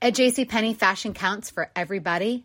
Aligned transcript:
At 0.00 0.14
JCPenney, 0.14 0.76
fashion 0.76 1.14
counts 1.14 1.50
for 1.50 1.70
everybody 1.76 2.44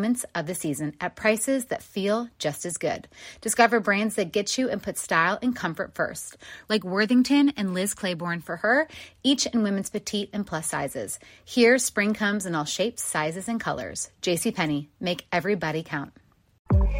moments 0.00 0.24
of 0.34 0.46
the 0.46 0.54
season 0.54 0.94
at 0.98 1.14
prices 1.14 1.66
that 1.66 1.82
feel 1.82 2.26
just 2.38 2.64
as 2.64 2.78
good. 2.78 3.06
Discover 3.42 3.80
brands 3.80 4.14
that 4.14 4.32
get 4.32 4.56
you 4.56 4.70
and 4.70 4.82
put 4.82 4.96
style 4.96 5.38
and 5.42 5.54
comfort 5.54 5.94
first, 5.94 6.38
like 6.70 6.84
Worthington 6.84 7.52
and 7.58 7.74
Liz 7.74 7.92
Claiborne 7.92 8.40
for 8.40 8.56
her, 8.56 8.88
each 9.22 9.44
in 9.44 9.62
women's 9.62 9.90
petite 9.90 10.30
and 10.32 10.46
plus 10.46 10.66
sizes. 10.66 11.18
Here, 11.44 11.76
spring 11.76 12.14
comes 12.14 12.46
in 12.46 12.54
all 12.54 12.64
shapes, 12.64 13.04
sizes, 13.04 13.46
and 13.46 13.60
colors. 13.60 14.10
JCPenney, 14.22 14.88
make 15.00 15.26
everybody 15.32 15.82
count. 15.82 16.12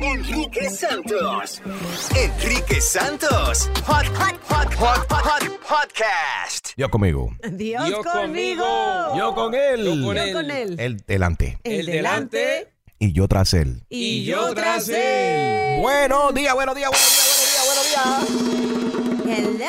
Enrique 0.02 0.68
Santos. 0.68 1.60
Enrique 1.60 2.80
Santos. 2.80 3.66
Hot, 3.86 4.06
hot, 4.06 4.36
hot, 4.42 4.74
hot, 4.74 5.06
hot, 5.10 5.42
podcast. 5.62 6.74
Yo 6.76 6.88
conmigo. 6.88 7.30
Dios 7.56 7.88
Yo 7.88 8.02
conmigo. 8.02 8.64
conmigo. 8.64 9.16
Yo 9.16 9.34
con 9.34 9.54
él. 9.54 9.84
Yo 9.84 10.06
con 10.06 10.16
Yo 10.16 10.22
él. 10.22 10.32
con 10.32 10.50
él. 10.50 10.76
Él 10.80 10.96
delante. 11.06 11.58
El 11.64 11.86
delante 11.86 12.68
Y 13.02 13.12
yo 13.12 13.26
tras 13.28 13.54
él. 13.54 13.82
y 13.88 14.24
yo 14.24 14.54
tras 14.54 14.86
él. 14.90 15.80
Buenos 15.80 16.34
días, 16.34 16.52
buenos 16.54 16.74
días, 16.76 16.90
buenos 16.90 17.08
días, 17.46 17.64
buenos 17.66 17.86
días, 17.88 19.24
buenos 19.24 19.58
días. 19.58 19.68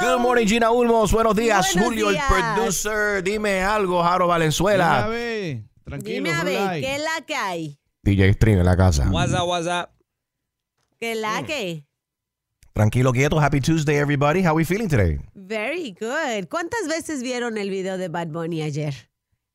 Hello. 0.00 0.16
Good 0.16 0.20
morning, 0.20 0.46
Gina 0.46 0.70
Ulmos. 0.70 1.12
Buenos 1.12 1.34
días, 1.34 1.72
Buenos 1.72 1.88
Julio, 1.88 2.10
días. 2.10 2.24
el 2.30 2.54
producer. 2.54 3.22
Dime 3.24 3.62
algo, 3.62 4.02
Jaro 4.02 4.26
Valenzuela. 4.26 5.08
Tranquilo, 5.84 6.14
Dime 6.14 6.34
a 6.34 6.44
ver. 6.44 6.80
¿qué 6.82 6.96
es 6.96 7.00
la 7.02 7.24
que 7.26 7.34
hay? 7.34 7.78
DJ 8.02 8.34
String 8.34 8.58
en 8.58 8.66
la 8.66 8.76
casa. 8.76 9.08
What's 9.10 9.32
up, 9.32 9.48
what's 9.48 9.66
up? 9.66 9.88
¿Qué 11.00 11.12
es 11.12 11.18
Mm. 11.18 11.22
la 11.22 11.42
que? 11.46 11.86
Tranquilo, 12.74 13.12
quieto. 13.14 13.40
Happy 13.40 13.62
Tuesday, 13.62 13.96
everybody. 13.96 14.42
How 14.46 14.54
we 14.54 14.66
feeling 14.66 14.88
today? 14.88 15.18
Very 15.34 15.92
good. 15.98 16.48
¿Cuántas 16.50 16.86
veces 16.86 17.22
vieron 17.22 17.56
el 17.56 17.70
video 17.70 17.96
de 17.96 18.08
Bad 18.08 18.26
Bunny 18.28 18.60
ayer? 18.60 18.94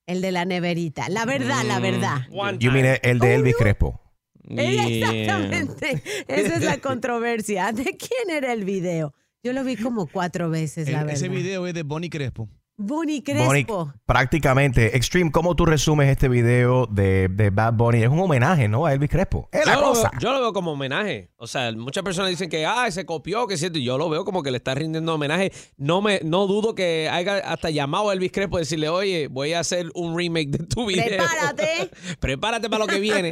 El 0.07 0.22
de 0.22 0.31
la 0.31 0.45
neverita. 0.45 1.07
La 1.09 1.25
verdad, 1.25 1.63
Mm. 1.63 1.68
la 1.68 1.79
verdad. 1.79 2.18
One 2.31 2.57
You 2.59 2.72
mean 2.72 2.85
time. 2.85 3.00
el 3.12 3.19
de 3.19 3.35
Elvis 3.35 3.56
Crespo. 3.57 4.01
Exactamente. 4.50 6.01
Esa 6.28 6.56
es 6.56 6.63
la 6.63 6.78
controversia. 6.81 7.72
¿De 7.72 7.84
quién 7.97 8.29
era 8.29 8.53
el 8.53 8.63
video? 8.66 9.13
Yo 9.44 9.53
lo 9.53 9.63
vi 9.63 9.75
como 9.75 10.07
cuatro 10.07 10.50
veces, 10.50 10.90
la 10.90 11.00
verdad. 11.00 11.13
ese 11.16 11.29
video 11.29 11.67
es 11.67 11.73
de 11.73 11.84
Bonnie 11.84 12.09
Crespo. 12.09 12.50
Bonnie 12.79 13.23
Bonnie, 13.25 13.65
Crespo. 13.65 13.91
prácticamente. 14.05 14.95
Extreme, 14.95 15.31
¿cómo 15.31 15.55
tú 15.55 15.65
resumes 15.65 16.09
este 16.09 16.27
video 16.29 16.85
de, 16.85 17.27
de 17.27 17.49
Bad 17.49 17.73
Bunny? 17.73 18.03
Es 18.03 18.09
un 18.09 18.19
homenaje, 18.19 18.67
¿no? 18.67 18.85
A 18.85 18.93
Elvis 18.93 19.09
Crespo. 19.09 19.49
Es 19.51 19.65
la 19.65 19.73
Yo 19.73 19.81
lo, 19.81 19.88
cosa. 19.88 20.11
veo, 20.11 20.19
yo 20.19 20.31
lo 20.31 20.39
veo 20.41 20.53
como 20.53 20.73
homenaje. 20.73 21.31
O 21.37 21.47
sea, 21.47 21.71
muchas 21.71 22.03
personas 22.03 22.29
dicen 22.29 22.51
que 22.51 22.67
ah, 22.67 22.89
se 22.91 23.03
copió, 23.07 23.47
que 23.47 23.57
cierto. 23.57 23.79
Yo 23.79 23.97
lo 23.97 24.09
veo 24.09 24.23
como 24.25 24.43
que 24.43 24.51
le 24.51 24.57
está 24.57 24.75
rindiendo 24.75 25.16
homenaje. 25.16 25.51
No 25.77 26.03
me, 26.03 26.19
no 26.23 26.45
dudo 26.45 26.75
que 26.75 27.09
haya 27.11 27.37
hasta 27.37 27.71
llamado 27.71 28.11
a 28.11 28.13
Elvis 28.13 28.31
Crespo 28.31 28.59
y 28.59 28.61
decirle, 28.61 28.89
oye, 28.89 29.27
voy 29.27 29.53
a 29.53 29.61
hacer 29.61 29.87
un 29.95 30.16
remake 30.16 30.51
de 30.51 30.59
tu 30.67 30.85
video. 30.85 31.03
Prepárate. 31.07 31.89
Prepárate 32.19 32.69
para 32.69 32.85
lo 32.85 32.87
que 32.87 32.99
viene. 32.99 33.31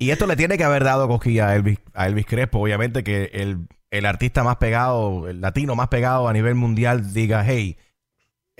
Y 0.00 0.10
esto 0.10 0.26
le 0.26 0.34
tiene 0.34 0.58
que 0.58 0.64
haber 0.64 0.82
dado 0.82 1.06
cosquilla 1.06 1.50
a 1.50 1.54
Elvis, 1.54 1.78
a 1.94 2.08
Elvis 2.08 2.26
Crespo. 2.26 2.58
Obviamente 2.58 3.04
que 3.04 3.30
el, 3.32 3.68
el 3.92 4.06
artista 4.06 4.42
más 4.42 4.56
pegado, 4.56 5.28
el 5.28 5.40
latino 5.40 5.76
más 5.76 5.86
pegado 5.86 6.26
a 6.26 6.32
nivel 6.32 6.56
mundial, 6.56 7.12
diga, 7.14 7.44
hey, 7.46 7.76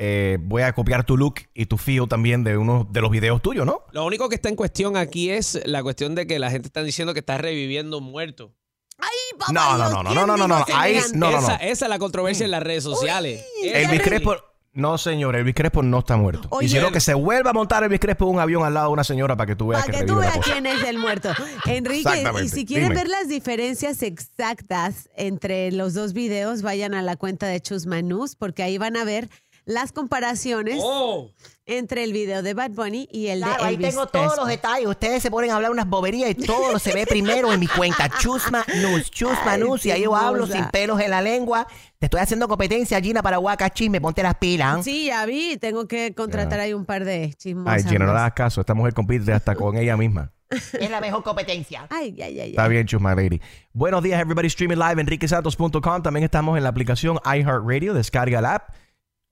eh, 0.04 0.38
voy 0.40 0.62
a 0.62 0.72
copiar 0.72 1.04
tu 1.04 1.16
look 1.16 1.36
y 1.54 1.66
tu 1.66 1.78
feel 1.78 2.08
también 2.08 2.42
de 2.42 2.56
uno 2.56 2.88
de 2.90 3.00
los 3.00 3.08
videos 3.08 3.40
tuyos, 3.40 3.64
¿no? 3.64 3.82
Lo 3.92 4.04
único 4.04 4.28
que 4.28 4.34
está 4.34 4.48
en 4.48 4.56
cuestión 4.56 4.96
aquí 4.96 5.30
es 5.30 5.60
la 5.64 5.80
cuestión 5.84 6.16
de 6.16 6.26
que 6.26 6.40
la 6.40 6.50
gente 6.50 6.66
está 6.66 6.82
diciendo 6.82 7.14
que 7.14 7.20
está 7.20 7.38
reviviendo 7.38 7.98
un 7.98 8.04
muerto. 8.10 8.52
Ay, 8.98 9.08
papá 9.38 9.52
No, 9.52 9.78
no, 9.78 9.88
no, 9.90 10.02
no, 10.02 10.10
¿quién 10.10 10.14
no, 10.16 10.26
no, 10.26 10.36
no, 10.36 10.48
no. 10.48 10.64
Ahí, 10.74 10.98
no, 11.14 11.30
no, 11.30 11.30
no. 11.30 11.38
esa, 11.38 11.54
esa 11.54 11.84
es 11.84 11.88
la 11.88 12.00
controversia 12.00 12.44
en 12.44 12.50
las 12.50 12.64
redes 12.64 12.82
sociales. 12.82 13.44
Esa- 13.62 13.78
Elvis 13.78 14.02
Crespo, 14.02 14.34
no 14.72 14.98
señor, 14.98 15.36
Elvis 15.36 15.54
Crespo 15.54 15.84
no 15.84 16.00
está 16.00 16.16
muerto. 16.16 16.48
Oye. 16.50 16.66
Hicieron 16.66 16.92
que 16.92 16.98
se 16.98 17.14
vuelva 17.14 17.50
a 17.50 17.52
montar 17.52 17.84
Elvis 17.84 18.00
Crespo 18.00 18.24
en 18.24 18.34
un 18.34 18.40
avión 18.40 18.64
al 18.64 18.74
lado 18.74 18.88
de 18.88 18.92
una 18.94 19.04
señora 19.04 19.36
para 19.36 19.46
que 19.46 19.54
tú 19.54 19.68
veas 19.68 19.82
Para 19.86 19.92
que 19.92 20.00
que 20.00 20.06
tú 20.06 20.16
veas 20.16 20.36
quién 20.38 20.66
es 20.66 20.82
el 20.82 20.98
muerto. 20.98 21.30
Enrique, 21.66 22.24
y 22.42 22.48
si 22.48 22.66
quieren 22.66 22.88
Dime. 22.88 23.00
ver 23.02 23.08
las 23.08 23.28
diferencias 23.28 24.02
exactas 24.02 25.08
entre 25.16 25.70
los 25.70 25.94
dos 25.94 26.12
videos, 26.12 26.62
vayan 26.62 26.92
a 26.94 27.02
la 27.02 27.14
cuenta 27.14 27.46
de 27.46 27.60
Chusmanús, 27.60 28.34
porque 28.34 28.64
ahí 28.64 28.78
van 28.78 28.96
a 28.96 29.04
ver 29.04 29.28
las 29.64 29.92
comparaciones 29.92 30.78
Oh. 30.82 31.30
entre 31.66 32.02
el 32.04 32.12
video 32.12 32.42
de 32.42 32.54
Bad 32.54 32.70
Bunny 32.72 33.08
y 33.12 33.28
el 33.28 33.40
Claro, 33.40 33.62
de 33.62 33.68
ahí 33.68 33.74
Elvis 33.74 33.88
tengo 33.90 34.06
todos 34.06 34.36
los 34.36 34.48
detalles. 34.48 34.88
Ustedes 34.88 35.22
se 35.22 35.30
ponen 35.30 35.50
a 35.50 35.56
hablar 35.56 35.70
unas 35.70 35.86
boberías 35.88 36.30
y 36.30 36.34
todo 36.34 36.78
se 36.78 36.92
ve 36.92 37.06
primero 37.06 37.52
en 37.52 37.60
mi 37.60 37.68
cuenta. 37.68 38.08
Chusma 38.20 38.64
News, 38.80 39.10
Chusma 39.10 39.52
Ay, 39.52 39.60
News. 39.60 39.86
Y 39.86 39.90
ahí 39.92 40.02
yo 40.02 40.16
hablo 40.16 40.46
sin 40.46 40.64
pelos 40.70 41.00
en 41.00 41.10
la 41.10 41.22
lengua. 41.22 41.66
Te 41.98 42.06
estoy 42.06 42.20
haciendo 42.20 42.48
competencia, 42.48 43.00
Gina, 43.00 43.22
para 43.22 43.38
Huaca 43.38 43.70
Chisme. 43.70 44.00
Ponte 44.00 44.22
las 44.22 44.34
pilas. 44.34 44.84
Sí, 44.84 45.06
ya 45.06 45.24
vi, 45.24 45.56
tengo 45.56 45.86
que 45.86 46.14
contratar 46.14 46.58
ahí 46.60 46.72
un 46.74 46.84
par 46.84 47.04
de 47.04 47.32
chismosas. 47.34 47.72
Ay, 47.84 47.88
Gina, 47.88 48.06
no 48.06 48.12
le 48.12 48.18
hagas 48.18 48.32
caso. 48.32 48.60
Esta 48.60 48.74
mujer 48.74 48.92
compite 48.94 49.32
hasta 49.32 49.54
con 49.54 49.76
ella 49.76 49.96
misma. 49.96 50.32
Es 50.78 50.90
la 50.90 51.00
mejor 51.00 51.22
competencia. 51.22 51.86
Ay, 51.88 52.14
ay, 52.20 52.38
ay. 52.40 52.50
Está 52.50 52.68
bien, 52.68 52.84
Chusma 52.86 53.14
Lady. 53.14 53.40
Buenos 53.72 54.02
días, 54.02 54.20
everybody. 54.20 54.48
Streaming 54.48 54.76
live, 54.76 55.00
enriquesantos.com. 55.00 56.02
También 56.02 56.24
estamos 56.24 56.58
en 56.58 56.64
la 56.64 56.68
aplicación 56.70 57.18
iHeartRadio. 57.24 57.94
Descarga 57.94 58.40
la 58.42 58.56
app. 58.56 58.74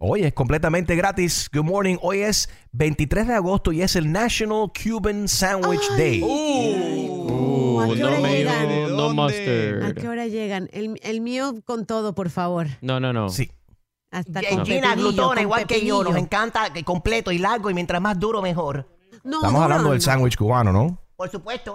Hoy 0.02 0.23
es 0.23 0.32
completamente 0.32 0.97
gratis. 0.97 1.50
Good 1.52 1.64
morning. 1.64 1.97
Hoy 2.00 2.20
es 2.20 2.49
23 2.73 3.29
de 3.29 3.35
agosto 3.35 3.70
y 3.70 3.82
es 3.82 3.97
el 3.97 4.11
National 4.11 4.70
Cuban 4.73 5.29
Sandwich 5.29 5.87
Day. 5.91 6.23
¿A 6.23 7.94
qué 7.94 8.05
hora 8.05 8.17
no 8.17 8.23
me- 8.23 8.32
llegan? 8.38 8.69
¿de 8.69 8.87
no 8.97 9.12
mustard. 9.12 9.82
¿A 9.85 9.93
qué 9.94 10.08
hora 10.08 10.26
llegan? 10.26 10.70
El, 10.73 10.99
el 11.02 11.20
mío 11.20 11.55
con 11.67 11.85
todo, 11.85 12.14
por 12.14 12.31
favor. 12.31 12.69
No, 12.81 12.99
no, 12.99 13.12
no. 13.12 13.29
Sí. 13.29 13.50
Hasta 14.11 14.41
con 14.49 14.64
Gina, 14.64 14.94
glutona, 14.94 15.43
igual 15.43 15.67
que 15.67 15.85
yo. 15.85 16.03
Nos 16.03 16.17
encanta 16.17 16.73
que 16.73 16.82
completo 16.82 17.31
y 17.31 17.37
largo 17.38 17.69
y 17.70 17.75
mientras 17.75 18.00
más 18.00 18.19
duro, 18.19 18.41
mejor. 18.41 18.88
No, 19.23 19.37
Estamos 19.37 19.58
no, 19.58 19.62
hablando 19.64 19.85
no, 19.88 19.93
del 19.93 20.00
sándwich 20.00 20.37
cubano, 20.37 20.73
¿no? 20.73 20.99
Por 21.14 21.29
supuesto. 21.31 21.75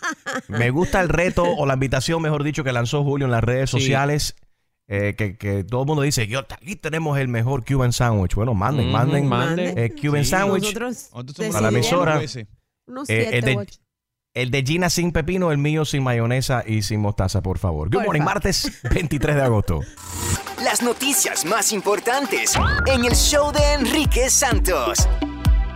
Me 0.48 0.70
gusta 0.70 1.02
el 1.02 1.10
reto 1.10 1.44
o 1.44 1.66
la 1.66 1.74
invitación, 1.74 2.22
mejor 2.22 2.42
dicho, 2.42 2.64
que 2.64 2.72
lanzó 2.72 3.04
Julio 3.04 3.26
en 3.26 3.32
las 3.32 3.44
redes 3.44 3.68
Sí. 3.70 3.78
sociales. 3.80 4.34
Eh, 4.88 5.14
que, 5.16 5.36
que 5.36 5.64
todo 5.64 5.82
el 5.82 5.86
mundo 5.86 6.02
dice, 6.02 6.26
yo, 6.26 6.40
aquí 6.40 6.76
tenemos 6.76 7.18
el 7.18 7.28
mejor 7.28 7.64
Cuban 7.64 7.92
Sandwich. 7.92 8.34
Bueno, 8.34 8.54
manden, 8.54 8.90
manden. 8.92 9.26
manden. 9.28 9.76
eh, 9.78 9.92
Cuban 10.00 10.24
Sí. 10.24 10.30
Sandwich. 10.30 10.62
Nosotros 10.62 11.08
Nosotros 11.12 11.36
somos 11.36 11.36
decidimos 11.36 11.56
A 11.56 11.60
la 11.60 11.68
emisora. 11.68 12.20
unos 12.86 13.08
Eh, 13.10 13.28
siete, 13.30 13.38
el 13.38 13.44
de-. 13.44 13.66
El 14.34 14.50
de 14.50 14.62
Gina 14.62 14.90
sin 14.90 15.12
pepino, 15.12 15.50
el 15.50 15.56
mío 15.56 15.86
sin 15.86 16.02
mayonesa 16.02 16.62
y 16.66 16.82
sin 16.82 17.00
mostaza, 17.00 17.40
por 17.42 17.58
favor. 17.58 17.88
Good 17.88 17.94
Por 17.96 18.04
morning, 18.04 18.20
martes 18.22 18.70
23 18.94 19.34
de 19.34 19.40
agosto. 19.42 19.80
Las 20.62 20.82
noticias 20.82 21.46
más 21.46 21.72
importantes 21.72 22.52
en 22.86 23.04
el 23.06 23.14
show 23.14 23.50
de 23.50 23.72
Enrique 23.72 24.28
Santos. 24.28 25.08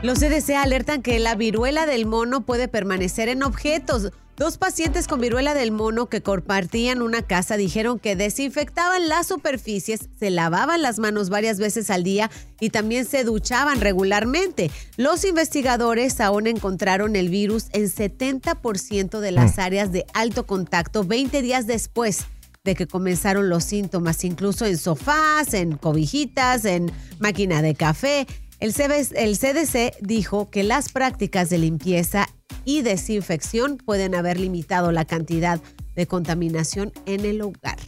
Los 0.03 0.19
CDC 0.19 0.51
alertan 0.57 1.01
que 1.03 1.19
la 1.21 1.35
viruela 1.37 1.87
del 1.87 2.05
mono 2.05 2.43
puede 2.43 2.69
permanecer 2.69 3.29
en 3.31 3.43
objetos. 3.43 4.13
Dos 4.41 4.57
pacientes 4.57 5.07
con 5.07 5.21
viruela 5.21 5.53
del 5.53 5.71
mono 5.71 6.07
que 6.07 6.23
compartían 6.23 7.03
una 7.03 7.21
casa 7.21 7.59
dijeron 7.59 7.99
que 7.99 8.17
desinfectaban 8.17 9.07
las 9.07 9.27
superficies, 9.27 10.09
se 10.19 10.31
lavaban 10.31 10.81
las 10.81 10.99
manos 10.99 11.29
varias 11.29 11.59
veces 11.59 11.91
al 11.91 12.05
día 12.05 12.31
y 12.59 12.71
también 12.71 13.05
se 13.05 13.23
duchaban 13.23 13.83
regularmente. 13.83 14.71
Los 14.97 15.27
investigadores 15.27 16.23
aún 16.23 16.47
encontraron 16.47 17.17
el 17.17 17.29
virus 17.29 17.67
en 17.75 17.85
70% 17.85 19.21
de 19.21 19.31
las 19.31 19.59
áreas 19.59 19.93
de 19.93 20.07
alto 20.15 20.47
contacto 20.47 21.05
20 21.05 21.43
días 21.43 21.67
después 21.67 22.25
de 22.65 22.75
que 22.75 22.87
comenzaron 22.87 23.51
los 23.51 23.65
síntomas, 23.65 24.25
incluso 24.25 24.65
en 24.65 24.79
sofás, 24.79 25.53
en 25.53 25.77
cobijitas, 25.77 26.65
en 26.65 26.91
máquina 27.19 27.61
de 27.61 27.75
café. 27.75 28.27
El 28.61 28.73
CDC 28.75 29.97
dijo 30.03 30.51
que 30.51 30.63
las 30.63 30.93
prácticas 30.93 31.49
de 31.49 31.59
limpieza 31.59 32.29
y 32.65 32.83
desinfección 32.83 33.79
pueden 33.79 34.15
haber 34.15 34.39
limitado 34.39 34.93
la 34.93 35.05
cantidad 35.07 35.61
de 35.97 36.07
contaminación 36.07 36.93
en 37.07 37.25
el 37.25 37.41
hogar. 37.41 37.79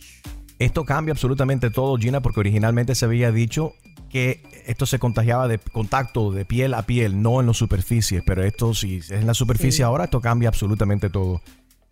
Esto 0.58 0.84
cambia 0.84 1.12
absolutamente 1.12 1.70
todo, 1.70 1.96
Gina, 1.96 2.22
porque 2.22 2.40
originalmente 2.40 2.94
se 2.94 3.04
había 3.04 3.32
dicho 3.32 3.72
que 4.08 4.42
esto 4.66 4.86
se 4.86 4.98
contagiaba 4.98 5.48
de 5.48 5.58
contacto 5.58 6.30
de 6.30 6.44
piel 6.44 6.74
a 6.74 6.82
piel, 6.82 7.20
no 7.20 7.40
en 7.40 7.46
las 7.46 7.56
superficies, 7.56 8.22
pero 8.24 8.44
esto 8.44 8.74
si 8.74 8.96
es 8.98 9.10
en 9.10 9.26
la 9.26 9.34
superficie 9.34 9.78
Sí. 9.78 9.82
ahora, 9.82 10.04
esto 10.04 10.20
cambia 10.20 10.48
absolutamente 10.48 11.10
todo. 11.10 11.40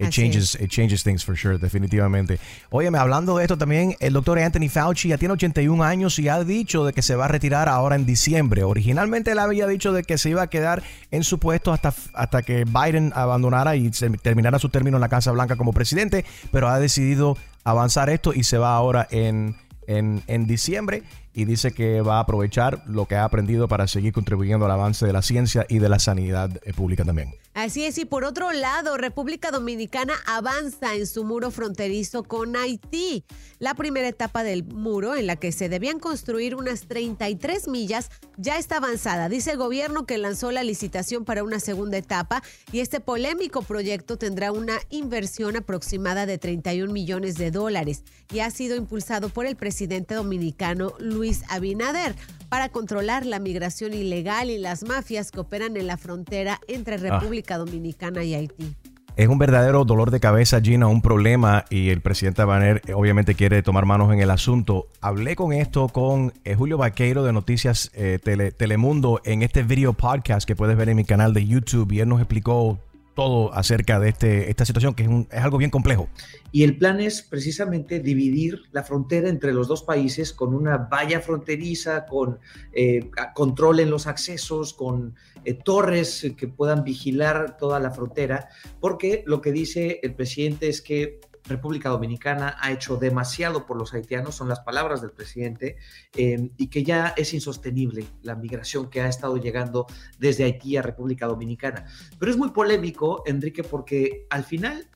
It 0.00 0.06
Así 0.06 0.22
changes, 0.22 0.54
it 0.58 0.70
changes 0.70 1.04
things 1.04 1.22
for 1.22 1.36
sure, 1.36 1.58
definitivamente. 1.58 2.40
Óyeme, 2.70 2.96
hablando 2.96 3.36
de 3.36 3.44
esto 3.44 3.58
también, 3.58 3.96
el 4.00 4.14
doctor 4.14 4.38
Anthony 4.38 4.70
Fauci 4.70 5.10
ya 5.10 5.18
tiene 5.18 5.34
81 5.34 5.84
años 5.84 6.18
y 6.18 6.26
ha 6.30 6.42
dicho 6.42 6.86
de 6.86 6.94
que 6.94 7.02
se 7.02 7.16
va 7.16 7.26
a 7.26 7.28
retirar 7.28 7.68
ahora 7.68 7.96
en 7.96 8.06
diciembre. 8.06 8.64
Originalmente 8.64 9.32
él 9.32 9.38
había 9.38 9.66
dicho 9.66 9.92
de 9.92 10.02
que 10.02 10.16
se 10.16 10.30
iba 10.30 10.40
a 10.40 10.46
quedar 10.46 10.82
en 11.10 11.22
su 11.22 11.38
puesto 11.38 11.70
hasta, 11.70 11.92
hasta 12.14 12.40
que 12.40 12.64
Biden 12.64 13.12
abandonara 13.14 13.76
y 13.76 13.92
se 13.92 14.08
terminara 14.08 14.58
su 14.58 14.70
término 14.70 14.96
en 14.96 15.02
la 15.02 15.10
Casa 15.10 15.32
Blanca 15.32 15.56
como 15.56 15.74
presidente, 15.74 16.24
pero 16.50 16.68
ha 16.68 16.80
decidido 16.80 17.36
avanzar 17.64 18.08
esto 18.08 18.32
y 18.32 18.44
se 18.44 18.56
va 18.56 18.74
ahora 18.74 19.06
en, 19.10 19.54
en, 19.86 20.22
en 20.28 20.46
diciembre 20.46 21.02
y 21.34 21.44
dice 21.44 21.72
que 21.72 22.00
va 22.00 22.16
a 22.16 22.20
aprovechar 22.20 22.82
lo 22.86 23.06
que 23.06 23.16
ha 23.16 23.24
aprendido 23.24 23.68
para 23.68 23.86
seguir 23.86 24.12
contribuyendo 24.12 24.64
al 24.64 24.72
avance 24.72 25.06
de 25.06 25.12
la 25.12 25.22
ciencia 25.22 25.66
y 25.68 25.78
de 25.78 25.88
la 25.88 25.98
sanidad 25.98 26.50
eh, 26.64 26.72
pública 26.72 27.04
también. 27.04 27.34
Así 27.60 27.84
es, 27.84 27.98
y 27.98 28.06
por 28.06 28.24
otro 28.24 28.52
lado, 28.52 28.96
República 28.96 29.50
Dominicana 29.50 30.14
avanza 30.24 30.94
en 30.94 31.06
su 31.06 31.24
muro 31.24 31.50
fronterizo 31.50 32.22
con 32.22 32.56
Haití. 32.56 33.22
La 33.58 33.74
primera 33.74 34.08
etapa 34.08 34.42
del 34.42 34.64
muro, 34.64 35.14
en 35.14 35.26
la 35.26 35.36
que 35.36 35.52
se 35.52 35.68
debían 35.68 35.98
construir 35.98 36.54
unas 36.54 36.88
33 36.88 37.68
millas, 37.68 38.08
ya 38.38 38.56
está 38.56 38.78
avanzada. 38.78 39.28
Dice 39.28 39.50
el 39.50 39.58
gobierno 39.58 40.06
que 40.06 40.16
lanzó 40.16 40.50
la 40.50 40.62
licitación 40.62 41.26
para 41.26 41.44
una 41.44 41.60
segunda 41.60 41.98
etapa 41.98 42.42
y 42.72 42.80
este 42.80 43.00
polémico 43.00 43.60
proyecto 43.60 44.16
tendrá 44.16 44.52
una 44.52 44.78
inversión 44.88 45.56
aproximada 45.56 46.24
de 46.24 46.38
31 46.38 46.90
millones 46.90 47.36
de 47.36 47.50
dólares 47.50 48.04
y 48.32 48.38
ha 48.38 48.50
sido 48.50 48.74
impulsado 48.74 49.28
por 49.28 49.44
el 49.44 49.56
presidente 49.56 50.14
dominicano 50.14 50.94
Luis 50.98 51.42
Abinader 51.50 52.16
para 52.48 52.68
controlar 52.68 53.26
la 53.26 53.38
migración 53.38 53.94
ilegal 53.94 54.50
y 54.50 54.58
las 54.58 54.82
mafias 54.82 55.30
que 55.30 55.40
operan 55.40 55.76
en 55.76 55.86
la 55.86 55.98
frontera 55.98 56.60
entre 56.66 56.96
República 56.96 57.49
Dominicana 57.58 58.22
y 58.24 58.34
Haití. 58.34 58.74
Es 59.16 59.28
un 59.28 59.38
verdadero 59.38 59.84
dolor 59.84 60.10
de 60.12 60.20
cabeza, 60.20 60.60
Gina, 60.60 60.86
un 60.86 61.02
problema 61.02 61.64
y 61.68 61.90
el 61.90 62.00
presidente 62.00 62.44
Baner 62.44 62.80
eh, 62.86 62.94
obviamente 62.94 63.34
quiere 63.34 63.62
tomar 63.62 63.84
manos 63.84 64.12
en 64.12 64.20
el 64.20 64.30
asunto. 64.30 64.86
Hablé 65.00 65.36
con 65.36 65.52
esto 65.52 65.88
con 65.88 66.32
eh, 66.44 66.54
Julio 66.54 66.78
Vaqueiro 66.78 67.24
de 67.24 67.32
Noticias 67.32 67.90
eh, 67.94 68.18
Tele- 68.22 68.52
Telemundo 68.52 69.20
en 69.24 69.42
este 69.42 69.62
video 69.62 69.92
podcast 69.92 70.46
que 70.46 70.56
puedes 70.56 70.76
ver 70.76 70.88
en 70.88 70.96
mi 70.96 71.04
canal 71.04 71.34
de 71.34 71.44
YouTube 71.44 71.92
y 71.92 72.00
él 72.00 72.08
nos 72.08 72.20
explicó 72.20 72.78
todo 73.20 73.52
acerca 73.52 74.00
de 74.00 74.08
este, 74.08 74.48
esta 74.48 74.64
situación 74.64 74.94
que 74.94 75.02
es, 75.02 75.08
un- 75.10 75.28
algo 75.30 75.58
bien 75.58 75.70
complejo. 75.70 76.08
Y 76.52 76.62
el 76.62 76.78
plan 76.78 77.00
es 77.00 77.20
precisamente 77.20 78.00
dividir 78.00 78.62
la 78.72 78.82
frontera 78.82 79.28
entre 79.28 79.52
los 79.52 79.68
dos 79.68 79.82
países 79.82 80.32
con 80.32 80.54
una 80.54 80.78
valla 80.78 81.20
fronteriza, 81.20 82.06
con 82.06 82.38
eh, 82.72 83.10
control 83.34 83.80
en 83.80 83.90
los 83.90 84.06
accesos, 84.06 84.72
con 84.72 85.14
eh, 85.44 85.52
torres 85.52 86.32
que 86.34 86.48
puedan 86.48 86.82
vigilar 86.82 87.58
toda 87.58 87.78
la 87.78 87.90
frontera, 87.90 88.48
porque 88.80 89.22
lo 89.26 89.42
que 89.42 89.52
dice 89.52 90.00
el 90.02 90.14
presidente 90.14 90.70
es 90.70 90.80
que 90.80 91.20
República 91.50 91.90
Dominicana 91.90 92.56
ha 92.58 92.72
hecho 92.72 92.96
demasiado 92.96 93.66
por 93.66 93.76
los 93.76 93.92
haitianos, 93.92 94.34
son 94.34 94.48
las 94.48 94.60
palabras 94.60 95.02
del 95.02 95.10
presidente, 95.10 95.76
eh, 96.16 96.50
y 96.56 96.68
que 96.68 96.82
ya 96.82 97.12
es 97.16 97.34
insostenible 97.34 98.06
la 98.22 98.34
migración 98.34 98.88
que 98.88 99.02
ha 99.02 99.08
estado 99.08 99.36
llegando 99.36 99.86
desde 100.18 100.44
Haití 100.44 100.76
a 100.78 100.82
República 100.82 101.26
Dominicana. 101.26 101.84
Pero 102.18 102.30
es 102.30 102.38
muy 102.38 102.50
polémico, 102.50 103.22
Enrique, 103.26 103.62
porque 103.62 104.26
al 104.30 104.44
final 104.44 104.88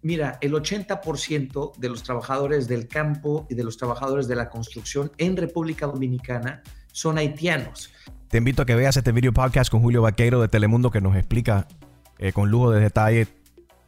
Mira, 0.00 0.38
el 0.40 0.52
80% 0.52 1.76
de 1.76 1.88
los 1.88 2.04
trabajadores 2.04 2.68
del 2.68 2.86
campo 2.86 3.48
y 3.50 3.56
de 3.56 3.64
los 3.64 3.76
trabajadores 3.76 4.28
de 4.28 4.36
la 4.36 4.48
construcción 4.48 5.10
en 5.18 5.36
República 5.36 5.86
Dominicana 5.86 6.62
son 6.92 7.18
haitianos. 7.18 7.92
Te 8.28 8.38
invito 8.38 8.62
a 8.62 8.66
que 8.66 8.76
veas 8.76 8.96
este 8.96 9.10
video 9.10 9.32
podcast 9.32 9.70
con 9.70 9.80
Julio 9.80 10.02
Vaqueiro 10.02 10.40
de 10.40 10.46
Telemundo 10.46 10.92
que 10.92 11.00
nos 11.00 11.16
explica 11.16 11.66
eh, 12.18 12.32
con 12.32 12.50
lujo 12.50 12.70
de 12.70 12.80
detalle, 12.80 13.26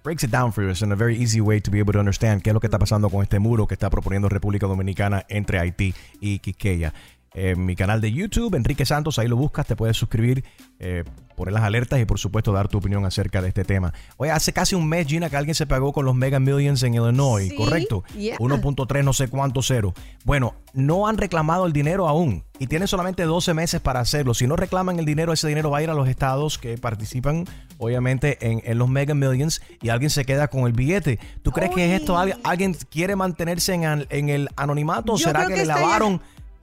breaks 0.02 0.24
it 0.24 0.30
down 0.30 0.52
for 0.52 0.68
us 0.68 0.82
in 0.82 0.92
a 0.92 0.96
very 0.96 1.16
easy 1.16 1.40
way 1.40 1.60
to 1.60 1.70
be 1.70 1.78
able 1.78 1.92
to 1.92 1.98
understand 1.98 2.42
qué 2.42 2.50
es 2.50 2.54
lo 2.54 2.60
que 2.60 2.68
está 2.68 2.78
pasando 2.78 3.10
con 3.10 3.22
este 3.22 3.38
muro 3.38 3.66
que 3.66 3.74
está 3.74 3.90
proponiendo 3.90 4.28
República 4.28 4.66
Dominicana 4.66 5.24
entre 5.28 5.58
Haití 5.58 5.94
y 6.20 6.38
Quisqueya. 6.38 6.92
En 7.32 7.64
mi 7.64 7.76
canal 7.76 8.00
de 8.00 8.10
YouTube, 8.12 8.54
Enrique 8.56 8.84
Santos, 8.84 9.18
ahí 9.20 9.28
lo 9.28 9.36
buscas, 9.36 9.64
te 9.66 9.76
puedes 9.76 9.96
suscribir, 9.96 10.44
eh, 10.80 11.04
poner 11.36 11.54
las 11.54 11.62
alertas 11.62 12.00
y 12.00 12.04
por 12.04 12.18
supuesto 12.18 12.52
dar 12.52 12.66
tu 12.66 12.78
opinión 12.78 13.04
acerca 13.04 13.40
de 13.40 13.48
este 13.48 13.64
tema. 13.64 13.94
Oye, 14.16 14.32
hace 14.32 14.52
casi 14.52 14.74
un 14.74 14.88
mes, 14.88 15.06
Gina, 15.06 15.30
que 15.30 15.36
alguien 15.36 15.54
se 15.54 15.64
pagó 15.66 15.92
con 15.92 16.04
los 16.04 16.14
Mega 16.16 16.40
Millions 16.40 16.82
en 16.82 16.94
Illinois, 16.94 17.48
Sí, 17.48 17.54
¿correcto? 17.56 18.02
yeah. 18.18 18.36
1.3 18.38 19.04
no 19.04 19.12
sé 19.12 19.28
cuánto 19.28 19.62
cero. 19.62 19.94
Bueno, 20.24 20.54
no 20.74 21.06
han 21.06 21.18
reclamado 21.18 21.66
el 21.66 21.72
dinero 21.72 22.08
aún 22.08 22.42
y 22.58 22.66
tienen 22.66 22.88
solamente 22.88 23.22
12 23.22 23.54
meses 23.54 23.80
para 23.80 24.00
hacerlo. 24.00 24.34
Si 24.34 24.48
no 24.48 24.56
reclaman 24.56 24.98
el 24.98 25.04
dinero, 25.04 25.32
ese 25.32 25.46
dinero 25.46 25.70
va 25.70 25.78
a 25.78 25.82
ir 25.82 25.90
a 25.90 25.94
los 25.94 26.08
estados 26.08 26.58
que 26.58 26.78
participan, 26.78 27.46
obviamente, 27.78 28.38
en, 28.44 28.60
en 28.64 28.76
los 28.76 28.88
Mega 28.88 29.14
Millions 29.14 29.62
y 29.80 29.90
alguien 29.90 30.10
se 30.10 30.24
queda 30.24 30.48
con 30.48 30.66
el 30.66 30.72
billete. 30.72 31.20
¿Tú 31.42 31.52
crees 31.52 31.70
que 31.72 31.94
es 31.94 32.00
esto? 32.00 32.18
¿Alguien, 32.18 32.74
quiere 32.90 33.14
mantenerse 33.14 33.72
en, 33.74 33.84
en 34.10 34.28
el 34.28 34.48
anonimato? 34.56 35.16
¿Será 35.16 35.46
que, 35.46 35.54
que 35.54 35.60
le 35.60 35.66
ya- 35.66 35.76
lavaron, 35.76 36.20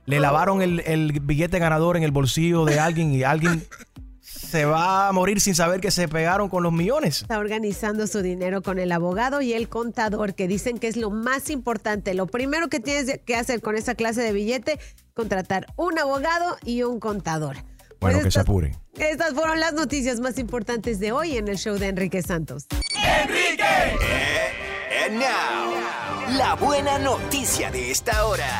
le 0.08 0.20
lavaron 0.20 0.62
el, 0.64 0.80
el 0.80 1.20
billete 1.22 1.60
ganador 1.60 1.96
en 1.98 2.04
el 2.04 2.12
bolsillo 2.12 2.66
de 2.66 2.80
alguien 2.80 3.14
y 3.14 3.24
alguien 3.24 3.64
se 4.22 4.64
va 4.66 5.10
a 5.10 5.12
morir 5.12 5.42
sin 5.42 5.54
saber 5.54 5.82
que 5.82 5.92
se 5.92 6.08
pegaron 6.08 6.48
con 6.48 6.64
los 6.64 6.72
millones. 6.72 7.22
Está 7.24 7.38
organizando 7.38 8.08
su 8.08 8.22
dinero 8.22 8.62
con 8.62 8.80
el 8.80 8.92
abogado 8.94 9.42
y 9.42 9.52
el 9.54 9.68
contador, 9.68 10.34
que 10.34 10.48
dicen 10.48 10.78
que 10.80 10.88
es 10.88 10.96
lo 10.96 11.10
más 11.12 11.50
importante. 11.50 12.14
Lo 12.14 12.26
primero 12.28 12.70
que 12.70 12.80
tienes 12.80 13.20
que 13.26 13.36
hacer 13.36 13.62
con 13.62 13.76
esa 13.76 13.96
clase 13.96 14.22
de 14.22 14.32
billete, 14.32 14.80
contratar 15.14 15.68
un 15.76 16.00
abogado 16.00 16.58
y 16.64 16.84
un 16.84 17.00
contador. 17.02 17.58
Bueno, 18.00 18.00
Pues 18.00 18.16
que 18.18 18.22
se 18.22 18.28
estas- 18.30 18.44
apure. 18.44 18.76
Estas 18.98 19.34
fueron 19.34 19.60
las 19.60 19.74
noticias 19.74 20.20
más 20.22 20.38
importantes 20.40 21.00
de 21.00 21.12
hoy 21.12 21.36
en 21.38 21.48
el 21.50 21.58
show 21.58 21.78
de 21.78 21.88
Enrique 21.90 22.22
Santos. 22.22 22.66
And 25.06 25.20
now, 25.20 26.38
la 26.38 26.56
buena 26.56 26.98
noticia 27.00 27.72
de 27.72 27.92
esta 27.92 28.26
hora. 28.26 28.60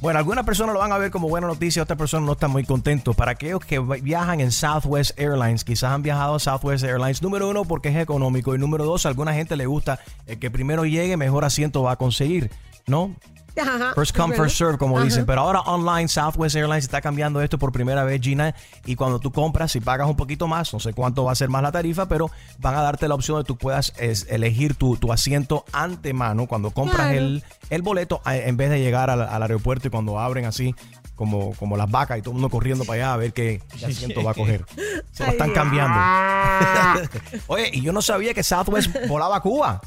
Bueno, 0.00 0.18
algunas 0.18 0.46
personas 0.46 0.72
lo 0.72 0.78
van 0.78 0.92
a 0.92 0.98
ver 0.98 1.10
como 1.10 1.28
buena 1.28 1.46
noticia, 1.46 1.82
otras 1.82 1.98
personas 1.98 2.24
no 2.24 2.32
están 2.32 2.50
muy 2.50 2.64
contentos. 2.64 3.14
Para 3.14 3.32
aquellos 3.32 3.60
que 3.60 3.78
viajan 3.78 4.40
en 4.40 4.50
Southwest 4.50 5.18
Airlines, 5.20 5.62
quizás 5.62 5.92
han 5.92 6.02
viajado 6.02 6.36
a 6.36 6.38
Southwest 6.38 6.84
Airlines, 6.84 7.20
número 7.20 7.50
uno, 7.50 7.66
porque 7.66 7.90
es 7.90 7.96
económico, 7.96 8.54
y 8.54 8.58
número 8.58 8.86
dos, 8.86 9.04
a 9.04 9.10
alguna 9.10 9.34
gente 9.34 9.56
le 9.56 9.66
gusta 9.66 10.00
el 10.26 10.38
que 10.38 10.50
primero 10.50 10.86
llegue, 10.86 11.18
mejor 11.18 11.44
asiento 11.44 11.82
va 11.82 11.92
a 11.92 11.96
conseguir, 11.96 12.50
¿no? 12.86 13.14
Ajá, 13.60 13.92
First 13.94 14.16
come, 14.16 14.34
first 14.36 14.56
serve, 14.56 14.78
como 14.78 14.96
Ajá. 14.96 15.04
dicen. 15.04 15.26
Pero 15.26 15.40
ahora 15.42 15.60
online, 15.60 16.08
Southwest 16.08 16.56
Airlines 16.56 16.84
está 16.84 17.00
cambiando 17.00 17.40
esto 17.42 17.58
por 17.58 17.72
primera 17.72 18.04
vez, 18.04 18.20
Gina. 18.20 18.54
Y 18.86 18.96
cuando 18.96 19.18
tú 19.18 19.30
compras, 19.32 19.72
si 19.72 19.80
pagas 19.80 20.08
un 20.08 20.16
poquito 20.16 20.46
más, 20.48 20.72
no 20.72 20.80
sé 20.80 20.92
cuánto 20.92 21.24
va 21.24 21.32
a 21.32 21.34
ser 21.34 21.48
más 21.48 21.62
la 21.62 21.72
tarifa, 21.72 22.06
pero 22.08 22.30
van 22.58 22.74
a 22.74 22.82
darte 22.82 23.08
la 23.08 23.14
opción 23.14 23.38
de 23.38 23.44
que 23.44 23.48
tú 23.48 23.56
puedas 23.58 23.92
es, 23.98 24.26
elegir 24.30 24.74
tu, 24.74 24.96
tu 24.96 25.12
asiento 25.12 25.64
antemano 25.72 26.46
cuando 26.46 26.70
compras 26.70 27.08
Claro. 27.08 27.18
el, 27.18 27.44
el 27.70 27.82
boleto 27.82 28.20
en 28.26 28.56
vez 28.56 28.70
de 28.70 28.80
llegar 28.80 29.10
al, 29.10 29.20
al 29.22 29.42
aeropuerto 29.42 29.88
y 29.88 29.90
cuando 29.90 30.18
abren 30.18 30.44
así. 30.46 30.74
Como, 31.16 31.52
como 31.56 31.76
las 31.76 31.90
vacas 31.90 32.16
y 32.16 32.22
todo 32.22 32.30
el 32.30 32.36
mundo 32.36 32.48
corriendo 32.48 32.86
para 32.86 32.94
allá 33.02 33.12
a 33.12 33.16
ver 33.18 33.34
qué, 33.34 33.60
qué 33.78 33.84
asiento 33.84 34.24
va 34.24 34.30
a 34.30 34.34
coger. 34.34 34.64
Se 35.12 35.26
lo 35.26 35.32
están 35.32 35.50
cambiando. 35.52 35.98
Oye, 37.46 37.70
y 37.74 37.82
yo 37.82 37.92
no 37.92 38.00
sabía 38.00 38.32
que 38.32 38.42
Southwest 38.42 38.90
volaba 39.06 39.36
a 39.36 39.40
Cuba. 39.40 39.82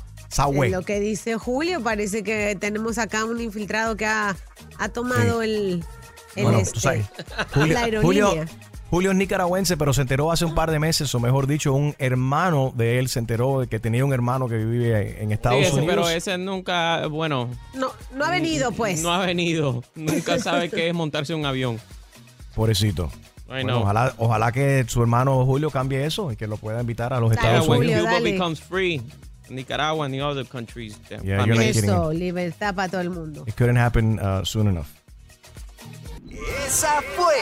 Lo 0.72 0.82
que 0.84 1.00
dice 1.00 1.36
Julio, 1.38 1.82
parece 1.82 2.24
que 2.24 2.56
tenemos 2.60 2.98
acá 2.98 3.26
un 3.26 3.40
infiltrado 3.42 3.96
que 3.96 4.06
ha, 4.06 4.36
ha 4.80 4.90
tomado 4.90 5.42
el, 5.42 5.84
el 6.36 6.44
Bueno, 6.44 6.60
este, 6.60 6.74
tú 6.74 6.80
sabes, 6.80 7.06
Julio, 7.54 7.74
la 7.74 7.80
aerolínea. 7.82 8.26
Julio, 8.28 8.46
Julio 8.90 9.12
es 9.12 9.18
nicaragüense, 9.18 9.76
pero 9.76 9.92
se 9.94 10.02
enteró 10.02 10.32
hace 10.32 10.46
un 10.46 10.54
par 10.54 10.70
de 10.70 10.78
meses, 10.80 11.14
o 11.16 11.20
mejor 11.20 11.48
dicho, 11.48 11.74
un 11.74 11.96
hermano 11.98 12.72
de 12.76 13.00
él 13.00 13.10
se 13.10 13.18
enteró 13.20 13.62
de 13.62 13.68
que 13.68 13.80
tenía 13.80 14.06
un 14.06 14.14
hermano 14.14 14.48
que 14.48 14.58
vive 14.58 15.22
en 15.24 15.32
Estados 15.32 15.60
Sí, 15.62 15.66
ese, 15.66 15.78
Unidos. 15.78 15.96
pero 15.96 16.10
ese 16.10 16.38
nunca, 16.38 17.08
bueno, 17.08 17.50
No, 17.74 17.92
no 18.16 18.26
ha 18.26 18.30
venido, 18.30 18.72
pues. 18.72 19.02
no 19.02 19.12
ha 19.12 19.26
venido. 19.26 19.84
Nunca 19.96 20.38
sabe 20.40 20.70
qué 20.70 20.90
es 20.90 20.94
montarse 20.94 21.34
un 21.34 21.46
avión. 21.46 21.80
Pobrecito. 22.56 23.10
I 23.48 23.48
Bueno, 23.48 23.74
know. 23.74 23.82
ojalá, 23.84 24.14
ojalá 24.18 24.52
que 24.52 24.86
su 24.88 25.02
hermano 25.02 25.46
Julio 25.46 25.70
cambie 25.72 26.06
eso 26.06 26.32
y 26.32 26.36
que 26.36 26.48
lo 26.48 26.58
pueda 26.58 26.80
invitar 26.80 27.14
a 27.14 27.20
los 27.20 27.30
Dale, 27.32 27.42
Estados 27.42 27.66
Julio, 27.68 27.82
Unidos. 27.82 28.02
Cuba 28.02 28.14
dale. 28.14 28.32
becomes 28.32 28.60
free, 28.62 29.02
Nicaragua 29.50 30.06
and 30.06 30.14
the 30.14 30.22
other 30.22 30.46
countries. 30.46 30.98
Yeah, 31.10 31.22
you're 31.24 31.38
not 31.38 31.48
también. 31.48 31.74
kidding. 31.74 31.90
Eso, 31.90 32.12
libertad 32.14 32.76
para 32.76 32.90
todo 32.90 33.02
el 33.02 33.10
mundo. 33.10 33.44
It 33.48 33.56
couldn't 33.56 33.78
happen 33.78 34.20
uh, 34.20 34.44
soon 34.44 34.68
enough. 34.68 34.88
Esa 36.66 37.02
fue 37.16 37.36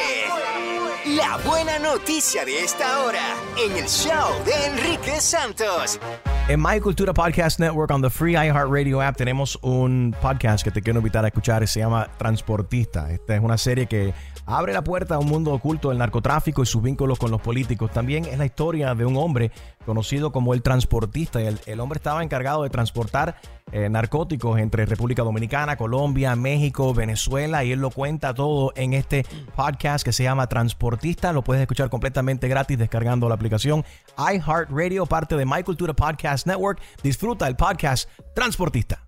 la 1.15 1.37
buena 1.45 1.79
noticia 1.79 2.43
de 2.45 2.63
esta 2.63 2.99
hora 3.03 3.35
en 3.57 3.71
el 3.77 3.87
show 3.87 4.43
de 4.45 4.65
Enrique 4.65 5.19
Santos. 5.21 5.99
En 6.47 6.61
My 6.61 6.79
Cultura 6.81 7.13
Podcast 7.13 7.59
Network, 7.59 7.91
on 7.91 8.01
the 8.01 8.09
free 8.09 8.33
iHeartRadio 8.33 9.01
app, 9.01 9.15
tenemos 9.15 9.57
un 9.61 10.13
podcast 10.21 10.63
que 10.63 10.71
te 10.71 10.81
quiero 10.81 10.99
invitar 10.99 11.23
a 11.23 11.29
escuchar. 11.29 11.65
Se 11.67 11.79
llama 11.79 12.09
Transportista. 12.17 13.09
Esta 13.11 13.35
es 13.35 13.41
una 13.41 13.57
serie 13.57 13.87
que 13.87 14.13
abre 14.45 14.73
la 14.73 14.83
puerta 14.83 15.15
a 15.15 15.19
un 15.19 15.27
mundo 15.27 15.53
oculto 15.53 15.89
del 15.89 15.97
narcotráfico 15.97 16.63
y 16.63 16.65
sus 16.65 16.81
vínculos 16.81 17.19
con 17.19 17.31
los 17.31 17.41
políticos. 17.41 17.91
También 17.91 18.25
es 18.25 18.37
la 18.37 18.45
historia 18.45 18.95
de 18.95 19.05
un 19.05 19.17
hombre 19.17 19.51
conocido 19.85 20.31
como 20.31 20.53
el 20.53 20.61
transportista. 20.61 21.39
El, 21.41 21.79
hombre 21.79 21.97
estaba 21.97 22.23
encargado 22.23 22.63
de 22.63 22.69
transportar 22.69 23.35
eh, 23.71 23.89
narcóticos 23.89 24.59
entre 24.59 24.85
República 24.85 25.23
Dominicana, 25.23 25.77
Colombia, 25.77 26.35
México, 26.35 26.93
Venezuela. 26.93 27.63
Y 27.63 27.71
él 27.71 27.79
lo 27.79 27.89
cuenta 27.91 28.33
todo 28.33 28.73
en 28.75 28.93
este 28.93 29.25
podcast 29.55 30.03
que 30.03 30.13
se 30.13 30.23
llama 30.23 30.47
Transportista. 30.47 31.33
Lo 31.33 31.43
puedes 31.43 31.61
escuchar 31.61 31.89
completamente 31.89 32.47
gratis 32.47 32.77
descargando 32.77 33.27
la 33.29 33.35
aplicación 33.35 33.83
iHeartRadio, 34.17 35.05
parte 35.05 35.35
de 35.35 35.45
My 35.45 35.63
Cultura 35.63 35.93
Podcast 35.93 36.47
Network. 36.47 36.81
Disfruta 37.03 37.47
el 37.47 37.55
podcast 37.55 38.09
Transportista. 38.35 39.07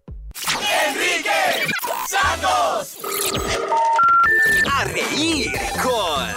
A 4.44 4.84
reír 4.92 5.48
con 5.80 6.28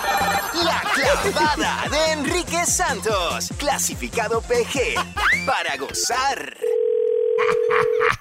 la 0.64 0.78
clavada 0.94 1.88
de 1.90 2.12
Enrique 2.12 2.62
Santos, 2.64 3.50
clasificado 3.58 4.40
PG, 4.42 4.94
para 5.44 5.76
gozar. 5.76 6.38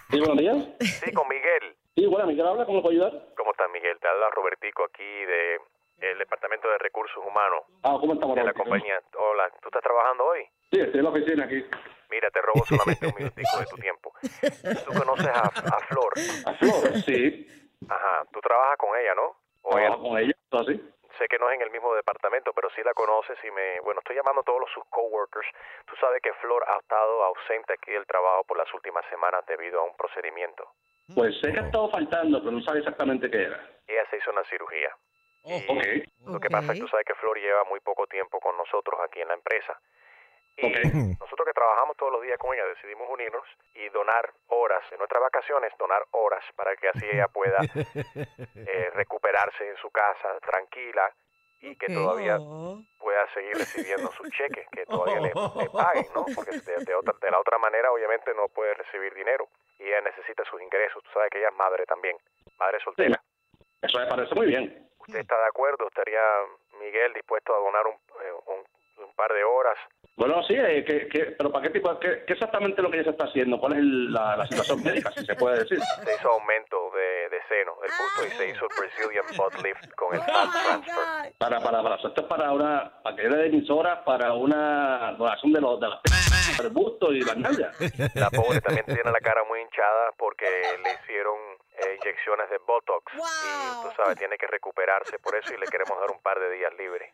Sí, 0.09 0.17
buenos 0.19 0.37
días. 0.37 0.57
Sí, 0.81 1.11
con 1.13 1.27
Miguel. 1.27 1.77
Sí, 1.95 2.05
bueno, 2.07 2.25
Miguel 2.25 2.47
habla, 2.47 2.65
¿cómo 2.65 2.77
le 2.77 2.81
puedo 2.81 2.93
ayudar? 2.97 3.29
¿Cómo 3.37 3.51
estás, 3.51 3.67
Miguel? 3.71 3.95
Te 4.01 4.07
habla 4.07 4.29
Robertico 4.31 4.85
aquí 4.85 5.03
de 5.03 5.59
el 6.01 6.17
Departamento 6.17 6.67
de 6.67 6.77
Recursos 6.79 7.17
Humanos 7.25 7.61
Ah, 7.83 7.95
¿cómo 7.99 8.13
estamos? 8.15 8.35
de 8.35 8.43
la 8.43 8.53
compañía. 8.53 8.99
Hola, 9.13 9.49
¿tú 9.61 9.69
estás 9.69 9.83
trabajando 9.83 10.25
hoy? 10.25 10.41
Sí, 10.73 10.79
estoy 10.81 10.97
en 10.97 11.03
la 11.03 11.09
oficina 11.11 11.45
aquí. 11.45 11.63
Mira, 12.09 12.31
te 12.31 12.41
robo 12.41 12.65
solamente 12.65 13.05
un 13.05 13.13
minutico 13.17 13.59
de 13.59 13.65
tu 13.67 13.75
tiempo. 13.85 14.11
¿Tú 14.83 14.93
conoces 14.97 15.27
a, 15.27 15.41
a 15.45 15.79
Flor? 15.87 16.13
¿A 16.47 16.53
Flor? 16.55 17.01
Sí. 17.05 17.47
Ajá, 17.87 18.25
tú 18.33 18.39
trabajas 18.41 18.77
con 18.77 18.89
ella, 18.99 19.13
¿no? 19.13 19.44
O 19.65 19.77
ella- 19.77 19.87
Trabajo 19.89 20.09
con 20.09 20.17
ella, 20.19 20.33
¿todo 20.49 20.61
así? 20.61 20.81
sé 21.17 21.27
que 21.29 21.39
no 21.39 21.49
es 21.49 21.55
en 21.55 21.61
el 21.61 21.71
mismo 21.71 21.95
departamento, 21.95 22.51
pero 22.51 22.69
sí 22.71 22.83
la 22.83 22.93
conoces 22.93 23.37
y 23.45 23.49
me... 23.49 23.79
Bueno, 23.79 23.99
estoy 23.99 24.17
llamando 24.17 24.41
a 24.41 24.43
todos 24.43 24.59
los 24.59 24.69
sus 24.71 24.83
coworkers. 24.89 25.47
Tú 25.85 25.95
sabes 25.95 26.21
que 26.21 26.33
Flor 26.43 26.61
ha 26.67 26.77
estado 26.77 27.23
ausente 27.23 27.71
aquí 27.71 27.91
del 27.91 28.05
trabajo 28.05 28.43
por 28.43 28.57
las 28.57 28.67
últimas 28.73 29.05
semanas 29.09 29.45
debido 29.47 29.79
a 29.79 29.83
un 29.85 29.95
procedimiento. 29.95 30.67
Pues 31.15 31.39
sé 31.39 31.53
que 31.53 31.59
ha 31.61 31.65
estado 31.67 31.89
faltando, 31.89 32.39
pero 32.39 32.51
no 32.51 32.61
sabe 32.63 32.79
exactamente 32.79 33.31
qué 33.31 33.43
era. 33.43 33.65
Ella 33.87 34.03
se 34.09 34.17
hizo 34.17 34.29
una 34.31 34.43
cirugía. 34.43 34.93
Ok. 35.43 35.85
Lo 36.27 36.39
que 36.41 36.49
pasa 36.49 36.73
es 36.73 36.79
que 36.79 36.85
tú 36.85 36.87
sabes 36.89 37.05
que 37.05 37.15
Flor 37.15 37.37
lleva 37.39 37.63
muy 37.63 37.79
poco 37.79 38.07
tiempo 38.07 38.41
con 38.41 38.57
nosotros 38.57 38.99
aquí 39.01 39.21
en 39.21 39.29
la 39.29 39.35
empresa. 39.35 39.79
Y 40.57 40.71
nosotros 41.19 41.45
que 41.45 41.53
trabajamos 41.53 41.97
todos 41.97 42.13
los 42.13 42.21
días 42.21 42.37
con 42.37 42.53
ella 42.53 42.65
decidimos 42.65 43.09
unirnos 43.09 43.43
y 43.73 43.89
donar 43.89 44.31
horas 44.47 44.83
en 44.91 44.99
nuestras 44.99 45.21
vacaciones, 45.21 45.73
donar 45.77 46.05
horas 46.11 46.43
para 46.55 46.75
que 46.75 46.89
así 46.89 47.05
ella 47.05 47.27
pueda 47.27 47.59
eh, 48.55 48.89
recuperarse 48.93 49.69
en 49.69 49.77
su 49.77 49.89
casa 49.91 50.39
tranquila 50.39 51.11
y 51.59 51.75
que 51.77 51.87
todavía 51.87 52.37
pueda 52.99 53.27
seguir 53.33 53.57
recibiendo 53.57 54.11
sus 54.11 54.29
cheques, 54.29 54.67
que 54.69 54.85
todavía 54.85 55.19
le, 55.19 55.29
le 55.29 55.69
paguen, 55.73 56.05
¿no? 56.13 56.25
Porque 56.35 56.51
de, 56.51 56.85
de 56.85 56.95
otra, 56.95 57.13
de 57.19 57.31
la 57.31 57.39
otra 57.39 57.57
manera 57.57 57.91
obviamente 57.91 58.33
no 58.33 58.47
puede 58.49 58.73
recibir 58.75 59.13
dinero 59.13 59.47
y 59.79 59.83
ella 59.85 60.01
necesita 60.01 60.43
sus 60.45 60.61
ingresos. 60.61 61.03
Tú 61.03 61.09
sabes 61.13 61.29
que 61.31 61.39
ella 61.39 61.49
es 61.49 61.55
madre 61.55 61.85
también, 61.85 62.17
madre 62.59 62.79
soltera. 62.81 63.21
Eso 63.81 63.99
me 63.99 64.07
parece 64.07 64.35
muy 64.35 64.47
bien. 64.47 64.89
¿Usted 64.99 65.19
está 65.19 65.37
de 65.37 65.47
acuerdo? 65.47 65.87
¿Estaría 65.87 66.21
Miguel 66.79 67.13
dispuesto 67.13 67.53
a 67.53 67.59
donar 67.59 67.85
un, 67.87 67.93
eh, 67.93 68.33
un, 68.47 69.03
un 69.05 69.15
par 69.15 69.31
de 69.33 69.43
horas? 69.43 69.77
Bueno, 70.17 70.41
sí, 70.43 70.53
eh, 70.55 70.85
¿qué, 70.87 71.09
qué- 71.09 71.35
pero 71.37 71.51
¿para 71.51 71.63
qué 71.63 71.71
tipo, 71.71 71.99
qué, 71.99 72.23
qué 72.25 72.33
exactamente 72.33 72.81
lo 72.81 72.89
que 72.89 72.97
ella 72.97 73.03
se 73.03 73.09
está 73.09 73.25
haciendo? 73.25 73.59
¿Cuál 73.59 73.73
es 73.73 73.79
el- 73.79 74.13
la, 74.13 74.37
la 74.37 74.45
situación 74.47 74.81
médica, 74.81 75.11
si 75.11 75.25
se 75.25 75.35
puede 75.35 75.59
decir? 75.59 75.77
Se 75.79 76.13
hizo 76.15 76.29
aumento 76.31 76.89
de, 76.95 77.29
de 77.29 77.39
seno 77.49 77.75
del 77.81 77.91
busto 77.91 78.25
y 78.25 78.29
se 78.37 78.49
hizo 78.49 78.65
el 78.65 78.75
Brazilian 78.79 79.25
butt 79.37 79.53
lift 79.61 79.93
con 79.95 80.15
el 80.15 80.21
fat 80.21 80.51
transfer. 80.51 81.33
Para, 81.37 81.59
para, 81.59 81.83
para, 81.83 81.95
esto 81.95 82.13
es 82.15 82.23
para 82.27 82.51
una, 82.53 83.01
para 83.03 83.15
que 83.17 83.27
de 83.27 83.47
emisora, 83.47 84.05
para 84.05 84.33
una 84.33 85.11
donación 85.17 85.51
de 85.51 85.59
los, 85.61 85.79
de 85.81 85.89
las 85.89 85.99
del 86.61 86.69
busto 86.69 87.11
y 87.11 87.19
las 87.21 87.35
nalgas. 87.35 87.75
La 88.15 88.29
pobre 88.29 88.61
también 88.61 88.85
tiene 88.85 89.11
la 89.11 89.19
cara 89.19 89.43
muy 89.43 89.59
hinchada 89.59 90.11
porque 90.17 90.45
le 90.81 90.93
hicieron 90.93 91.35
eh, 91.77 91.97
inyecciones 92.01 92.49
de 92.49 92.57
Botox 92.59 93.03
y 93.13 93.83
tú 93.83 93.89
sabes, 93.97 94.17
tiene 94.17 94.37
que 94.37 94.47
recuperarse 94.47 95.19
por 95.19 95.35
eso 95.35 95.53
y 95.53 95.57
le 95.57 95.65
queremos 95.65 95.99
dar 95.99 96.09
un 96.11 96.21
par 96.21 96.39
de 96.39 96.49
días 96.51 96.71
libre. 96.77 97.13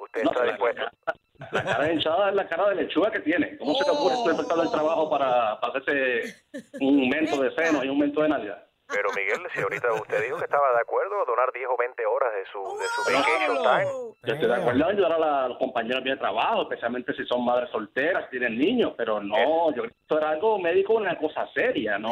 ¿Usted 0.00 0.22
No, 0.24 0.30
está 0.32 0.44
la- 0.44 0.50
dispuesto? 0.52 0.82
La 1.52 1.64
cara 1.64 1.92
hinchada 1.92 2.28
es 2.30 2.34
la 2.34 2.46
cara 2.48 2.68
de 2.70 2.74
lechuga 2.76 3.10
que 3.10 3.20
tiene. 3.20 3.56
¿Cómo 3.58 3.74
se 3.74 3.84
te 3.84 3.90
ocurre 3.90 4.14
estoy 4.14 4.34
el 4.64 4.70
trabajo 4.70 5.08
para, 5.08 5.58
para 5.60 5.78
hacerse 5.78 6.36
un 6.80 7.00
aumento 7.00 7.40
de 7.42 7.50
seno 7.54 7.78
y 7.82 7.86
un 7.88 7.90
aumento 7.90 8.22
de 8.22 8.28
nalga? 8.28 8.66
Pero 8.92 9.08
Miguel, 9.16 9.46
si 9.54 9.60
ahorita 9.60 9.92
usted 9.92 10.22
dijo 10.22 10.36
que 10.38 10.44
estaba 10.44 10.72
de 10.72 10.80
acuerdo 10.80 11.22
a 11.22 11.24
donar 11.24 11.52
10 11.52 11.68
o 11.68 11.76
20 11.76 12.06
horas 12.06 12.32
de 12.34 12.44
su, 12.46 12.62
de 12.78 12.86
su 12.88 13.02
vacation 13.04 13.56
time. 13.62 13.86
Yo 14.22 14.34
estoy 14.34 14.48
de 14.48 14.54
acuerdo 14.54 14.84
en 14.84 14.96
ayudar 14.96 15.12
a, 15.12 15.18
la- 15.18 15.44
a 15.44 15.48
los 15.48 15.58
compañeros 15.58 16.04
de 16.04 16.16
trabajo, 16.16 16.62
especialmente 16.62 17.14
si 17.14 17.24
son 17.26 17.44
madres 17.44 17.70
solteras, 17.70 18.28
tienen 18.30 18.58
niños, 18.58 18.92
pero 18.96 19.20
no, 19.22 19.70
yo 19.74 19.82
creo 19.82 19.88
que 19.88 19.96
esto 20.02 20.18
era 20.18 20.30
algo 20.30 20.58
médico, 20.58 20.94
una 20.94 21.16
cosa 21.18 21.46
seria, 21.54 21.98
no, 21.98 22.10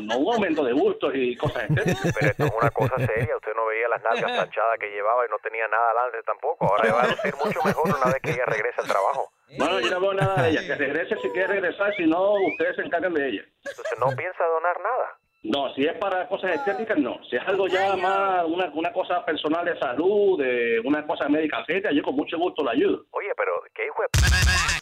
no 0.00 0.18
un 0.18 0.34
aumento 0.34 0.64
de 0.64 0.72
gustos 0.72 1.12
y 1.14 1.36
cosas 1.36 1.64
estéticas. 1.64 2.12
Pero 2.18 2.30
esto 2.30 2.44
es 2.46 2.52
una 2.60 2.70
cosa 2.70 2.96
seria. 2.98 3.36
Usted 3.36 3.54
no 3.54 3.66
veía 3.66 3.88
las 3.88 4.02
nalgas 4.02 4.30
planchadas 4.32 4.78
que 4.78 4.88
llevaba 4.90 5.24
y 5.26 5.30
no 5.30 5.38
tenía 5.38 5.68
nada 5.68 5.90
adelante 5.90 6.18
tampoco. 6.24 6.66
Ahora 6.66 6.92
va 6.92 7.02
a 7.02 7.06
lucir 7.08 7.34
mucho 7.36 7.60
mejor 7.64 7.84
una 7.94 8.12
vez 8.12 8.22
que 8.22 8.30
ella 8.30 8.44
regrese 8.46 8.80
al 8.80 8.88
trabajo. 8.88 9.28
Bueno, 9.58 9.78
yo 9.80 9.90
no 9.90 10.00
veo 10.00 10.14
nada 10.14 10.42
de 10.42 10.50
ella, 10.50 10.60
que 10.66 10.74
regrese 10.74 11.16
si 11.22 11.30
quiere 11.30 11.46
regresar, 11.48 11.94
si 11.94 12.04
no, 12.06 12.32
ustedes 12.32 12.74
se 12.76 12.82
encargan 12.82 13.14
de 13.14 13.28
ella. 13.28 13.42
Entonces 13.64 13.98
no 13.98 14.06
piensa 14.16 14.44
donar 14.44 14.80
nada. 14.80 15.18
No, 15.48 15.72
si 15.74 15.86
es 15.86 15.94
para 15.98 16.26
cosas 16.28 16.52
estéticas, 16.52 16.98
no. 16.98 17.18
Si 17.30 17.36
es 17.36 17.42
algo 17.46 17.66
ya 17.68 17.94
más, 17.96 18.44
una, 18.46 18.66
una 18.74 18.92
cosa 18.92 19.24
personal 19.24 19.64
de 19.64 19.78
salud, 19.78 20.38
de 20.38 20.80
una 20.84 21.06
cosa 21.06 21.28
médica 21.28 21.64
seria, 21.66 21.90
yo 21.92 22.02
con 22.02 22.14
mucho 22.16 22.36
gusto 22.38 22.62
la 22.64 22.72
ayudo. 22.72 23.04
Oye, 23.12 23.32
pero 23.36 23.62
hijo 23.84 24.02
de 24.02 24.08
p- 24.08 24.18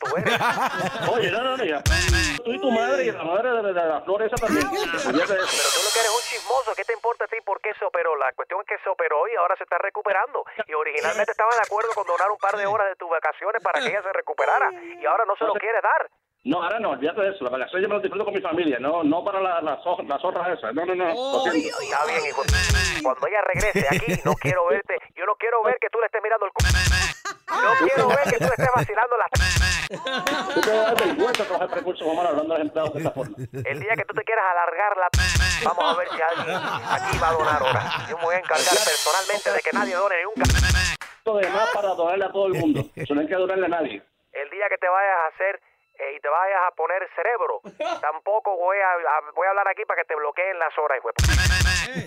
tú 0.00 0.16
eres. 0.16 0.34
Oye, 1.12 1.30
no, 1.30 1.42
no, 1.42 1.56
no, 1.56 1.64
ya. 1.64 1.82
Tú 2.44 2.52
y 2.52 2.60
tu 2.60 2.70
madre 2.70 3.04
y 3.04 3.10
la 3.12 3.24
madre 3.24 3.50
de, 3.50 3.72
de 3.72 3.84
la 3.88 4.00
flor 4.02 4.22
esa 4.22 4.36
también. 4.36 4.66
Pero 4.70 5.00
tú 5.00 5.12
lo 5.12 5.90
que 5.92 6.00
eres 6.00 6.12
un 6.12 6.24
chismoso, 6.28 6.72
¿qué 6.76 6.84
te 6.84 6.92
importa 6.92 7.24
a 7.24 7.28
ti 7.28 7.36
por 7.44 7.60
qué 7.60 7.72
se 7.78 7.84
operó? 7.84 8.16
La 8.16 8.32
cuestión 8.32 8.60
es 8.60 8.66
que 8.66 8.78
se 8.82 8.88
operó 8.88 9.26
y 9.28 9.34
ahora 9.36 9.56
se 9.56 9.64
está 9.64 9.78
recuperando. 9.78 10.44
Y 10.66 10.74
originalmente 10.74 11.32
estaba 11.32 11.50
de 11.54 11.62
acuerdo 11.64 11.90
con 11.94 12.06
donar 12.06 12.30
un 12.30 12.38
par 12.38 12.56
de 12.56 12.66
horas 12.66 12.88
de 12.88 12.96
tus 12.96 13.08
vacaciones 13.10 13.62
para 13.62 13.80
que 13.80 13.88
ella 13.88 14.02
se 14.02 14.12
recuperara. 14.12 14.70
Y 15.00 15.04
ahora 15.06 15.24
no 15.26 15.36
se 15.36 15.44
lo 15.44 15.54
quiere 15.54 15.80
dar. 15.80 16.08
No, 16.44 16.62
ahora 16.62 16.78
no, 16.78 16.90
olvídate 16.90 17.22
de 17.22 17.30
eso. 17.30 17.42
La 17.44 17.50
vacación 17.50 17.80
yo 17.80 17.88
me 17.88 17.94
lo 17.94 18.00
disfruto 18.00 18.24
con 18.26 18.34
mi 18.34 18.40
familia, 18.42 18.78
no, 18.78 19.02
no 19.02 19.24
para 19.24 19.40
la- 19.40 19.62
las 19.62 19.78
hojas 19.86 20.04
las 20.06 20.20
zorras 20.20 20.58
esas. 20.58 20.74
No, 20.74 20.84
no, 20.84 20.94
no. 20.94 21.08
Está 21.08 22.04
bien, 22.04 22.26
hijo. 22.28 22.42
Cuando 23.02 23.26
ella 23.26 23.40
regrese 23.42 23.86
aquí, 23.88 24.20
no 24.24 24.34
quiero 24.34 24.66
verte. 24.68 24.96
Yo 25.16 25.24
no 25.24 25.34
quiero 25.36 25.62
ver 25.62 25.78
que 25.80 25.88
tú 25.88 25.98
le 26.00 26.06
estés 26.06 26.22
mirando 26.22 26.44
el 26.46 26.52
cu. 26.52 26.64
No 27.48 27.72
quiero 27.86 28.08
ver 28.08 28.24
que 28.24 28.36
tú 28.38 28.44
le 28.44 28.56
estés 28.60 28.70
vacilando 28.76 29.16
la. 29.16 29.26
Tú 30.54 30.60
te 30.60 30.70
vas 30.70 30.78
a 30.78 30.82
dar 30.84 30.96
vergüenza 31.06 31.44
trabajar 31.44 31.68
en 31.70 31.74
recursos 31.76 32.06
humanos 32.06 32.30
hablando 32.32 32.52
de 32.54 32.58
los 32.58 32.66
empleados 32.68 32.92
de 32.92 32.98
esta 33.00 33.10
forma. 33.12 33.36
El 33.64 33.80
día 33.80 33.94
que 33.96 34.04
tú 34.04 34.14
te 34.14 34.24
quieras 34.24 34.44
alargar 34.52 34.96
la. 34.98 35.08
Vamos 35.64 35.84
a 35.84 35.98
ver 35.98 36.08
si 36.10 36.20
alguien 36.20 36.56
aquí 36.56 37.18
va 37.22 37.28
a 37.28 37.32
donar 37.32 37.62
horas. 37.62 38.08
Yo 38.10 38.18
me 38.18 38.24
voy 38.24 38.34
a 38.34 38.38
encargar 38.38 38.76
personalmente 38.84 39.50
de 39.50 39.60
que 39.60 39.70
nadie 39.72 39.94
done 39.94 40.14
ni 40.18 40.24
un. 40.26 40.34
ca- 40.34 40.44
Esto 41.18 41.36
de 41.38 41.48
más 41.48 41.70
para 41.72 41.88
donarle 41.94 42.24
a 42.26 42.32
todo 42.32 42.46
el 42.48 42.54
mundo. 42.54 42.84
Eso 42.96 43.14
no 43.14 43.22
hay 43.22 43.26
que 43.28 43.34
donarle 43.34 43.64
a 43.64 43.68
nadie. 43.68 44.02
El 44.32 44.50
día 44.50 44.66
que 44.68 44.76
te 44.76 44.88
vayas 44.88 45.16
a 45.24 45.26
hacer 45.34 45.60
eh, 45.98 46.14
y 46.16 46.20
te 46.20 46.28
vayas 46.28 46.60
a 46.66 46.74
poner 46.74 47.06
cerebro, 47.14 47.60
tampoco 48.00 48.56
voy 48.56 48.76
a, 48.78 48.92
a- 48.92 49.30
voy 49.34 49.46
a 49.46 49.50
hablar 49.50 49.68
aquí 49.68 49.84
para 49.84 50.02
que 50.02 50.06
te 50.08 50.14
bloqueen 50.16 50.58
las 50.58 50.76
horas, 50.78 50.98
hijo. 50.98 51.10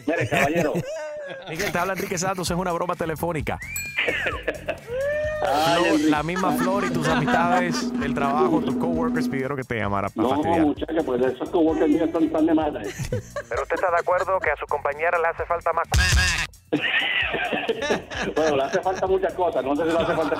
Mire, 0.07 0.29
caballero. 0.29 0.73
Miguel, 1.49 1.71
te 1.71 1.77
habla 1.79 1.93
Enrique 1.93 2.17
Santos, 2.17 2.49
es 2.49 2.57
una 2.57 2.71
broma 2.73 2.95
telefónica. 2.95 3.57
Ay, 5.41 5.75
Flor, 5.75 5.87
Enrique. 5.93 6.09
la 6.09 6.23
misma 6.23 6.51
Flor 6.53 6.85
y 6.85 6.89
tus 6.89 7.07
amistades, 7.07 7.75
el 8.03 8.13
trabajo, 8.13 8.59
tus 8.61 8.75
coworkers 8.75 9.27
pidieron 9.29 9.57
que 9.57 9.63
te 9.63 9.75
llamara 9.77 10.09
para 10.09 10.27
No, 10.27 10.33
fastidiar. 10.35 10.61
muchacha, 10.61 11.01
pues 11.05 11.21
esos 11.21 11.49
coworkers 11.49 11.89
míos 11.89 12.03
están 12.07 12.29
tan 12.31 12.45
de 12.45 12.53
madre. 12.53 12.87
Pero 13.09 13.61
usted 13.63 13.75
está 13.75 13.91
de 13.91 13.97
acuerdo 13.99 14.39
que 14.39 14.49
a 14.51 14.55
su 14.57 14.65
compañera 14.65 15.17
le 15.19 15.27
hace 15.27 15.45
falta 15.45 15.71
más. 15.73 15.87
Bueno, 18.35 18.55
le 18.57 18.63
hace 18.63 18.81
falta 18.81 19.07
muchas 19.07 19.33
cosas, 19.33 19.63
no 19.63 19.75
sé 19.75 19.83
si 19.83 19.89
le 19.89 19.99
hace 19.99 20.15
falta... 20.15 20.35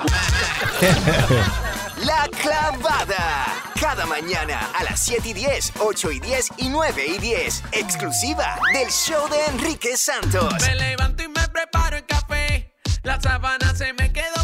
La 2.04 2.28
clavada. 2.40 3.46
Cada 3.80 4.06
mañana 4.06 4.58
a 4.78 4.84
las 4.84 5.00
7 5.04 5.28
y 5.28 5.32
10, 5.32 5.72
8 5.80 6.12
y 6.12 6.20
10 6.20 6.48
y 6.58 6.68
9 6.68 7.06
y 7.06 7.18
10. 7.18 7.64
Exclusiva 7.72 8.58
del 8.72 8.88
show 8.90 9.28
de 9.28 9.46
Enrique 9.46 9.96
Santos. 9.96 10.52
Me 10.66 10.74
levanto 10.74 11.22
y 11.22 11.28
me 11.28 11.46
preparo 11.52 11.96
el 11.96 12.04
café. 12.06 12.72
La 13.02 13.20
sábana 13.20 13.74
se 13.74 13.92
me 13.94 14.12
quedó 14.12 14.42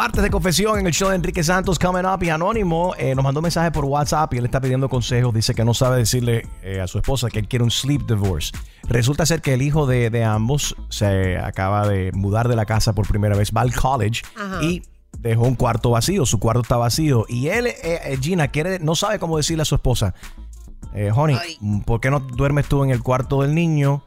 Martes 0.00 0.22
de 0.22 0.30
confesión 0.30 0.78
en 0.78 0.86
el 0.86 0.94
show 0.94 1.10
de 1.10 1.16
Enrique 1.16 1.44
Santos, 1.44 1.78
Coming 1.78 2.06
Up 2.06 2.22
y 2.22 2.30
Anónimo 2.30 2.94
eh, 2.96 3.14
nos 3.14 3.22
mandó 3.22 3.40
un 3.40 3.42
mensaje 3.42 3.70
por 3.70 3.84
WhatsApp 3.84 4.32
y 4.32 4.38
él 4.38 4.46
está 4.46 4.58
pidiendo 4.58 4.88
consejos. 4.88 5.34
Dice 5.34 5.54
que 5.54 5.62
no 5.62 5.74
sabe 5.74 5.98
decirle 5.98 6.48
eh, 6.62 6.80
a 6.80 6.86
su 6.86 6.96
esposa 6.96 7.28
que 7.28 7.38
él 7.38 7.46
quiere 7.46 7.64
un 7.64 7.70
sleep 7.70 8.06
divorce. 8.06 8.50
Resulta 8.84 9.26
ser 9.26 9.42
que 9.42 9.52
el 9.52 9.60
hijo 9.60 9.86
de, 9.86 10.08
de 10.08 10.24
ambos 10.24 10.74
se 10.88 11.36
acaba 11.36 11.86
de 11.86 12.12
mudar 12.12 12.48
de 12.48 12.56
la 12.56 12.64
casa 12.64 12.94
por 12.94 13.06
primera 13.08 13.36
vez, 13.36 13.52
va 13.54 13.60
al 13.60 13.74
college 13.74 14.22
Ajá. 14.36 14.64
y 14.64 14.82
dejó 15.18 15.42
un 15.42 15.54
cuarto 15.54 15.90
vacío. 15.90 16.24
Su 16.24 16.38
cuarto 16.38 16.62
está 16.62 16.78
vacío 16.78 17.26
y 17.28 17.48
él, 17.48 17.66
eh, 17.66 17.74
eh, 17.84 18.18
Gina, 18.18 18.48
quiere, 18.48 18.78
no 18.78 18.94
sabe 18.94 19.18
cómo 19.18 19.36
decirle 19.36 19.60
a 19.60 19.66
su 19.66 19.74
esposa, 19.74 20.14
eh, 20.94 21.12
honey, 21.14 21.36
¿por 21.84 22.00
qué 22.00 22.10
no 22.10 22.20
duermes 22.20 22.66
tú 22.66 22.82
en 22.84 22.90
el 22.90 23.02
cuarto 23.02 23.42
del 23.42 23.54
niño? 23.54 24.02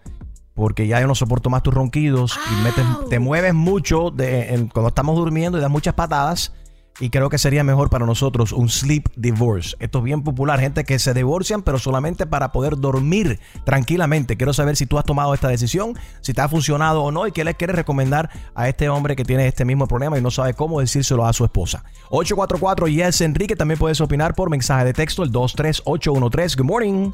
Porque 0.55 0.86
ya 0.88 1.01
yo 1.01 1.07
no 1.07 1.15
soporto 1.15 1.50
más 1.50 1.63
tus 1.63 1.74
ronquidos 1.74 2.38
y 2.51 2.63
metes- 2.63 3.10
te 3.10 3.19
mueves 3.19 3.53
mucho 3.53 4.12
de, 4.12 4.53
en- 4.53 4.67
cuando 4.67 4.89
estamos 4.89 5.15
durmiendo 5.15 5.57
y 5.57 5.62
das 5.62 5.69
muchas 5.72 5.93
patadas. 5.95 6.53
Y 7.00 7.10
creo 7.10 7.27
que 7.27 7.39
sería 7.39 7.63
mejor 7.63 7.89
para 7.89 8.05
nosotros 8.05 8.51
un 8.51 8.69
sleep 8.69 9.10
divorce. 9.15 9.75
Esto 9.79 9.98
es 9.98 10.03
bien 10.03 10.22
popular, 10.24 10.60
gente 10.60 10.83
que 10.83 11.00
se 11.00 11.15
divorcian, 11.15 11.63
pero 11.63 11.79
solamente 11.79 12.27
para 12.27 12.51
poder 12.51 12.77
dormir 12.77 13.39
tranquilamente. 13.65 14.38
Quiero 14.38 14.53
saber 14.53 14.75
si 14.75 14.86
tú 14.86 15.00
has 15.00 15.03
tomado 15.03 15.33
esta 15.33 15.48
decisión, 15.48 15.98
si 16.22 16.33
te 16.36 16.41
ha 16.41 16.48
funcionado 16.48 17.01
o 17.01 17.12
no, 17.12 17.25
y 17.25 17.31
qué 17.31 17.43
le 17.43 17.55
quieres 17.55 17.75
recomendar 17.75 18.29
a 18.53 18.69
este 18.69 18.89
hombre 18.89 19.15
que 19.15 19.25
tiene 19.25 19.48
este 19.48 19.65
mismo 19.65 19.88
problema 19.88 20.19
y 20.19 20.22
no 20.22 20.29
sabe 20.29 20.53
cómo 20.53 20.81
decírselo 20.81 21.25
a 21.25 21.33
su 21.33 21.44
esposa. 21.46 21.83
844 22.11 22.87
Yes 22.87 23.22
Enrique, 23.22 23.55
también 23.55 23.79
puedes 23.79 24.00
opinar 24.00 24.35
por 24.35 24.51
mensaje 24.51 24.85
de 24.85 24.94
texto, 24.94 25.24
el 25.24 25.31
23813. 25.31 26.57
Good 26.57 26.66
morning. 26.68 27.11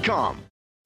Geico.com. 0.00 0.49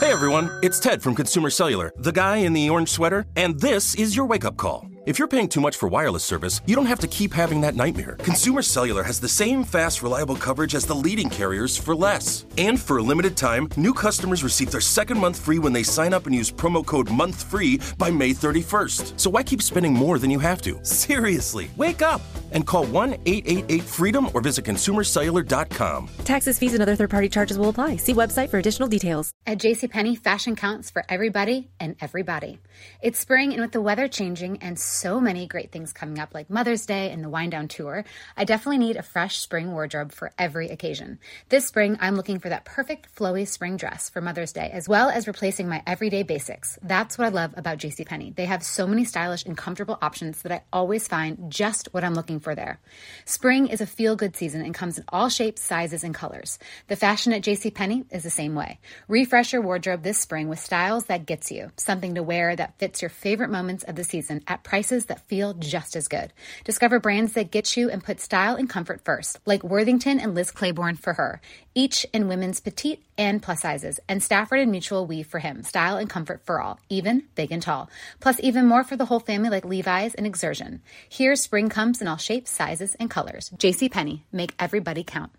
Hey 0.00 0.12
everyone, 0.12 0.56
it's 0.62 0.78
Ted 0.78 1.02
from 1.02 1.16
Consumer 1.16 1.50
Cellular, 1.50 1.92
the 1.96 2.12
guy 2.12 2.36
in 2.36 2.52
the 2.52 2.70
orange 2.70 2.88
sweater, 2.88 3.26
and 3.34 3.58
this 3.58 3.96
is 3.96 4.14
your 4.14 4.26
wake 4.26 4.44
up 4.44 4.56
call. 4.56 4.88
If 5.06 5.18
you're 5.18 5.26
paying 5.26 5.48
too 5.48 5.60
much 5.60 5.76
for 5.76 5.88
wireless 5.88 6.22
service, 6.22 6.60
you 6.66 6.76
don't 6.76 6.86
have 6.86 7.00
to 7.00 7.08
keep 7.08 7.32
having 7.32 7.60
that 7.62 7.74
nightmare. 7.74 8.14
Consumer 8.20 8.62
Cellular 8.62 9.02
has 9.02 9.18
the 9.18 9.28
same 9.28 9.64
fast, 9.64 10.00
reliable 10.00 10.36
coverage 10.36 10.76
as 10.76 10.86
the 10.86 10.94
leading 10.94 11.28
carriers 11.28 11.76
for 11.76 11.96
less. 11.96 12.46
And 12.58 12.80
for 12.80 12.98
a 12.98 13.02
limited 13.02 13.36
time, 13.36 13.70
new 13.76 13.92
customers 13.92 14.44
receive 14.44 14.70
their 14.70 14.80
second 14.80 15.18
month 15.18 15.40
free 15.40 15.58
when 15.58 15.72
they 15.72 15.82
sign 15.82 16.14
up 16.14 16.26
and 16.26 16.34
use 16.34 16.52
promo 16.52 16.86
code 16.86 17.08
MONTHFREE 17.08 17.98
by 17.98 18.08
May 18.12 18.30
31st. 18.30 19.18
So 19.18 19.30
why 19.30 19.42
keep 19.42 19.62
spending 19.62 19.94
more 19.94 20.20
than 20.20 20.30
you 20.30 20.38
have 20.38 20.62
to? 20.62 20.78
Seriously, 20.84 21.70
wake 21.76 22.02
up 22.02 22.20
and 22.52 22.66
call 22.66 22.84
1 22.86 23.14
888 23.26 23.82
freedom 23.82 24.28
or 24.34 24.40
visit 24.40 24.64
consumercellular.com. 24.64 26.08
Taxes, 26.24 26.58
fees, 26.58 26.74
and 26.74 26.82
other 26.82 26.96
third 26.96 27.10
party 27.10 27.28
charges 27.28 27.58
will 27.58 27.68
apply. 27.68 27.96
See 27.96 28.14
website 28.14 28.50
for 28.50 28.58
additional 28.58 28.88
details. 28.88 29.32
At 29.46 29.58
JCPenney, 29.58 30.18
fashion 30.18 30.56
counts 30.56 30.90
for 30.90 31.04
everybody 31.08 31.70
and 31.80 31.96
everybody. 32.00 32.60
It's 33.02 33.18
spring, 33.18 33.52
and 33.52 33.60
with 33.60 33.72
the 33.72 33.80
weather 33.80 34.08
changing 34.08 34.58
and 34.58 34.78
so 34.78 35.20
many 35.20 35.46
great 35.46 35.72
things 35.72 35.92
coming 35.92 36.18
up, 36.18 36.34
like 36.34 36.50
Mother's 36.50 36.86
Day 36.86 37.10
and 37.10 37.22
the 37.22 37.28
Wind 37.28 37.52
Down 37.52 37.68
Tour, 37.68 38.04
I 38.36 38.44
definitely 38.44 38.78
need 38.78 38.96
a 38.96 39.02
fresh 39.02 39.38
spring 39.38 39.72
wardrobe 39.72 40.12
for 40.12 40.32
every 40.38 40.68
occasion. 40.68 41.18
This 41.48 41.66
spring, 41.66 41.96
I'm 42.00 42.16
looking 42.16 42.38
for 42.38 42.48
that 42.48 42.64
perfect 42.64 43.14
flowy 43.14 43.46
spring 43.46 43.76
dress 43.76 44.10
for 44.10 44.20
Mother's 44.20 44.52
Day, 44.52 44.70
as 44.72 44.88
well 44.88 45.08
as 45.08 45.26
replacing 45.26 45.68
my 45.68 45.82
everyday 45.86 46.22
basics. 46.22 46.78
That's 46.82 47.18
what 47.18 47.26
I 47.26 47.30
love 47.30 47.54
about 47.56 47.78
JCPenney. 47.78 48.34
They 48.34 48.46
have 48.46 48.62
so 48.62 48.86
many 48.86 49.04
stylish 49.04 49.44
and 49.44 49.56
comfortable 49.56 49.98
options 50.02 50.42
that 50.42 50.52
I 50.52 50.62
always 50.72 51.08
find 51.08 51.50
just 51.50 51.88
what 51.92 52.04
I'm 52.04 52.14
looking 52.14 52.37
for 52.40 52.54
there. 52.54 52.80
Spring 53.24 53.68
is 53.68 53.80
a 53.80 53.86
feel 53.86 54.16
good 54.16 54.36
season 54.36 54.62
and 54.62 54.74
comes 54.74 54.98
in 54.98 55.04
all 55.08 55.28
shapes, 55.28 55.62
sizes, 55.62 56.04
and 56.04 56.14
colors. 56.14 56.58
The 56.88 56.96
fashion 56.96 57.32
at 57.32 57.42
JCPenney 57.42 58.06
is 58.10 58.22
the 58.22 58.30
same 58.30 58.54
way. 58.54 58.78
Refresh 59.08 59.52
your 59.52 59.62
wardrobe 59.62 60.02
this 60.02 60.18
spring 60.18 60.48
with 60.48 60.58
styles 60.58 61.06
that 61.06 61.26
gets 61.26 61.50
you, 61.50 61.70
something 61.76 62.14
to 62.14 62.22
wear 62.22 62.54
that 62.54 62.78
fits 62.78 63.02
your 63.02 63.08
favorite 63.08 63.50
moments 63.50 63.84
of 63.84 63.96
the 63.96 64.04
season 64.04 64.42
at 64.46 64.64
prices 64.64 65.06
that 65.06 65.26
feel 65.28 65.54
just 65.54 65.96
as 65.96 66.08
good. 66.08 66.32
Discover 66.64 67.00
brands 67.00 67.32
that 67.32 67.50
get 67.50 67.76
you 67.76 67.90
and 67.90 68.04
put 68.04 68.20
style 68.20 68.56
and 68.56 68.68
comfort 68.68 69.04
first, 69.04 69.38
like 69.46 69.62
Worthington 69.62 70.20
and 70.20 70.34
Liz 70.34 70.50
Claiborne 70.50 70.96
for 70.96 71.14
her, 71.14 71.40
each 71.74 72.06
in 72.12 72.28
women's 72.28 72.60
petite 72.60 73.02
and 73.18 73.42
plus 73.42 73.62
sizes, 73.62 73.98
and 74.08 74.22
Stafford 74.22 74.60
and 74.60 74.70
Mutual 74.70 75.04
Weave 75.06 75.26
for 75.26 75.40
him, 75.40 75.64
style 75.64 75.96
and 75.96 76.08
comfort 76.08 76.42
for 76.44 76.60
all, 76.60 76.78
even 76.88 77.24
big 77.34 77.50
and 77.50 77.60
tall. 77.60 77.90
Plus, 78.20 78.38
even 78.40 78.66
more 78.66 78.84
for 78.84 78.96
the 78.96 79.06
whole 79.06 79.18
family 79.18 79.50
like 79.50 79.64
Levi's 79.64 80.14
and 80.14 80.24
Exertion. 80.24 80.82
Here, 81.08 81.34
spring 81.34 81.68
comes 81.68 82.00
in 82.00 82.06
all 82.06 82.16
shapes, 82.16 82.52
sizes, 82.52 82.94
and 83.00 83.10
colors. 83.10 83.50
J.C. 83.58 83.88
JCPenney, 83.88 84.22
make 84.32 84.54
everybody 84.58 85.04
count. 85.04 85.32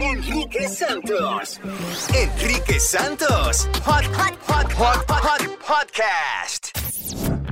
Enrique 0.00 0.66
Santos. 0.66 1.58
Enrique 1.58 2.78
Santos. 2.78 3.64
Hot, 3.82 4.04
hot, 4.04 4.36
hot, 4.36 4.72
hot, 4.72 5.04
hot, 5.08 5.40
podcast. 5.60 6.87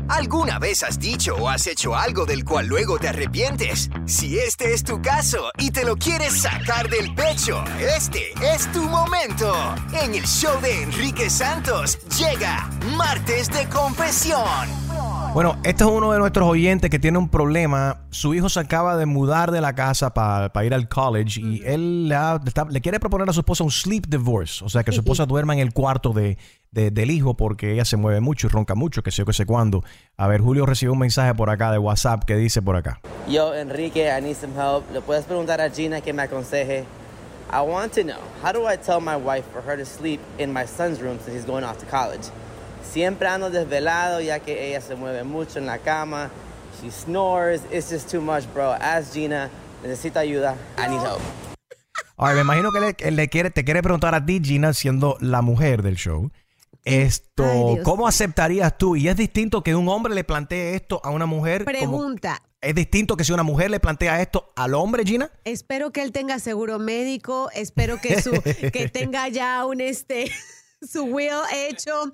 ¿Alguna 0.08 0.58
vez 0.58 0.82
has 0.84 0.98
dicho 0.98 1.34
o 1.34 1.48
has 1.48 1.66
hecho 1.66 1.96
algo 1.96 2.26
del 2.26 2.44
cual 2.44 2.66
luego 2.66 2.98
te 2.98 3.08
arrepientes? 3.08 3.90
Si 4.06 4.38
este 4.38 4.72
es 4.72 4.84
tu 4.84 5.02
caso 5.02 5.50
y 5.58 5.70
te 5.70 5.84
lo 5.84 5.96
quieres 5.96 6.42
sacar 6.42 6.88
del 6.88 7.12
pecho, 7.14 7.64
este 7.80 8.32
es 8.54 8.70
tu 8.72 8.82
momento. 8.84 9.52
En 10.00 10.14
el 10.14 10.24
show 10.24 10.60
de 10.60 10.82
Enrique 10.82 11.28
Santos 11.28 11.98
llega 12.18 12.70
Martes 12.96 13.48
de 13.50 13.68
Confesión. 13.68 14.86
Bueno, 15.35 15.56
este 15.64 15.85
es 15.85 15.90
uno 15.90 16.12
de 16.12 16.18
nuestros 16.18 16.48
oyentes 16.48 16.88
que 16.88 16.98
tiene 16.98 17.18
un 17.18 17.28
problema. 17.28 18.00
Su 18.09 18.32
hijo 18.32 18.48
se 18.48 18.59
acaba 18.61 18.96
de 18.96 19.04
mudar 19.04 19.50
de 19.50 19.61
la 19.61 19.74
casa 19.74 20.14
para 20.14 20.64
ir 20.64 20.72
al 20.72 20.88
college 20.88 21.40
y 21.42 21.62
él 21.66 22.09
le, 22.09 22.14
ha- 22.14 22.38
le 22.42 22.48
está- 22.48 22.64
le 22.64 22.80
quiere 22.80 22.98
proponer 22.98 23.28
a 23.28 23.35
su 23.35 23.40
esposa 23.40 23.62
un 23.62 23.70
sleep 23.70 24.06
divorce. 24.06 24.64
O 24.64 24.70
sea, 24.70 24.82
que 24.82 24.92
su 24.92 25.00
esposa 25.00 25.26
duerma 25.26 25.52
en 25.52 25.59
el 25.59 25.74
cuarto 25.74 26.14
de, 26.14 26.38
de- 26.70 26.90
del 26.90 27.11
hijo 27.11 27.37
porque 27.37 27.74
ella 27.74 27.85
se 27.85 27.98
mueve 27.98 28.20
mucho 28.22 28.46
y 28.46 28.50
ronca 28.50 28.74
mucho, 28.74 29.02
que 29.02 29.11
sé 29.11 29.18
yo, 29.18 29.26
que 29.26 29.35
sé 29.35 29.44
cuándo. 29.44 29.85
A 30.16 30.26
ver, 30.26 30.40
Julio 30.40 30.64
recibió 30.64 30.94
un 30.94 31.00
mensaje 31.00 31.35
por 31.35 31.50
acá 31.50 31.70
de 31.70 31.76
WhatsApp 31.78 32.24
que 32.24 32.35
dice 32.37 32.62
por 32.62 32.76
acá. 32.76 32.98
Yo, 33.28 33.54
Enrique, 33.54 34.09
I 34.09 34.22
need 34.22 34.37
some 34.37 34.54
help. 34.54 34.90
Le 34.90 35.02
puedes 35.02 35.26
preguntar 35.26 35.61
a 35.61 35.68
Gina 35.68 36.00
que 36.00 36.14
me 36.14 36.22
aconseje. 36.22 36.85
I 37.52 37.61
want 37.61 37.92
to 37.92 38.02
know, 38.02 38.16
how 38.42 38.52
do 38.54 38.66
I 38.66 38.76
tell 38.78 39.00
my 39.02 39.16
wife 39.16 39.44
for 39.52 39.62
her 39.62 39.76
to 39.76 39.85
sleep 39.85 40.20
in 40.38 40.50
my 40.50 40.64
son's 40.66 41.00
room 41.02 41.18
since 41.22 41.37
he's 41.37 41.46
going 41.46 41.62
off 41.62 41.76
to 41.78 41.87
college? 41.87 42.28
Siempre 42.82 43.28
ando 43.28 43.50
desvelado 43.50 44.20
ya 44.20 44.40
que 44.40 44.68
ella 44.68 44.80
se 44.80 44.94
mueve 44.94 45.24
mucho 45.24 45.58
en 45.58 45.66
la 45.66 45.78
cama. 45.78 46.30
She 46.82 46.90
snores. 46.90 47.62
It's 47.70 47.90
just 47.90 48.10
too 48.10 48.20
much, 48.20 48.44
bro. 48.52 48.72
Ask 48.72 49.12
Gina. 49.12 49.50
Necesito 49.82 50.18
ayuda. 50.18 50.56
I 50.78 50.88
need 50.90 51.00
help. 51.00 51.20
Ahora, 52.16 52.34
me 52.34 52.40
imagino 52.42 52.70
que 52.72 52.80
le, 52.80 53.10
le 53.10 53.28
quiere, 53.28 53.50
te 53.50 53.64
quiere 53.64 53.82
preguntar 53.82 54.14
a 54.14 54.24
ti, 54.24 54.40
Gina, 54.42 54.72
siendo 54.72 55.16
la 55.20 55.42
mujer 55.42 55.82
del 55.82 55.96
show. 55.96 56.30
Esto, 56.84 57.44
Ay. 57.44 57.82
¿cómo 57.82 58.06
aceptarías 58.06 58.78
tú? 58.78 58.96
Y 58.96 59.08
es 59.08 59.16
distinto 59.16 59.62
que 59.62 59.74
un 59.74 59.88
hombre 59.88 60.14
le 60.14 60.22
plantee 60.24 60.76
esto 60.76 61.00
a 61.04 61.10
una 61.10 61.26
mujer. 61.26 61.64
como- 61.64 61.76
Pregunta. 61.78 62.42
es 62.60 62.74
distinto 62.74 63.16
que 63.16 63.24
si 63.24 63.32
una 63.32 63.42
mujer 63.42 63.70
le 63.70 63.80
plantea 63.80 64.20
esto 64.22 64.52
al 64.56 64.74
hombre, 64.74 65.04
Gina. 65.04 65.30
Espero 65.44 65.90
que 65.92 66.02
él 66.02 66.12
tenga 66.12 66.38
seguro 66.38 66.78
médico, 66.78 67.50
espero 67.54 68.00
que 68.00 68.22
su 68.22 68.30
que 68.72 68.88
tenga 68.88 69.28
ya 69.28 69.66
un 69.66 69.80
este 69.80 70.30
su 70.80 71.04
will 71.04 71.42
hecho. 71.52 72.12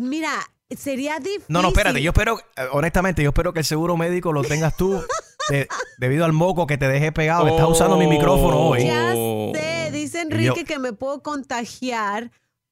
Mira, 0.00 0.30
sería 0.76 1.18
difícil. 1.18 1.44
No, 1.48 1.62
no, 1.62 1.68
espérate. 1.68 2.02
Yo 2.02 2.10
espero, 2.10 2.38
eh, 2.56 2.62
honestamente, 2.72 3.22
yo 3.22 3.30
espero 3.30 3.52
que 3.52 3.60
el 3.60 3.64
seguro 3.64 3.96
médico 3.96 4.32
lo 4.32 4.42
tengas 4.42 4.76
tú 4.76 5.00
de- 5.50 5.68
debido 5.98 6.24
al 6.24 6.32
moco 6.32 6.66
que 6.66 6.76
te 6.78 6.88
dejé 6.88 7.12
pegado. 7.12 7.46
Estás 7.48 7.68
usando 7.68 7.96
mi 7.96 8.06
micrófono 8.06 8.58
hoy. 8.68 8.84
Ya 8.86 9.14
sé, 9.14 9.90
dice 9.92 10.20
Enrique 10.20 10.44
Yo- 10.60 10.64
que 10.66 10.78
me 10.78 10.92
puedo 10.92 11.22
contagiar 11.22 12.24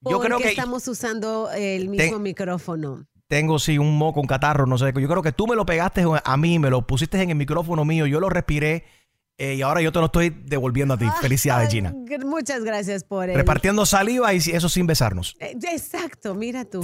Yo 0.03 0.11
porque 0.19 0.27
creo 0.27 0.39
que- 0.39 0.49
estamos 0.51 0.87
usando 0.89 1.51
el 1.53 1.89
mismo 1.89 2.19
micrófono. 2.19 3.07
Tengo, 3.29 3.59
sí, 3.59 3.77
un 3.77 3.99
moco, 3.99 4.21
un 4.21 4.27
catarro, 4.29 4.67
no 4.67 4.79
sé. 4.79 4.87
Yo 4.97 5.09
creo 5.09 5.23
que 5.23 5.33
tú 5.33 5.49
me 5.49 5.57
lo 5.57 5.67
pegaste 5.67 6.05
a 6.23 6.37
mí, 6.37 6.59
me 6.61 6.71
lo 6.71 6.87
pusiste 6.87 7.21
en 7.21 7.31
el 7.31 7.37
micrófono 7.37 7.85
mío, 7.85 8.07
yo 8.07 8.21
lo 8.21 8.29
respiré 8.29 8.85
eh, 9.39 9.55
y 9.55 9.63
ahora 9.63 9.83
yo 9.83 9.93
te 9.93 9.99
lo 9.99 10.07
estoy 10.07 10.31
devolviendo 10.31 10.95
a 10.95 10.99
ti. 10.99 11.07
Felicidades, 11.21 11.71
Gina. 11.71 11.93
Muchas 12.25 12.65
gracias 12.65 13.05
por 13.05 13.29
el 13.29 13.37
Repartiendo 13.37 13.85
saliva 13.85 14.33
y 14.33 14.39
eso 14.39 14.69
sin 14.69 14.87
besarnos. 14.87 15.37
Eh, 15.41 15.57
Exacto, 15.73 16.35
mira 16.35 16.65
tú. 16.65 16.83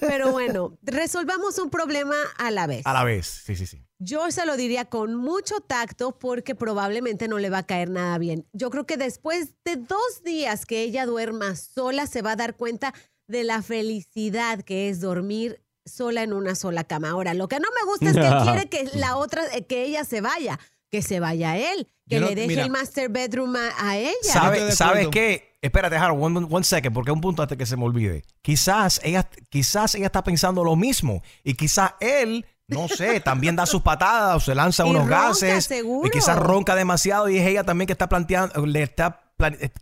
Pero 0.00 0.32
bueno, 0.32 0.76
resolvamos 0.82 1.58
un 1.58 1.70
problema 1.70 2.16
a 2.36 2.50
la 2.50 2.66
vez. 2.66 2.86
A 2.86 2.92
la 2.92 3.04
vez. 3.04 3.26
Sí, 3.44 3.56
sí, 3.56 3.66
sí. 3.66 3.84
Yo 3.98 4.30
se 4.30 4.44
lo 4.44 4.56
diría 4.56 4.84
con 4.84 5.14
mucho 5.14 5.60
tacto 5.60 6.18
porque 6.18 6.54
probablemente 6.54 7.26
no 7.26 7.38
le 7.38 7.48
va 7.48 7.58
a 7.58 7.66
caer 7.66 7.90
nada 7.90 8.18
bien. 8.18 8.46
Yo 8.52 8.68
creo 8.70 8.84
que 8.84 8.96
después 8.96 9.54
de 9.64 9.76
dos 9.76 10.22
días 10.24 10.66
que 10.66 10.82
ella 10.82 11.06
duerma 11.06 11.56
sola 11.56 12.06
se 12.06 12.20
va 12.20 12.32
a 12.32 12.36
dar 12.36 12.56
cuenta 12.56 12.92
de 13.28 13.44
la 13.44 13.62
felicidad 13.62 14.60
que 14.60 14.90
es 14.90 15.00
dormir 15.00 15.62
sola 15.86 16.22
en 16.22 16.32
una 16.32 16.54
sola 16.54 16.84
cama. 16.84 17.10
Ahora, 17.10 17.34
lo 17.34 17.48
que 17.48 17.60
no 17.60 17.68
me 17.80 17.90
gusta 17.90 18.10
es 18.10 18.16
que 18.16 18.44
quiere 18.44 18.68
que 18.68 18.98
la 18.98 19.16
otra, 19.16 19.42
eh, 19.54 19.64
que 19.66 19.84
ella 19.84 20.04
se 20.04 20.20
vaya, 20.20 20.58
que 20.90 21.02
se 21.02 21.20
vaya 21.20 21.56
él, 21.56 21.88
que 22.08 22.20
no- 22.20 22.26
le 22.28 22.34
deje 22.34 22.48
mira. 22.48 22.62
el 22.64 22.70
master 22.70 23.08
bedroom 23.08 23.56
a, 23.56 23.70
a 23.78 23.96
ella. 23.96 24.12
¿Sabe- 24.22 24.72
¿Sabes 24.72 25.08
qué? 25.08 25.54
Espérate, 25.62 25.96
Harold, 25.96 26.22
one, 26.22 26.46
one 26.50 26.64
second, 26.64 26.92
porque 26.94 27.10
un 27.10 27.20
punto 27.22 27.42
antes 27.42 27.56
que 27.56 27.64
se 27.64 27.76
me 27.76 27.84
olvide. 27.84 28.24
Quizás 28.42 29.00
ella, 29.02 29.28
quizás 29.48 29.94
ella 29.94 30.06
está 30.06 30.22
pensando 30.22 30.62
lo 30.62 30.76
mismo 30.76 31.22
y 31.42 31.54
quizás 31.54 31.92
él, 32.00 32.44
no 32.68 32.86
sé, 32.88 33.20
también 33.24 33.56
da 33.56 33.64
sus 33.64 33.80
patadas 33.80 34.36
o 34.36 34.40
se 34.40 34.54
lanza 34.54 34.86
Y 34.86 34.90
unos 34.90 35.02
ronca, 35.04 35.28
gases 35.28 35.64
seguro. 35.64 36.06
y 36.06 36.10
quizás 36.10 36.36
ronca 36.38 36.74
demasiado 36.74 37.30
y 37.30 37.38
es 37.38 37.46
ella 37.46 37.64
también 37.64 37.86
que 37.86 37.92
está 37.94 38.08
planteando, 38.10 38.66
le 38.66 38.82
está 38.82 39.20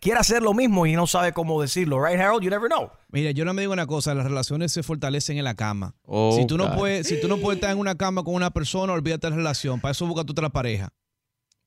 quiere 0.01 0.19
hacer 0.19 0.43
lo 0.43 0.55
mismo 0.55 0.87
y 0.87 0.95
no 0.95 1.07
sabe 1.07 1.33
cómo 1.35 1.61
decirlo, 1.61 2.03
right, 2.03 2.19
Harold? 2.19 2.43
You 2.43 2.49
never 2.49 2.69
know. 2.71 2.91
Mira, 3.11 3.33
yo 3.33 3.45
no 3.45 3.53
me 3.53 3.61
digo 3.63 3.73
una 3.75 3.87
cosa, 3.87 4.15
las 4.15 4.25
relaciones 4.25 4.73
se 4.73 4.83
fortalecen 4.83 5.37
en 5.37 5.45
la 5.45 5.55
cama. 5.55 5.95
Oh, 6.07 6.35
si, 6.39 6.47
tú 6.47 6.57
no 6.57 6.69
God. 6.69 6.77
puedes, 6.79 7.07
si 7.07 7.21
tú 7.21 7.29
no 7.29 7.37
puedes 7.37 7.57
estar 7.61 7.71
en 7.71 7.79
una 7.79 7.95
cama 7.97 8.23
con 8.25 8.35
una 8.35 8.51
persona, 8.51 8.93
olvídate 8.95 9.27
de 9.27 9.31
la 9.33 9.37
relación. 9.37 9.79
Para 9.81 9.93
eso 9.93 10.07
busca 10.07 10.25
tú 10.25 10.33
otra 10.33 10.49
pareja. 10.49 10.89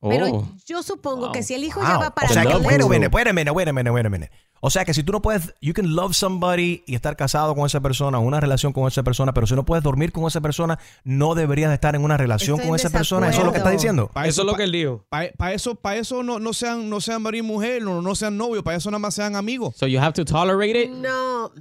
Pero 0.09 0.47
yo 0.65 0.83
supongo 0.83 1.31
que 1.31 1.43
si 1.43 1.53
el 1.53 1.63
hijo 1.63 1.79
Wow. 1.79 1.89
ya 1.89 1.97
va 1.97 2.15
para 2.15 2.29
o 2.29 2.33
sea 2.33 2.43
que, 2.43 2.55
wait 2.55 2.81
a 2.81 2.87
minute, 3.33 3.51
wait 3.51 3.67
a 3.67 3.73
minute. 4.09 4.31
O 4.61 4.69
sea 4.71 4.83
que 4.83 4.93
si 4.95 5.03
tú 5.03 5.11
no 5.11 5.21
puedes, 5.21 5.53
you 5.61 5.73
can 5.73 5.95
love 5.95 6.13
somebody 6.15 6.83
y 6.87 6.95
estar 6.95 7.15
casado 7.15 7.53
con 7.53 7.65
esa 7.67 7.81
persona, 7.81 8.17
una 8.17 8.39
relación 8.39 8.73
con 8.73 8.87
esa 8.87 9.03
persona, 9.03 9.31
pero 9.33 9.45
si 9.45 9.53
no 9.53 9.63
puedes 9.63 9.83
dormir 9.83 10.11
con 10.11 10.25
esa 10.25 10.41
persona, 10.41 10.79
no 11.03 11.35
deberías 11.35 11.71
estar 11.71 11.93
en 11.93 12.03
una 12.03 12.17
relación 12.17 12.55
Estoy 12.55 12.69
con 12.69 12.75
esa 12.79 12.89
persona. 12.89 13.29
Eso 13.29 13.41
es 13.41 13.45
lo 13.45 13.51
que 13.51 13.59
está 13.59 13.69
diciendo. 13.69 14.09
Pa' 14.11 14.25
Eso 14.27 14.41
es 14.41 14.47
lo 14.47 14.55
que 14.55 14.63
él 14.63 14.71
dijo. 14.71 15.05
Para 15.09 15.53
eso, 15.53 15.75
pa' 15.75 15.95
eso 15.97 16.23
no, 16.23 16.39
no 16.39 16.51
sean, 16.53 16.89
no 16.89 16.99
sean 16.99 17.21
marido 17.21 17.43
y 17.43 17.47
mujer, 17.47 17.83
no, 17.83 18.01
no 18.01 18.15
sean 18.15 18.37
novios, 18.37 18.63
para 18.63 18.77
eso 18.77 18.89
nada 18.89 18.99
más 18.99 19.13
sean 19.13 19.35
amigos. 19.35 19.75
So 19.75 19.85
you 19.85 19.99
have 19.99 20.13
to 20.13 20.25
tolerate 20.25 20.81
it? 20.85 20.89
No, 20.89 21.51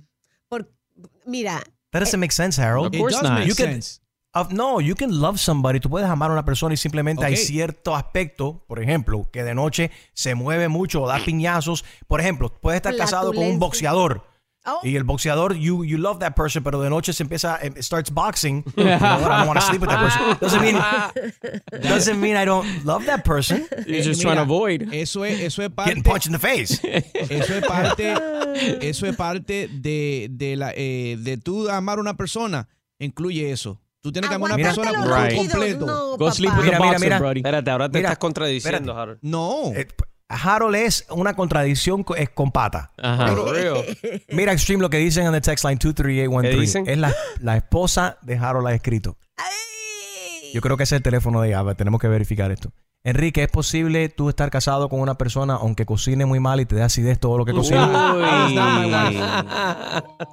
por, 0.49 0.71
mira, 1.27 1.63
That 1.91 2.01
doesn't 2.01 2.19
make 2.21 2.33
sense, 2.33 2.59
Harold. 2.61 2.95
Of 2.95 2.99
course 3.01 3.15
It 3.17 3.21
does 3.23 3.31
not. 3.31 3.39
make 3.41 3.49
You 3.49 3.55
can- 3.55 3.81
of- 4.35 4.53
no, 4.53 4.81
you 4.81 4.95
can 4.95 5.21
love 5.21 5.39
somebody. 5.39 5.81
Tú 5.81 5.89
puedes 5.89 6.09
amar 6.09 6.31
a 6.31 6.33
una 6.33 6.45
persona 6.45 6.75
y 6.75 6.77
simplemente 6.77 7.25
hay 7.25 7.37
cierto 7.37 7.95
aspecto, 7.95 8.65
por 8.67 8.81
ejemplo, 8.81 9.29
que 9.33 9.43
de 9.45 9.55
noche 9.55 9.91
se 10.13 10.35
mueve 10.35 10.69
mucho 10.69 11.03
o 11.03 11.09
da 11.09 11.19
piñazos. 11.25 11.85
Por 12.07 12.21
ejemplo, 12.21 12.53
puedes 12.61 12.77
estar 12.79 12.97
casado 12.97 13.33
con 13.33 13.45
un 13.45 13.59
boxeador. 13.59 14.25
Oh. 14.67 14.81
Y 14.83 14.97
el 14.97 15.05
boxeador, 15.05 15.55
you, 15.57 15.85
you 15.85 15.99
love 15.99 16.21
that 16.21 16.35
person, 16.35 16.65
pero 16.65 16.81
de 16.81 16.89
noche 16.89 17.13
se 17.13 17.23
empieza, 17.23 17.59
em, 17.61 17.75
starts 17.83 18.11
boxing. 18.11 18.65
You 18.77 18.85
know? 18.85 18.95
I 18.95 19.19
don't 19.19 19.47
want 19.47 19.61
to 19.61 19.67
sleep 19.67 19.83
with 19.83 19.91
that 19.91 20.01
person. 20.01 20.39
Doesn't 20.41 20.63
mean, 20.63 20.81
doesn't 21.83 22.19
mean 22.19 22.35
I 22.35 22.47
don't 22.47 22.67
love 22.83 23.05
that 23.05 23.25
person. 23.25 23.67
You're 23.87 24.03
just 24.03 24.25
Mira, 24.25 24.35
trying 24.35 24.37
to 24.37 24.43
avoid. 24.43 24.89
Eso 24.91 25.23
es, 25.25 25.39
eso 25.41 25.63
es 25.63 25.69
parte. 25.69 25.91
Getting 25.91 26.03
punched 26.03 26.27
in 26.29 26.33
the 26.33 26.39
face. 26.39 26.81
Eso 27.15 27.59
es 27.59 27.67
parte, 27.67 28.15
eso 28.81 29.07
es 29.07 29.17
parte 29.17 29.69
de, 29.69 30.29
de 30.31 30.57
la 30.57 30.73
eh, 30.75 31.17
de 31.19 31.37
tú 31.37 31.69
amar 31.69 31.99
a 31.99 32.01
una 32.01 32.17
persona. 32.17 32.67
Incluye 32.99 33.51
eso. 33.51 33.83
Tú 34.05 34.13
tienes 34.13 34.29
que 34.29 34.37
amar 34.37 34.53
a 34.53 34.55
una 34.57 34.63
persona 34.65 34.93
por 34.93 35.09
ronquidos, 35.09 35.49
completo. 35.49 35.87
no, 35.87 36.17
Go 36.19 36.31
sleep 36.31 36.53
with 36.59 36.65
Mira, 36.65 36.77
the 36.77 36.79
mira, 36.83 36.91
boxer, 36.93 37.01
mira. 37.09 37.19
buddy. 37.21 37.39
Espérate, 37.41 37.71
ahora 37.71 37.89
te 37.89 37.99
Mira, 37.99 38.09
estás 38.11 38.19
contradiciendo, 38.19 38.79
espérate. 38.93 39.01
Harold. 39.01 39.19
No. 39.23 39.73
Eh, 39.75 39.89
Harold 40.29 40.75
es 40.77 41.07
una 41.09 41.35
contradicción 41.35 42.05
co- 42.05 42.15
es 42.15 42.29
con 42.29 42.51
pata. 42.53 42.93
Ajá. 42.99 43.35
Mira, 44.29 44.53
Extreme, 44.53 44.83
lo 44.83 44.91
que 44.91 44.99
dicen 44.99 45.27
en 45.27 45.35
el 45.35 45.41
text 45.41 45.65
line 45.65 45.79
23813. 45.79 46.51
¿Qué 46.55 46.61
dicen? 46.61 46.87
Es 46.87 46.99
la, 46.99 47.15
la 47.41 47.57
esposa 47.57 48.19
de 48.21 48.37
Harold 48.37 48.67
ha 48.67 48.75
escrito. 48.75 49.17
Yo 50.53 50.61
creo 50.61 50.77
que 50.77 50.83
ese 50.83 50.97
es 50.97 50.99
el 50.99 51.03
teléfono 51.03 51.41
de 51.41 51.49
ella. 51.49 51.61
A 51.61 51.63
ver, 51.63 51.75
Tenemos 51.75 51.99
que 52.01 52.09
verificar 52.09 52.51
esto. 52.53 52.73
Enrique, 53.07 53.43
¿es 53.43 53.51
posible 53.51 54.09
tú 54.09 54.31
estar 54.31 54.51
casado 54.51 54.89
con 54.89 54.99
una 54.99 55.19
persona 55.19 55.57
aunque 55.57 55.85
cocine 55.85 56.25
muy 56.25 56.41
mal 56.41 56.59
y 56.63 56.65
te 56.65 56.75
dé 56.75 56.83
acidez 56.83 57.21
todo 57.21 57.37
lo 57.37 57.45
que 57.45 57.53
cocina? 57.53 57.85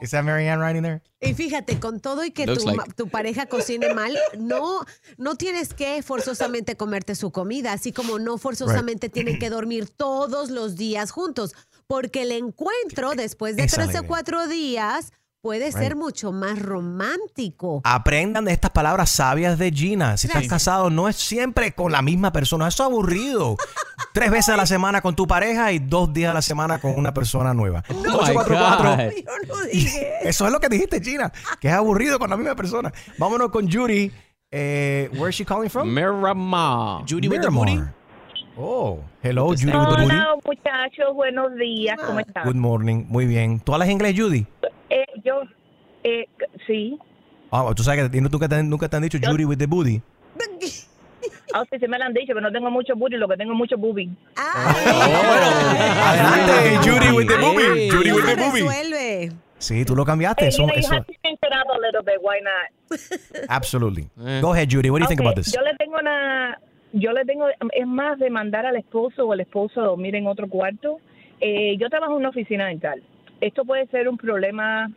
¿Is 0.02 0.12
that 0.12 0.24
Marianne 0.24 0.62
writing 0.64 0.82
there? 0.82 1.02
Y 1.20 1.34
fíjate, 1.34 1.82
con 1.82 2.00
todo 2.00 2.24
y 2.24 2.32
que 2.32 2.46
tu, 2.46 2.66
like. 2.66 2.94
tu 2.94 3.10
pareja 3.10 3.48
cocine 3.48 3.94
mal, 3.94 4.18
no, 4.40 4.86
no 5.18 5.36
tienes 5.36 5.74
que 5.74 6.02
forzosamente 6.02 6.78
comerte 6.78 7.16
su 7.16 7.32
comida, 7.32 7.74
así 7.74 7.92
como 7.92 8.20
no 8.20 8.38
forzosamente 8.38 9.10
tienen 9.10 9.38
que 9.38 9.50
dormir 9.50 9.90
todos 9.90 10.50
los 10.50 10.78
días 10.78 11.12
juntos, 11.12 11.54
porque 11.88 12.22
el 12.22 12.32
encuentro 12.32 13.12
después 13.18 13.58
de 13.58 13.64
es 13.66 13.74
tres 13.74 14.00
o 14.00 14.04
cuatro 14.04 14.48
días 14.48 15.12
puede 15.42 15.72
ser 15.72 15.96
mucho 15.96 16.32
más 16.32 16.60
romántico. 16.60 17.82
Aprendan 17.84 18.46
de 18.46 18.52
estas 18.52 18.72
palabras 18.72 19.10
sabias 19.10 19.58
de 19.58 19.72
Gina. 19.72 20.16
Si 20.18 20.28
estás 20.28 20.48
casado, 20.48 20.90
no 20.90 21.10
es 21.10 21.16
siempre 21.16 21.74
con 21.74 21.92
la 21.92 22.02
misma 22.02 22.32
persona. 22.32 22.68
Eso 22.68 22.84
es 22.84 22.90
aburrido. 22.90 23.58
Tres 24.14 24.30
veces 24.30 24.50
a 24.50 24.58
la 24.58 24.66
semana 24.66 25.02
con 25.02 25.16
tu 25.16 25.26
pareja 25.26 25.72
y 25.72 25.80
dos 25.80 26.14
días 26.14 26.32
a 26.32 26.34
la 26.34 26.42
semana 26.42 26.80
con 26.80 26.94
una 26.98 27.14
persona 27.14 27.54
nueva. 27.54 27.84
Oh 27.90 27.94
my 27.94 28.36
844. 28.36 28.96
God. 29.48 29.68
Eso 30.22 30.46
es 30.46 30.52
lo 30.52 30.60
que 30.60 30.70
dijiste, 30.70 31.02
Gina. 31.02 31.32
Que 31.60 31.70
es 31.70 31.74
aburrido 31.74 32.20
con 32.20 32.30
la 32.30 32.38
misma 32.38 32.56
persona. 32.56 32.92
Vámonos 33.18 33.50
con 33.50 33.72
Judy. 33.72 34.12
Eh, 34.52 35.10
where 35.14 35.30
is 35.30 35.36
she 35.36 35.46
calling 35.46 35.70
from? 35.70 35.94
Miramar. 35.94 37.04
Judy 37.08 37.28
with 37.28 37.42
the 37.42 37.50
booty. 37.50 37.72
Miramar. 37.72 37.94
Oh, 38.58 39.00
hello, 39.24 39.56
Judy 39.56 39.72
with 39.72 39.72
the 39.72 39.96
booty. 39.96 40.04
Hola 40.04 40.36
muchachos, 40.46 41.16
buenos 41.16 41.56
días, 41.56 41.98
¿cómo 42.06 42.20
están? 42.20 42.44
Good 42.46 42.56
morning. 42.56 43.06
Muy 43.08 43.26
bien. 43.26 43.60
¿Tú 43.62 43.74
hablas 43.74 43.90
inglés, 43.90 44.14
Judy? 44.18 44.46
Eh, 45.22 45.26
yo, 45.26 45.42
eh, 46.04 46.26
sí, 46.68 46.98
Ah, 47.52 47.70
tú 47.76 47.84
sabes 47.84 48.10
que 48.10 48.22
nunca 48.22 48.48
te, 48.48 48.64
nunca 48.64 48.88
te 48.90 48.96
han 48.96 49.04
dicho 49.04 49.18
Judy 49.22 49.44
with 49.46 49.58
the 49.58 49.66
booty. 49.68 50.02
ah, 51.54 51.64
sí, 51.70 51.78
sí 51.80 51.88
me 51.88 51.98
lo 52.00 52.06
han 52.06 52.14
dicho, 52.14 52.28
pero 52.28 52.42
no 52.42 52.52
tengo 52.52 52.72
mucho 52.72 52.96
booty, 52.96 53.18
lo 53.18 53.28
que 53.28 53.36
tengo 53.38 53.52
es 53.52 53.58
mucho 53.58 53.78
boobie. 53.78 54.10
Adelante, 55.52 56.78
Judy 56.90 57.12
with 57.16 57.28
the 57.28 57.38
booty. 57.38 57.90
Judy 57.90 58.12
with 58.14 58.26
the 58.26 58.36
booty. 58.36 58.62
Resuelve. 58.62 59.32
Sí, 59.58 59.86
tú 59.86 59.96
lo 59.96 60.06
cambiaste. 60.06 60.46
Hey, 60.46 60.50
Eso, 60.50 60.62
you 60.64 60.68
know, 60.68 60.76
you 60.82 60.88
have 60.90 61.06
to 61.06 61.14
change 61.24 61.38
it 61.44 61.54
up 61.54 61.68
a 61.70 61.78
little 61.80 62.02
bit, 62.04 62.20
why 62.22 62.40
not? 62.42 63.00
Absolutely. 63.50 64.10
Go 64.42 64.54
ahead, 64.54 64.70
Judy. 64.70 64.90
What 64.90 65.00
do 65.00 65.04
you 65.04 65.08
think 65.10 65.20
Ok, 65.20 65.26
about 65.28 65.36
this? 65.36 65.54
Yo 65.54 65.62
le 65.62 65.76
tengo 65.78 65.98
una, 66.00 66.58
yo 66.94 67.12
le 67.12 67.26
tengo, 67.26 67.48
es 67.50 67.86
más 67.88 68.18
de 68.18 68.30
mandar 68.32 68.66
al 68.66 68.76
esposo 68.78 69.28
o 69.28 69.34
al 69.34 69.42
esposo 69.42 69.82
a 69.82 69.86
dormir 69.86 70.16
en 70.16 70.26
otro 70.26 70.48
cuarto. 70.48 71.00
Eh, 71.42 71.76
yo 71.78 71.90
trabajo 71.90 72.14
en 72.14 72.20
una 72.20 72.30
oficina 72.30 72.68
dental. 72.68 73.04
Esto 73.40 73.64
puede 73.66 73.86
ser 73.88 74.08
un 74.10 74.18
problema 74.18 74.90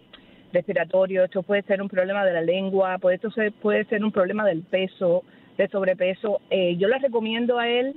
respiratorio, 0.55 1.25
esto 1.25 1.43
puede 1.43 1.63
ser 1.63 1.83
un 1.83 1.89
problema 1.89 2.25
de 2.25 2.33
la 2.33 2.41
lengua, 2.41 2.99
puede, 2.99 3.17
esto 3.17 3.31
ser, 3.31 3.53
puede 3.53 3.85
ser 3.85 4.03
un 4.03 4.13
problema 4.13 4.45
del 4.47 4.63
peso, 4.63 5.23
de 5.59 5.69
sobrepeso. 5.69 6.41
Eh, 6.49 6.77
yo 6.77 6.89
le 6.89 6.99
recomiendo 6.99 7.59
a 7.59 7.69
él 7.69 7.95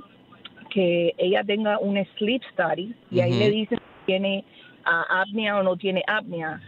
que 0.70 1.13
ella 1.17 1.43
tenga 1.43 1.80
un 1.80 2.04
sleep 2.17 2.41
study 2.52 2.93
y 3.10 3.20
ahí 3.22 3.34
le 3.34 3.50
dicen 3.50 3.78
si 3.78 4.06
tiene 4.06 4.43
ah, 4.84 5.22
apnea 5.22 5.58
o 5.58 5.63
no 5.63 5.78
tiene 5.78 6.04
apnea. 6.08 6.62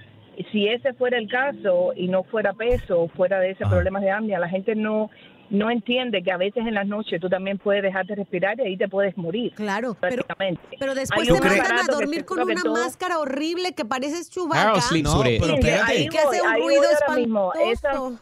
Si 0.51 0.67
ese 0.69 0.93
fuera 0.93 1.17
el 1.17 1.27
caso 1.27 1.91
y 1.95 2.07
no 2.07 2.23
fuera 2.23 2.53
peso, 2.53 3.09
fuera 3.09 3.39
de 3.39 3.51
ese 3.51 3.65
problema 3.65 3.99
de 3.99 4.11
apnea, 4.11 4.39
la 4.39 4.47
gente 4.47 4.73
no 4.73 5.09
no 5.49 5.69
entiende 5.71 6.21
que 6.23 6.31
a 6.31 6.37
veces 6.37 6.65
en 6.67 6.73
las 6.73 6.85
noches 6.87 7.19
tú 7.19 7.27
también 7.29 7.57
puedes 7.57 7.81
dejar 7.83 8.05
de 8.05 8.15
respirar 8.15 8.59
y 8.59 8.63
ahí 8.63 8.77
te 8.77 8.87
puedes 8.87 9.17
morir. 9.17 9.53
Claro, 9.55 9.93
prácticamente. 9.95 10.61
Pero 10.79 10.93
después 10.95 11.27
te 11.27 11.33
mandan 11.33 11.79
a 11.79 11.83
dormir 11.91 12.25
con 12.25 12.39
una 12.41 12.61
todo- 12.61 12.73
máscara 12.73 13.17
horrible 13.19 13.73
que 13.73 13.85
pareces 13.85 14.29
chubaca. 14.29 14.73
No, 15.03 15.21
pero 15.23 15.55
espérate. 15.55 16.07
que 16.09 16.17
hace 16.19 16.41
un 16.41 16.47
ahí 16.47 16.61
ruido 16.61 16.83
espantoso. 16.91 17.53
Esa- 17.71 18.21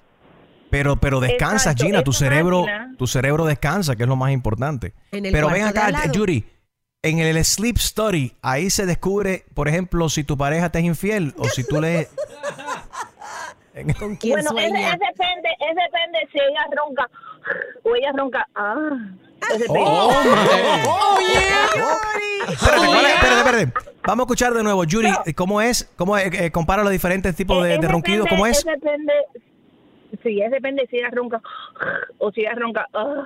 Pero, 0.69 0.97
pero 0.97 1.19
descansa, 1.21 1.71
Exacto, 1.71 1.85
Gina. 1.85 2.03
Tu 2.03 2.11
cerebro, 2.13 2.61
máquina- 2.65 2.95
tu 2.97 3.07
cerebro 3.07 3.45
descansa, 3.45 3.95
que 3.95 4.03
es 4.03 4.09
lo 4.09 4.15
más 4.17 4.31
importante. 4.31 4.93
En 5.11 5.25
el 5.25 5.31
Pero 5.31 5.49
ven 5.49 5.63
acá. 5.63 5.91
Judy. 6.13 6.43
En 7.03 7.19
el 7.19 7.43
sleep 7.45 7.77
study, 7.77 8.33
ahí 8.41 8.69
se 8.69 8.85
descubre, 8.85 9.45
por 9.53 9.67
ejemplo, 9.69 10.09
si 10.09 10.23
tu 10.25 10.35
pareja 10.35 10.69
te 10.71 10.79
es 10.79 10.85
infiel 10.85 11.33
o 11.37 11.45
si 11.45 11.63
tú 11.65 11.79
le. 11.79 12.07
¿Con 13.99 14.15
quién 14.15 14.33
Bueno, 14.33 14.49
sueña? 14.51 14.89
ese 14.89 14.97
depende, 14.97 15.49
ese 15.59 15.81
depende 15.81 16.19
si 16.31 16.39
ella 16.39 16.65
ronca 16.75 17.09
o 17.83 17.95
ella 17.95 18.11
ronca. 18.15 18.47
Ah, 18.55 18.97
ese 19.49 19.59
depende. 19.59 19.79
Oh, 19.85 20.11
Espérate, 22.49 22.85
¿cuál 22.87 23.05
es? 23.05 23.13
espérate, 23.13 23.39
espérate. 23.39 23.73
Vamos 24.05 24.23
a 24.23 24.25
escuchar 24.25 24.53
de 24.53 24.63
nuevo, 24.63 24.83
Judy. 24.89 25.11
¿Cómo 25.35 25.61
es? 25.61 25.91
¿Cómo 25.97 26.17
es? 26.17 26.33
Eh, 26.39 26.51
compara 26.51 26.81
los 26.83 26.91
diferentes 26.91 27.35
tipos 27.35 27.63
de, 27.63 27.75
Es 27.75 27.81
de 27.81 27.87
ronquidos. 27.87 28.27
¿Cómo 28.29 28.45
es? 28.47 28.63
depende, 28.63 29.13
sí, 30.23 30.41
es 30.41 30.49
depende 30.51 30.87
si 30.89 30.97
ella 30.97 31.09
ronca 31.11 31.41
o 32.19 32.31
si 32.31 32.41
ella 32.41 32.53
ronca. 32.55 32.87
ah. 32.93 33.23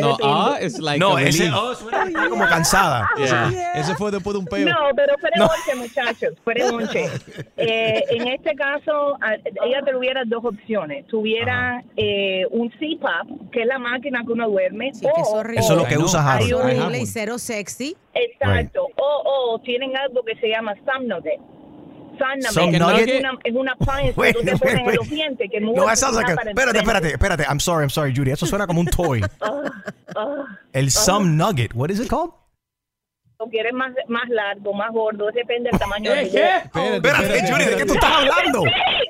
No, 0.00 0.16
ah, 0.22 0.58
it's 0.62 0.78
like 0.78 0.98
No, 1.00 1.16
a 1.16 1.22
ese 1.22 1.44
relief. 1.44 1.54
oh, 1.58 1.74
suena 1.74 2.02
que 2.04 2.08
está 2.10 2.28
como 2.28 2.46
cansada. 2.46 3.08
Yeah. 3.16 3.72
Ese 3.74 3.94
fue 3.96 4.10
después 4.10 4.32
de 4.34 4.38
un 4.38 4.46
peo. 4.46 4.64
No, 4.66 4.76
pero 4.96 5.14
fuera 5.18 5.36
No. 5.36 5.46
once, 5.46 5.74
muchachos, 5.74 6.34
fuera 6.44 6.66
once. 6.72 7.10
Eh, 7.56 8.02
en 8.10 8.28
este 8.28 8.54
caso, 8.54 9.16
ella 9.64 9.82
tuviera 9.84 10.22
dos 10.26 10.44
opciones. 10.44 11.06
Tuviera 11.08 11.82
eh, 11.96 12.46
un 12.50 12.70
CPAP, 12.70 13.50
que 13.52 13.62
es 13.62 13.66
la 13.66 13.78
máquina 13.78 14.22
que 14.26 14.32
uno 14.32 14.48
duerme. 14.48 14.92
Sí, 14.94 15.06
es 15.06 15.28
o- 15.28 15.36
horrible. 15.38 15.60
Eso 15.60 15.72
es 15.74 15.78
lo 15.78 15.86
que 15.86 15.98
usa 15.98 16.34
hay 16.34 16.52
un- 16.52 16.60
horrible 16.62 17.00
y 17.00 17.06
cero 17.06 17.38
sexy. 17.38 17.96
Exacto. 18.14 18.86
O, 18.96 19.52
o 19.54 19.58
tienen 19.60 19.96
algo 19.96 20.22
que 20.24 20.36
se 20.36 20.48
llama 20.48 20.74
Somnogate. 22.22 22.52
Somnogate 22.52 22.78
Somnogate? 22.78 23.16
es 23.16 23.20
una, 23.20 23.38
es 23.44 23.54
una 23.54 23.72
appliance 23.72 24.20
Wait, 24.20 24.36
que 24.36 24.40
tú 24.40 24.44
te 24.44 24.52
wait, 24.52 24.60
pones 24.60 24.80
en 24.80 24.86
wait. 24.86 24.96
los 24.96 25.08
dientes 25.10 25.50
que 25.50 25.60
No. 25.60 25.90
Espérate, 25.90 26.78
espérate, 26.78 27.08
espérate. 27.12 27.44
I'm 27.48 27.60
sorry, 27.60 27.82
I'm 27.84 27.90
sorry, 27.90 28.12
Judy. 28.14 28.30
Eso 28.30 28.46
suena 28.46 28.66
como 28.66 28.80
un 28.80 28.86
toy. 28.86 29.22
Ah, 30.14 30.44
El 30.74 30.90
Some 30.90 31.36
Nugget. 31.38 31.74
What 31.74 31.90
is 31.90 31.98
it 31.98 32.08
called? 32.10 32.32
¿Lo 33.42 33.48
quieres 33.48 33.72
más, 33.72 33.92
más 34.06 34.28
largo, 34.28 34.72
más 34.72 34.92
gordo? 34.92 35.26
Depende 35.32 35.68
del 35.70 35.80
tamaño 35.80 36.12
del 36.12 36.30
¿Qué? 36.30 36.46
Espérate, 36.94 37.26
¿de 37.26 37.76
qué 37.76 37.84
tú 37.84 37.94
estás 37.94 38.12
hablando? 38.12 38.62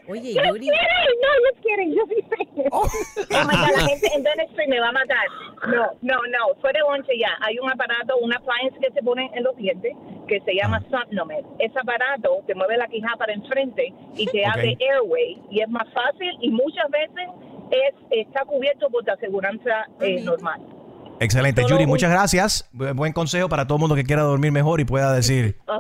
Oye, 0.09 0.33
Yuri. 0.33 0.69
no, 0.69 0.73
no 0.75 1.61
quieren, 1.61 1.95
yo 1.95 2.03
sí 2.09 2.25
sé. 2.31 2.65
Oh 2.71 2.87
my 3.31 3.57
God, 3.57 3.77
la 3.77 3.89
gente 3.89 4.09
en 4.15 4.71
me 4.71 4.81
va 4.81 4.89
a 4.89 4.93
matar. 4.93 5.27
No, 5.67 5.87
no, 6.01 6.17
no, 6.31 6.55
fuera 6.63 6.79
de 6.79 6.83
once 6.83 7.19
ya. 7.19 7.37
Hay 7.41 7.59
un 7.59 7.71
aparato, 7.71 8.17
una 8.23 8.37
appliance 8.37 8.79
que 8.81 8.91
se 8.91 9.03
pone 9.03 9.31
en 9.35 9.45
los 9.45 9.55
dientes 9.57 9.95
que 10.27 10.41
se 10.41 10.55
llama 10.55 10.83
Somnomed. 10.91 11.45
Ese 11.59 11.79
aparato 11.79 12.41
te 12.47 12.55
mueve 12.55 12.79
la 12.79 12.89
quijada 12.89 13.17
para 13.17 13.35
enfrente 13.35 13.93
y 14.17 14.25
te 14.27 14.41
Ok. 14.41 14.47
abre 14.55 14.79
airway 14.81 15.43
y 15.51 15.61
es 15.61 15.69
más 15.69 15.93
fácil 15.93 16.31
y 16.41 16.51
muchas 16.51 16.89
veces 16.91 17.29
es 17.71 17.95
está 18.11 18.47
cubierto 18.47 18.89
por 18.89 19.05
tu 19.05 19.13
aseguranza 19.13 19.87
eh, 20.01 20.23
normal. 20.23 20.61
Excelente, 21.23 21.63
Solo 21.63 21.77
un- 21.81 21.87
Muchas 21.87 22.11
gracias. 22.11 22.69
Bu- 22.73 22.95
Buen 22.95 23.13
consejo 23.13 23.49
para 23.49 23.67
todo 23.67 23.77
el 23.77 23.81
mundo 23.81 23.95
que 23.95 24.05
quiera 24.05 24.23
dormir 24.23 24.53
mejor 24.53 24.81
y 24.81 24.85
pueda 24.85 25.13
decir. 25.13 25.59
Ah, 25.69 25.79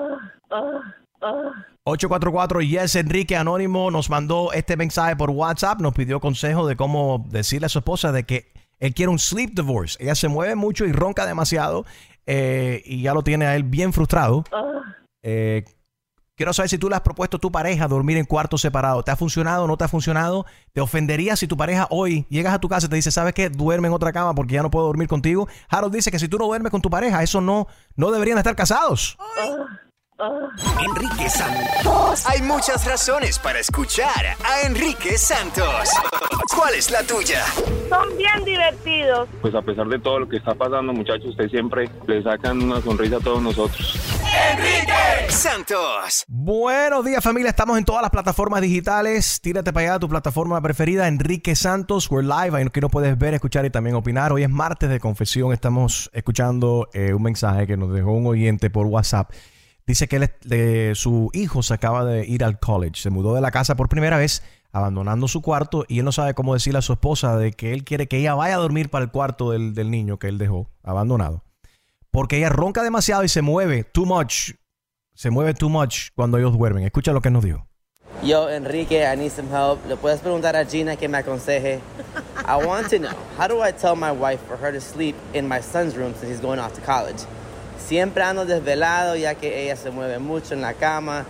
ah, 0.50 0.80
ah. 1.22 1.50
844 1.84 2.60
Yes 2.60 2.94
Enrique 2.94 3.36
Anónimo 3.36 3.90
nos 3.90 4.08
mandó 4.08 4.52
este 4.52 4.76
mensaje 4.76 5.16
por 5.16 5.30
WhatsApp, 5.30 5.80
nos 5.80 5.94
pidió 5.94 6.20
consejo 6.20 6.66
de 6.66 6.76
cómo 6.76 7.26
decirle 7.28 7.66
a 7.66 7.68
su 7.68 7.78
esposa 7.80 8.12
de 8.12 8.22
que 8.24 8.52
él 8.78 8.94
quiere 8.94 9.10
un 9.10 9.18
sleep 9.18 9.50
divorce. 9.54 9.96
Ella 10.00 10.14
se 10.14 10.28
mueve 10.28 10.54
mucho 10.54 10.84
y 10.84 10.92
ronca 10.92 11.26
demasiado 11.26 11.84
eh, 12.26 12.82
y 12.84 13.02
ya 13.02 13.14
lo 13.14 13.22
tiene 13.22 13.46
a 13.46 13.56
él 13.56 13.64
bien 13.64 13.92
frustrado. 13.92 14.44
Ah. 14.52 14.94
Eh, 15.24 15.64
quiero 16.42 16.52
saber 16.52 16.68
si 16.68 16.76
tú 16.76 16.88
le 16.88 16.96
has 16.96 17.02
propuesto 17.02 17.36
a 17.36 17.40
tu 17.40 17.52
pareja 17.52 17.86
dormir 17.86 18.16
en 18.16 18.24
cuartos 18.24 18.62
separados. 18.62 19.04
¿Te 19.04 19.12
ha 19.12 19.16
funcionado 19.16 19.62
o 19.62 19.66
no 19.68 19.76
te 19.76 19.84
ha 19.84 19.88
funcionado? 19.88 20.44
¿Te 20.72 20.80
ofendería 20.80 21.36
si 21.36 21.46
tu 21.46 21.56
pareja 21.56 21.86
hoy 21.88 22.26
llegas 22.30 22.52
a 22.52 22.58
tu 22.58 22.68
casa 22.68 22.88
y 22.88 22.90
te 22.90 22.96
dice, 22.96 23.12
¿sabes 23.12 23.32
qué? 23.32 23.48
Duerme 23.48 23.86
en 23.86 23.94
otra 23.94 24.12
cama 24.12 24.34
porque 24.34 24.54
ya 24.54 24.62
no 24.62 24.68
puedo 24.68 24.86
dormir 24.86 25.06
contigo? 25.06 25.46
Harold 25.68 25.94
dice 25.94 26.10
que 26.10 26.18
si 26.18 26.26
tú 26.26 26.38
no 26.38 26.46
duermes 26.46 26.72
con 26.72 26.82
tu 26.82 26.90
pareja, 26.90 27.22
eso 27.22 27.40
no, 27.40 27.68
no 27.94 28.10
deberían 28.10 28.38
estar 28.38 28.56
casados. 28.56 29.16
Enrique 30.18 31.28
Santos. 31.28 32.26
Hay 32.26 32.42
muchas 32.42 32.86
razones 32.86 33.38
para 33.38 33.58
escuchar 33.58 34.36
a 34.44 34.66
Enrique 34.66 35.16
Santos. 35.16 35.88
¿Cuál 36.54 36.74
es 36.74 36.90
la 36.90 37.02
tuya? 37.02 37.44
Son 37.88 38.16
bien 38.16 38.44
divertidos. 38.44 39.28
Pues 39.40 39.54
a 39.54 39.62
pesar 39.62 39.88
de 39.88 39.98
todo 39.98 40.20
lo 40.20 40.28
que 40.28 40.36
está 40.36 40.54
pasando, 40.54 40.92
muchachos, 40.92 41.26
ustedes 41.26 41.50
siempre 41.50 41.90
le 42.06 42.22
sacan 42.22 42.62
una 42.62 42.80
sonrisa 42.82 43.16
a 43.16 43.20
todos 43.20 43.42
nosotros. 43.42 43.98
Enrique 44.52 44.92
Santos. 45.30 46.24
Buenos 46.28 47.04
días 47.04 47.24
familia, 47.24 47.48
estamos 47.48 47.78
en 47.78 47.84
todas 47.84 48.02
las 48.02 48.10
plataformas 48.10 48.60
digitales. 48.60 49.40
Tírate 49.40 49.72
para 49.72 49.86
allá 49.86 49.94
a 49.94 49.98
tu 49.98 50.08
plataforma 50.08 50.60
preferida, 50.60 51.08
Enrique 51.08 51.56
Santos. 51.56 52.10
We're 52.10 52.28
live, 52.28 52.56
ahí 52.56 52.68
que 52.68 52.80
nos 52.80 52.90
puedes 52.90 53.18
ver, 53.18 53.34
escuchar 53.34 53.64
y 53.64 53.70
también 53.70 53.96
opinar. 53.96 54.32
Hoy 54.32 54.44
es 54.44 54.50
martes 54.50 54.90
de 54.90 55.00
confesión, 55.00 55.52
estamos 55.52 56.10
escuchando 56.12 56.88
eh, 56.92 57.14
un 57.14 57.22
mensaje 57.22 57.66
que 57.66 57.76
nos 57.76 57.92
dejó 57.92 58.12
un 58.12 58.26
oyente 58.26 58.70
por 58.70 58.86
WhatsApp. 58.86 59.32
Dice 59.86 60.06
que 60.08 60.16
él, 60.16 60.96
su 60.96 61.30
hijo 61.32 61.62
se 61.62 61.74
acaba 61.74 62.04
de 62.04 62.26
ir 62.26 62.44
al 62.44 62.58
college, 62.60 63.00
se 63.00 63.10
mudó 63.10 63.34
de 63.34 63.40
la 63.40 63.50
casa 63.50 63.74
por 63.74 63.88
primera 63.88 64.16
vez, 64.16 64.42
abandonando 64.70 65.28
su 65.28 65.42
cuarto 65.42 65.84
y 65.88 65.98
él 65.98 66.04
no 66.04 66.12
sabe 66.12 66.34
cómo 66.34 66.54
decirle 66.54 66.78
a 66.78 66.82
su 66.82 66.92
esposa 66.92 67.36
de 67.36 67.52
que 67.52 67.72
él 67.72 67.84
quiere 67.84 68.06
que 68.06 68.18
ella 68.18 68.34
vaya 68.34 68.54
a 68.54 68.58
dormir 68.58 68.90
para 68.90 69.04
el 69.04 69.10
cuarto 69.10 69.50
del, 69.50 69.74
del 69.74 69.90
niño 69.90 70.18
que 70.18 70.28
él 70.28 70.38
dejó 70.38 70.70
abandonado. 70.82 71.42
Porque 72.10 72.38
ella 72.38 72.48
ronca 72.48 72.82
demasiado 72.82 73.24
y 73.24 73.28
se 73.28 73.42
mueve 73.42 73.84
too 73.84 74.06
much. 74.06 74.52
Se 75.14 75.30
mueve 75.30 75.54
too 75.54 75.68
much 75.68 76.10
cuando 76.14 76.38
ellos 76.38 76.56
duermen. 76.56 76.84
Escucha 76.84 77.12
lo 77.12 77.20
que 77.20 77.30
nos 77.30 77.44
dijo. 77.44 77.66
Yo, 78.22 78.48
Enrique, 78.48 79.02
I 79.02 79.16
need 79.16 79.32
some 79.32 79.48
help. 79.48 79.84
Le 79.88 79.96
puedes 79.96 80.20
preguntar 80.20 80.54
a 80.54 80.64
Gina 80.64 80.96
que 80.96 81.08
me 81.08 81.18
aconseje. 81.18 81.80
I 82.46 82.64
want 82.64 82.88
to 82.90 82.98
know, 82.98 83.10
how 83.36 83.48
do 83.48 83.60
I 83.62 83.72
tell 83.72 83.96
my 83.96 84.12
wife 84.12 84.40
for 84.46 84.56
her 84.56 84.72
to 84.72 84.80
sleep 84.80 85.16
in 85.34 85.48
my 85.48 85.60
son's 85.60 85.96
room 85.96 86.14
since 86.14 86.30
he's 86.30 86.40
going 86.40 86.60
off 86.60 86.72
to 86.74 86.80
college? 86.82 87.24
Siempre 87.86 88.22
ando 88.22 88.44
desvelado 88.46 89.16
ya 89.16 89.34
que 89.34 89.64
ella 89.64 89.76
se 89.76 89.90
mueve 89.90 90.18
mucho 90.18 90.54
en 90.54 90.60
la 90.60 90.74
cama. 90.74 91.26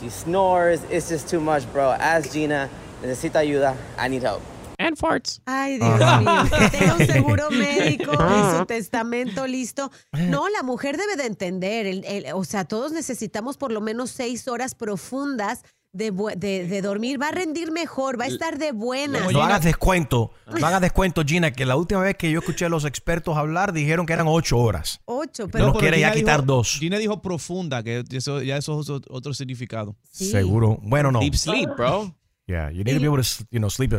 She 0.00 0.10
snores. 0.10 0.80
It's 0.90 1.08
just 1.10 1.28
too 1.30 1.40
much, 1.40 1.64
bro. 1.72 1.90
Ask 1.92 2.32
Gina. 2.32 2.68
Necesito 3.02 3.38
ayuda. 3.38 3.74
I 3.98 4.08
need 4.08 4.22
help. 4.22 4.40
And 4.78 4.94
farts. 4.96 5.40
Ay, 5.46 5.78
Dios 5.78 5.98
mío. 6.20 6.44
Que 6.50 6.68
tenga 6.78 6.94
un 6.96 7.06
seguro 7.06 7.50
médico 7.50 8.12
y 8.12 8.58
su 8.58 8.66
testamento 8.66 9.46
listo. 9.46 9.90
No, 10.12 10.48
la 10.50 10.62
mujer 10.62 10.98
debe 10.98 11.16
de 11.16 11.26
entender. 11.26 11.86
el- 11.86 12.04
el- 12.04 12.26
o 12.34 12.44
sea, 12.44 12.64
todos 12.66 12.92
necesitamos 12.92 13.56
por 13.56 13.72
lo 13.72 13.80
menos 13.80 14.10
seis 14.10 14.46
horas 14.48 14.74
profundas 14.74 15.62
de, 15.92 16.10
de- 16.36 16.66
de 16.66 16.82
dormir. 16.82 17.20
Va 17.20 17.28
a 17.28 17.32
rendir 17.32 17.72
mejor, 17.72 18.20
va 18.20 18.24
a 18.24 18.28
estar 18.28 18.58
de 18.58 18.72
buenas. 18.72 19.32
No 19.32 19.42
hagas 19.42 19.62
descuento. 19.64 20.32
No 20.58 20.66
hagas 20.66 20.80
descuento, 20.80 21.22
Gina, 21.24 21.50
que 21.52 21.64
la 21.64 21.76
última 21.76 22.00
vez 22.02 22.16
que 22.16 22.30
yo 22.30 22.40
escuché 22.40 22.66
a 22.66 22.68
los 22.68 22.84
expertos 22.84 23.36
hablar 23.36 23.72
dijeron 23.72 24.04
que 24.06 24.12
eran 24.12 24.26
ocho 24.28 24.58
horas. 24.58 25.00
Ocho, 25.06 25.48
pero- 25.48 25.66
nos 25.68 25.78
quiere 25.78 25.98
ya 26.00 26.08
Gina 26.10 26.20
quitar 26.20 26.40
dijo- 26.40 26.46
dos. 26.46 26.68
Gina 26.78 26.98
dijo 26.98 27.22
profunda, 27.22 27.82
que 27.82 28.04
eso, 28.10 28.42
ya 28.42 28.56
eso 28.56 28.80
es 28.80 28.90
otro, 28.90 29.14
otro 29.14 29.32
significado. 29.34 29.96
Seguro. 30.10 30.78
Bueno, 30.82 31.10
no. 31.12 31.20
Deep 31.20 31.34
sleep, 31.34 31.70
bro. 31.76 32.14
Yeah, 32.46 32.70
you 32.70 32.84
need 32.84 32.94
to 32.94 33.00
be 33.00 33.06
able 33.08 33.22
to, 33.22 33.28
you 33.50 33.58
know, 33.58 33.70
sleep. 33.70 33.94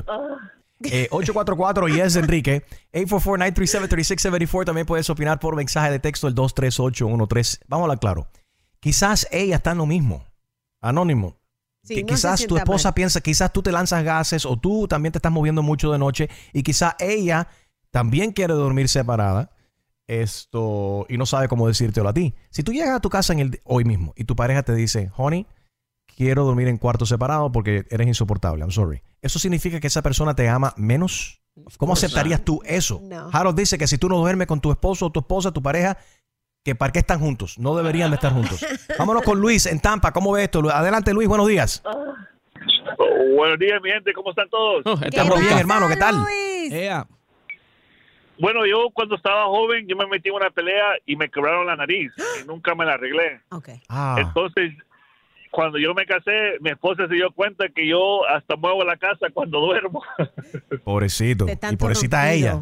Eh, 0.84 1.08
844 1.10 1.88
y 1.90 2.00
es 2.00 2.16
Enrique. 2.16 2.64
844-937-3674. 2.94 4.66
También 4.66 4.86
puedes 4.86 5.10
opinar 5.10 5.40
por 5.40 5.56
mensaje 5.56 5.92
de 5.92 6.00
texto 6.00 6.28
el 6.28 6.36
23813. 6.36 7.60
Vamos 7.68 7.84
a 7.84 7.86
hablar 7.86 8.00
claro. 8.00 8.28
Quizás 8.80 9.28
ella 9.32 9.56
está 9.58 9.72
en 9.72 9.78
lo 9.80 9.86
mismo. 9.86 10.24
Anónimo. 10.82 11.37
Sí, 11.88 11.96
que 11.96 12.02
no 12.02 12.08
quizás 12.08 12.46
tu 12.46 12.58
esposa 12.58 12.90
mal. 12.90 12.94
piensa, 12.94 13.22
quizás 13.22 13.54
tú 13.54 13.62
te 13.62 13.72
lanzas 13.72 14.04
gases 14.04 14.46
o 14.46 14.58
tú 14.58 14.88
también 14.88 15.14
te 15.14 15.20
estás 15.20 15.32
moviendo 15.32 15.64
mucho 15.64 15.92
de 15.92 15.98
noche 15.98 16.30
y 16.52 16.64
quizás 16.64 16.96
ella 17.00 17.48
también 17.92 18.34
quiere 18.34 18.54
dormir 18.54 18.90
separada 18.90 19.52
esto 20.08 21.06
y 21.10 21.18
no 21.18 21.26
sabe 21.26 21.48
cómo 21.48 21.68
decírtelo 21.68 22.10
a 22.10 22.14
ti. 22.14 22.34
Si 22.50 22.64
tú 22.64 22.74
llegas 22.74 22.96
a 22.96 23.00
tu 23.00 23.10
casa 23.10 23.34
en 23.34 23.40
el, 23.40 23.62
hoy 23.64 23.86
mismo 23.86 24.14
y 24.16 24.26
tu 24.26 24.36
pareja 24.36 24.64
te 24.64 24.76
dice, 24.76 25.12
honey, 25.16 25.46
quiero 26.16 26.46
dormir 26.46 26.68
en 26.68 26.78
cuarto 26.78 27.06
separado 27.06 27.52
porque 27.52 27.86
eres 27.90 28.08
insoportable, 28.08 28.62
I'm 28.62 28.72
sorry. 28.72 29.02
¿Eso 29.22 29.40
significa 29.40 29.80
que 29.80 29.88
esa 29.88 30.02
persona 30.02 30.36
te 30.36 30.50
ama 30.50 30.74
menos? 30.78 31.42
¿Cómo 31.78 31.94
aceptarías 31.94 32.44
tú 32.44 32.62
eso? 32.66 33.02
No. 33.04 33.30
Harold 33.32 33.58
dice 33.58 33.78
que 33.78 33.88
si 33.88 33.98
tú 33.98 34.10
no 34.10 34.18
duermes 34.18 34.48
con 34.48 34.62
tu 34.62 34.72
esposo 34.72 35.08
o 35.08 35.12
tu 35.12 35.22
esposa, 35.22 35.52
tu 35.52 35.64
pareja, 35.64 35.98
que 36.68 36.76
para 36.76 36.92
qué 36.92 37.00
están 37.00 37.22
juntos. 37.22 37.58
No 37.58 37.78
deberían 37.78 38.12
de 38.12 38.16
estar 38.16 38.34
juntos. 38.34 38.60
Vámonos 39.00 39.24
con 39.24 39.40
Luis 39.40 39.66
en 39.68 39.80
Tampa. 39.80 40.12
¿Cómo 40.12 40.34
ves 40.34 40.44
esto? 40.44 40.70
Adelante, 40.70 41.14
Luis. 41.14 41.26
Buenos 41.30 41.48
días. 41.48 41.82
Oh, 41.86 42.14
buenos 43.38 43.58
días, 43.58 43.82
mi 43.82 43.90
gente, 43.90 44.12
¿cómo 44.12 44.32
están 44.32 44.50
todos? 44.50 44.84
Estamos 45.02 45.40
bien, 45.40 45.58
hermano. 45.58 45.88
¿Qué 45.88 45.96
tal? 45.96 46.16
Bueno, 48.38 48.66
yo 48.66 48.90
cuando 48.94 49.16
estaba 49.16 49.46
joven, 49.46 49.88
yo 49.88 49.96
me 49.96 50.08
metí 50.08 50.28
en 50.28 50.36
una 50.36 50.50
pelea 50.50 50.96
y 51.06 51.16
me 51.16 51.30
quebraron 51.30 51.68
la 51.68 51.78
nariz 51.78 52.12
y 52.44 52.46
nunca 52.46 52.76
me 52.76 52.84
la 52.84 52.96
arreglé. 52.96 53.40
Ah. 53.88 54.18
Entonces, 54.20 54.74
cuando 55.50 55.78
yo 55.78 55.94
me 55.94 56.06
casé, 56.06 56.58
mi 56.60 56.72
esposa 56.72 57.08
se 57.08 57.14
dio 57.14 57.32
cuenta 57.32 57.70
que 57.70 57.88
yo 57.88 58.28
hasta 58.28 58.58
muevo 58.58 58.84
la 58.84 58.98
casa 58.98 59.28
cuando 59.34 59.62
duermo. 59.62 60.04
Pobrecito. 60.84 61.46
Y 61.48 61.78
pobrecita 61.78 62.30
ella. 62.34 62.62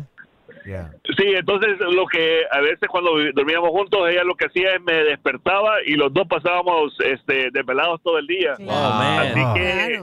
Sí, 0.65 1.23
entonces 1.27 1.77
lo 1.79 2.05
que 2.07 2.41
a 2.51 2.59
veces 2.61 2.89
cuando 2.89 3.11
dormíamos 3.33 3.69
juntos, 3.69 4.09
ella 4.09 4.23
lo 4.23 4.35
que 4.35 4.45
hacía 4.47 4.75
es 4.75 4.81
me 4.81 4.93
despertaba 5.03 5.75
y 5.85 5.93
los 5.93 6.11
dos 6.13 6.27
pasábamos 6.27 6.93
este, 7.05 7.49
desvelados 7.51 8.01
todo 8.03 8.17
el 8.17 8.27
día. 8.27 8.53
Así 8.53 8.65
Ah. 8.69 9.53
que 9.55 10.01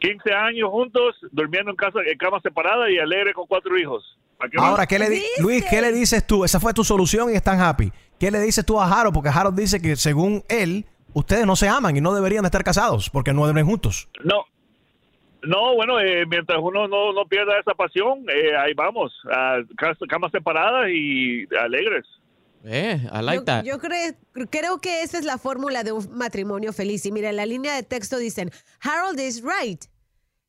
15 0.00 0.32
años 0.32 0.70
juntos, 0.70 1.16
durmiendo 1.32 1.70
en 1.70 1.76
casa 1.76 1.98
en 2.06 2.16
cama 2.18 2.38
separada 2.40 2.90
y 2.90 2.98
alegre 2.98 3.32
con 3.32 3.46
cuatro 3.46 3.76
hijos. 3.76 4.16
Ahora, 4.56 4.86
¿qué 4.86 4.98
le 5.00 5.10
di- 5.10 5.22
Luis, 5.40 5.64
¿qué 5.68 5.80
le 5.80 5.90
dices 5.90 6.24
tú? 6.24 6.44
Esa 6.44 6.60
fue 6.60 6.72
tu 6.72 6.84
solución 6.84 7.28
y 7.30 7.34
están 7.34 7.60
happy. 7.60 7.90
¿Qué 8.20 8.30
le 8.30 8.38
dices 8.40 8.64
tú 8.64 8.80
a 8.80 8.86
Harold? 8.86 9.12
Porque 9.12 9.30
Harold 9.30 9.58
dice 9.58 9.82
que 9.82 9.96
según 9.96 10.44
él, 10.48 10.86
ustedes 11.12 11.44
no 11.44 11.56
se 11.56 11.68
aman 11.68 11.96
y 11.96 12.00
no 12.00 12.14
deberían 12.14 12.42
de 12.42 12.46
estar 12.46 12.62
casados 12.62 13.10
porque 13.10 13.32
no 13.32 13.42
duermen 13.42 13.66
juntos. 13.66 14.08
No, 14.22 14.44
no, 15.42 15.74
bueno, 15.74 16.00
eh, 16.00 16.24
mientras 16.26 16.58
uno 16.60 16.88
no, 16.88 17.12
no 17.12 17.24
pierda 17.26 17.58
esa 17.60 17.74
pasión, 17.74 18.24
eh, 18.28 18.56
ahí 18.56 18.74
vamos, 18.74 19.12
a 19.30 19.58
cas- 19.76 19.98
camas 20.08 20.32
separadas 20.32 20.88
y 20.90 21.46
alegres. 21.58 22.04
Eh, 22.64 22.98
I 23.12 23.22
like 23.22 23.36
yo, 23.38 23.44
that. 23.44 23.64
yo 23.64 23.78
cre- 23.78 24.16
creo 24.50 24.78
que 24.80 25.02
esa 25.02 25.16
es 25.18 25.24
la 25.24 25.38
fórmula 25.38 25.84
de 25.84 25.92
un 25.92 26.08
matrimonio 26.16 26.72
feliz. 26.72 27.06
Y 27.06 27.12
mira, 27.12 27.30
en 27.30 27.36
la 27.36 27.46
línea 27.46 27.74
de 27.76 27.84
texto 27.84 28.18
dicen, 28.18 28.50
Harold 28.82 29.20
is 29.20 29.42
right. 29.42 29.84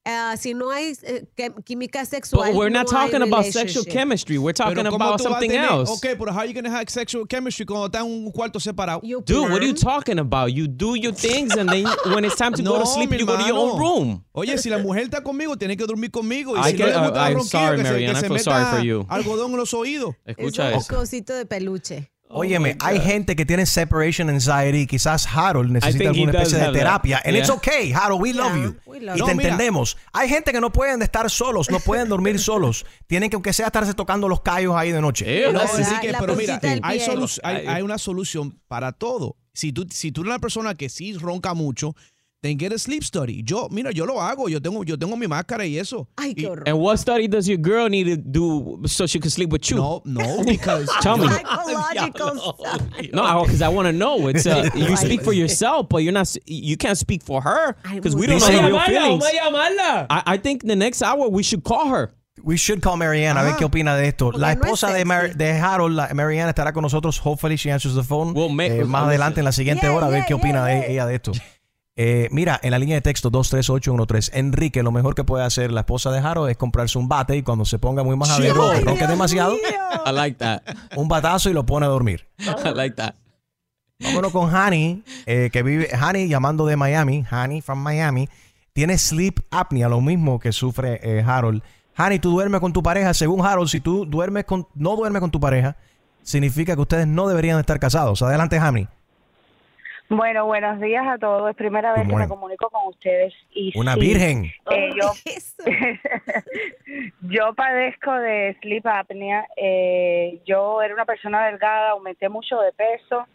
Ah, 0.05 0.35
si 0.37 0.53
no 0.53 0.71
hay 0.71 0.95
que- 1.35 1.51
química 1.65 2.03
sexual, 2.05 2.47
But 2.47 2.55
we're 2.55 2.69
not 2.71 2.87
no 2.87 2.97
talking 2.97 3.21
about 3.21 3.45
sexual 3.45 3.83
chemistry. 3.85 4.37
We're 4.37 4.53
talking 4.53 4.75
Pero 4.75 4.91
¿cómo 4.91 5.05
about 5.05 5.21
something 5.21 5.49
tener- 5.51 5.65
else. 5.69 5.91
Ok, 5.91 6.17
pero 6.17 6.31
how 6.33 6.43
you 6.43 6.53
gonna 6.53 6.69
have 6.71 6.89
sexual 6.89 7.27
chemistry 7.27 7.65
cuando 7.65 7.87
están 7.87 8.05
en 8.07 8.25
un 8.25 8.31
cuarto 8.31 8.59
separado? 8.59 9.01
Dude, 9.03 9.41
what 9.51 9.61
are 9.61 9.67
you 9.67 9.73
talking 9.73 10.17
about? 10.17 10.51
You 10.51 10.67
do 10.67 10.95
your 10.95 11.13
things 11.13 11.55
and 11.55 11.69
then 11.69 11.85
when 12.15 12.23
it's 12.25 12.35
time 12.37 12.53
to 12.53 12.63
go 12.63 12.73
to 12.73 12.79
No, 12.79 12.85
sleep, 12.85 13.11
you 13.11 13.25
go 13.25 13.37
to 13.37 13.45
your 13.45 13.57
own 13.57 13.77
room. 13.77 14.25
Oye, 14.33 14.57
si 14.57 14.69
la 14.69 14.77
mujer 14.79 15.03
está 15.03 15.21
conmigo, 15.21 15.57
tiene 15.57 15.75
que 15.77 15.85
dormir 15.85 16.09
conmigo. 16.11 16.55
Y 16.55 16.59
I 16.59 16.71
si 16.71 16.77
get- 16.77 16.93
no 16.93 17.01
le 17.01 17.09
gusta 17.09 17.19
I- 17.19 17.31
el 17.31 17.37
I'm 17.37 17.43
sorry, 17.43 17.77
que 17.77 17.83
se- 17.85 17.91
Marianne, 17.91 18.17
I 18.17 18.21
feel 18.27 18.39
sorry 18.39 18.65
for 18.65 18.81
you. 18.83 19.05
algodón 19.09 19.51
en 19.51 19.57
los 19.57 19.73
oídos. 19.73 20.15
Escucha 20.25 20.71
Es 20.71 20.89
un 20.89 20.95
cosito 20.97 21.33
de 21.35 21.45
peluche. 21.45 22.09
Óyeme, 22.31 22.77
hay 22.79 22.99
gente 23.01 23.35
que 23.35 23.43
tiene 23.43 23.65
separation 23.65 24.29
anxiety. 24.29 24.85
Quizás 24.85 25.25
Harold 25.35 25.71
necesita 25.71 26.09
alguna 26.09 26.31
especie 26.31 26.59
de 26.59 26.63
have 26.65 26.73
that. 26.73 26.79
terapia. 26.79 27.21
And 27.25 27.35
it's 27.35 27.47
Yeah. 27.47 27.55
okay, 27.55 27.91
Harold, 27.91 28.21
we 28.21 28.33
love 28.33 28.55
you. 28.55 28.75
we 28.85 28.99
love 28.99 29.15
y 29.15 29.19
te 29.19 29.25
No, 29.31 29.35
mira. 29.35 29.49
entendemos. 29.49 29.97
Hay 30.13 30.29
gente 30.29 30.51
que 30.51 30.61
no 30.61 30.71
pueden 30.71 31.01
estar 31.01 31.27
solos, 31.31 31.71
no 31.71 31.79
pueden 31.79 32.07
dormir 32.07 32.37
solos. 32.39 32.85
Tienen 33.07 33.31
que, 33.31 33.35
aunque 33.35 33.51
sea, 33.51 33.65
estarse 33.67 33.95
tocando 33.95 34.27
los 34.29 34.41
callos 34.41 34.75
ahí 34.75 34.91
de 34.91 35.01
noche. 35.01 35.51
No, 35.51 35.59
así 35.59 35.83
que, 36.01 36.13
pero 36.19 36.35
mira, 36.35 36.59
hay, 36.83 37.01
hay, 37.43 37.67
hay 37.67 37.81
una 37.81 37.97
solución 37.97 38.59
para 38.67 38.91
todo. 38.91 39.35
Si 39.53 39.73
tú, 39.73 39.87
si 39.89 40.11
tú 40.11 40.21
eres 40.21 40.29
una 40.29 40.39
persona 40.39 40.75
que 40.75 40.87
sí 40.89 41.13
ronca 41.13 41.55
mucho, 41.55 41.95
then 42.41 42.57
get 42.57 42.71
a 42.71 42.79
sleep 42.79 43.03
study. 43.03 43.43
Yo, 43.45 43.67
mira, 43.69 43.91
yo 43.91 44.05
lo 44.05 44.15
hago. 44.21 44.47
Yo 44.49 44.59
tengo, 44.61 44.83
yo 44.83 44.95
tengo 44.97 45.15
mi 45.17 45.27
máscara 45.27 45.65
y 45.67 45.77
eso. 45.77 46.07
Ay, 46.17 46.33
qué 46.33 46.47
horror. 46.47 46.63
And 46.67 46.79
what 46.79 46.97
study 46.97 47.27
does 47.27 47.47
your 47.47 47.57
girl 47.57 47.89
need 47.89 48.05
to 48.05 48.15
do 48.17 48.81
so 48.87 49.05
she 49.07 49.19
can 49.19 49.29
sleep 49.29 49.49
with 49.51 49.69
you? 49.69 49.77
No, 49.77 50.01
no, 50.05 50.43
because 50.45 50.87
tell 51.01 51.17
me. 51.17 51.27
Psychological 51.27 52.35
stuff. 52.59 52.81
No, 53.13 53.43
because 53.43 53.61
I 53.61 53.67
want 53.69 53.87
to 53.87 53.93
know. 53.93 54.27
It's 54.29 54.45
uh, 54.47 54.69
you 54.75 54.95
speak 54.95 55.21
for 55.21 55.33
yourself, 55.33 55.89
but 55.89 55.99
you're 56.03 56.13
not. 56.13 56.33
You 56.45 56.77
can't 56.77 56.97
speak 56.97 57.23
for 57.23 57.41
her 57.41 57.75
because 57.93 58.15
we 58.15 58.27
don't 58.27 58.39
know 58.39 58.47
Dice- 58.47 58.61
the 58.61 58.67
real 58.67 58.79
feelings. 58.81 59.23
vamos 59.23 59.33
a 59.33 59.35
llamarla. 59.37 60.07
I, 60.09 60.23
I 60.33 60.37
think 60.37 60.63
the 60.65 60.75
next 60.75 61.01
hour 61.01 61.27
we 61.29 61.43
should 61.43 61.63
call 61.63 61.89
her. 61.89 62.11
We 62.41 62.55
should 62.55 62.81
call 62.81 62.95
Marianne 62.95 63.35
a 63.37 63.43
ver 63.43 63.51
Ah. 63.53 63.57
qué 63.59 63.65
opina 63.65 63.97
de 63.97 64.07
esto. 64.07 64.31
La 64.31 64.55
Porque 64.55 64.59
no 64.59 64.73
es 64.73 64.81
esposa 64.81 64.93
de, 64.93 65.03
Mar- 65.03 65.21
sexy. 65.23 65.37
de 65.39 65.51
Harold, 65.59 65.93
la- 65.93 66.13
Marianne, 66.13 66.47
estará 66.49 66.71
con 66.71 66.83
nosotros. 66.83 67.19
Hopefully 67.21 67.57
she 67.57 67.69
answers 67.69 67.95
the 67.95 68.03
phone. 68.03 68.29
Eh, 68.29 68.85
más 68.85 69.01
we'll 69.01 69.09
adelante 69.09 69.41
en 69.41 69.43
la 69.45 69.51
siguiente 69.51 69.87
Yeah, 69.87 69.95
hora 69.97 70.07
a 70.07 70.09
ver 70.09 70.19
yeah, 70.21 70.27
qué 70.27 70.33
opina 70.35 70.65
de 70.65 70.89
ella 70.89 71.05
de 71.05 71.15
esto. 71.15 71.33
Eh, 72.01 72.29
mira, 72.31 72.57
en 72.63 72.71
la 72.71 72.79
línea 72.79 72.95
de 72.95 73.01
texto 73.01 73.29
23813, 73.29 74.39
Enrique, 74.39 74.83
lo 74.83 74.93
mejor 74.93 75.15
que 75.15 75.25
puede 75.25 75.43
hacer 75.43 75.69
la 75.69 75.81
esposa 75.81 76.11
de 76.11 76.19
Harold 76.19 76.49
es 76.49 76.55
comprarse 76.55 76.97
un 76.97 77.09
bate 77.09 77.35
y 77.35 77.43
cuando 77.43 77.65
se 77.65 77.77
ponga 77.77 78.03
muy 78.03 78.17
Ay, 78.25 78.41
que 78.43 78.53
ronque 78.53 79.05
demasiado, 79.05 79.57
I 80.05 80.13
like 80.13 80.37
that. 80.37 80.61
un 80.95 81.09
batazo 81.09 81.49
y 81.49 81.53
lo 81.53 81.65
pone 81.65 81.87
a 81.87 81.89
dormir. 81.89 82.25
I 82.37 82.73
like 82.73 82.95
that. 82.95 83.15
Vámonos 83.99 84.31
con 84.31 84.55
Hani, 84.55 85.03
eh, 85.25 85.49
que 85.51 85.61
vive, 85.61 85.89
Hani 85.93 86.29
llamando 86.29 86.65
de 86.65 86.77
Miami, 86.77 87.25
Hani 87.29 87.61
from 87.61 87.83
Miami, 87.83 88.29
tiene 88.71 88.97
sleep 88.97 89.41
apnea, 89.51 89.89
lo 89.89 89.99
mismo 89.99 90.39
que 90.39 90.53
sufre 90.53 91.01
eh, 91.03 91.21
Harold. 91.21 91.61
Hani, 91.95 92.19
tú 92.19 92.31
duermes 92.31 92.61
con 92.61 92.71
tu 92.71 92.81
pareja, 92.81 93.13
según 93.13 93.45
Harold, 93.45 93.67
si 93.67 93.81
tú 93.81 94.05
duermes 94.05 94.45
con, 94.45 94.69
no 94.73 94.95
duermes 94.95 95.19
con 95.19 95.31
tu 95.31 95.41
pareja, 95.41 95.75
significa 96.23 96.75
que 96.75 96.81
ustedes 96.81 97.07
no 97.07 97.27
deberían 97.27 97.59
estar 97.59 97.77
casados. 97.77 98.21
Adelante, 98.21 98.57
Hani. 98.57 98.87
Bueno, 100.09 100.45
buenos 100.47 100.79
días 100.79 101.05
a 101.07 101.19
todos. 101.19 101.49
Es 101.51 101.55
primera 101.55 101.91
vez 101.93 102.01
que 102.01 102.11
Bueno. 102.11 102.25
me 102.25 102.29
comunico 102.29 102.69
con 102.71 102.87
ustedes. 102.87 103.31
Y 103.51 103.77
Una 103.77 103.93
sí, 103.93 103.99
virgen. 103.99 104.45
eh, 104.71 104.89
yo, 104.99 105.11
yo 107.21 107.53
padezco 107.53 108.11
de 108.13 108.57
sleep 108.61 108.87
apnea. 108.87 109.45
Eh, 109.55 110.39
yo 110.45 110.81
era 110.81 110.93
una 110.95 111.05
persona 111.05 111.45
delgada, 111.47 111.91
aumenté 111.91 112.27
mucho 112.27 112.59
de 112.59 112.71
peso. 112.73 113.27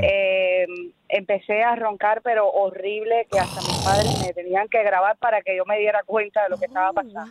Eh, 0.00 0.66
empecé 1.08 1.62
a 1.62 1.74
roncar, 1.74 2.20
pero 2.22 2.48
horrible, 2.48 3.26
que 3.30 3.38
hasta 3.40 3.60
mis 3.62 3.78
padres 3.84 4.24
me 4.26 4.32
tenían 4.32 4.68
que 4.68 4.82
grabar 4.82 5.16
para 5.18 5.42
que 5.42 5.56
yo 5.56 5.64
me 5.64 5.78
diera 5.78 6.02
cuenta 6.06 6.44
de 6.44 6.50
lo 6.50 6.58
que 6.58 6.66
estaba 6.66 6.92
pasando. 6.92 7.30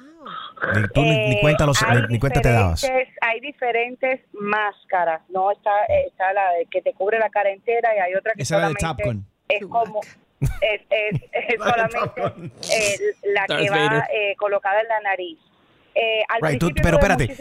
Ni 0.75 0.87
tú 0.93 1.01
ni, 1.01 1.09
ni 1.29 1.35
Eh, 1.35 1.39
cuenta, 1.41 1.65
los, 1.65 1.81
hay 1.83 1.99
ni 2.09 2.19
cuenta 2.19 2.41
te 2.41 2.51
dabas. 2.51 2.81
diferentes- 2.81 3.13
Hay 3.21 3.39
diferentes 3.39 4.21
máscaras, 4.33 5.21
¿no? 5.29 5.51
Está, 5.51 5.71
está 6.07 6.33
la 6.33 6.51
de 6.53 6.65
que 6.65 6.81
te 6.81 6.93
cubre 6.93 7.17
la 7.19 7.29
cara 7.29 7.49
entera 7.51 7.95
y 7.95 7.99
hay 7.99 8.15
otra 8.15 8.33
que 8.33 8.41
Esa 8.43 8.55
de 8.57 8.61
solamente 8.75 9.03
Gun. 9.05 9.25
es 9.47 9.65
como... 9.67 10.01
Es, 10.61 10.81
es, 10.89 11.21
es 11.31 11.55
solamente 11.57 12.21
eh, 12.73 12.97
la 13.33 13.45
que 13.45 13.69
va 13.69 14.07
eh, 14.13 14.35
colocada 14.37 14.81
en 14.81 14.87
la 14.87 14.99
nariz. 15.01 15.37
Eh, 15.95 16.23
al 16.29 16.41
Right, 16.41 16.59
tú- 16.59 16.71
pero 16.81 16.97
espérate. 16.97 17.35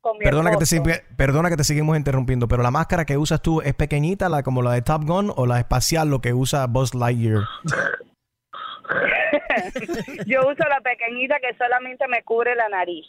Muchísimo 0.00 0.02
con 0.02 0.18
mi 0.18 0.24
Perdona 0.24 0.50
que, 0.50 0.56
te, 0.56 1.14
perdona 1.16 1.50
que 1.50 1.56
te 1.56 1.64
seguimos 1.64 1.96
interrumpiendo, 1.96 2.48
pero 2.48 2.62
la 2.62 2.70
máscara 2.70 3.04
que 3.04 3.16
usas 3.16 3.42
tú 3.42 3.60
es 3.60 3.74
pequeñita, 3.74 4.28
la, 4.28 4.42
como 4.42 4.62
la 4.62 4.72
de 4.72 4.82
Top 4.82 5.04
Gun, 5.04 5.32
o 5.36 5.46
la 5.46 5.58
espacial, 5.58 6.08
lo 6.08 6.20
que 6.20 6.32
usa 6.32 6.66
Buzz 6.66 6.94
Lightyear. 6.94 7.42
Yo 10.26 10.40
uso 10.40 10.64
la 10.68 10.80
pequeñita 10.80 11.38
que 11.38 11.54
solamente 11.56 12.06
me 12.08 12.22
cubre 12.22 12.54
la 12.54 12.68
nariz. 12.68 13.06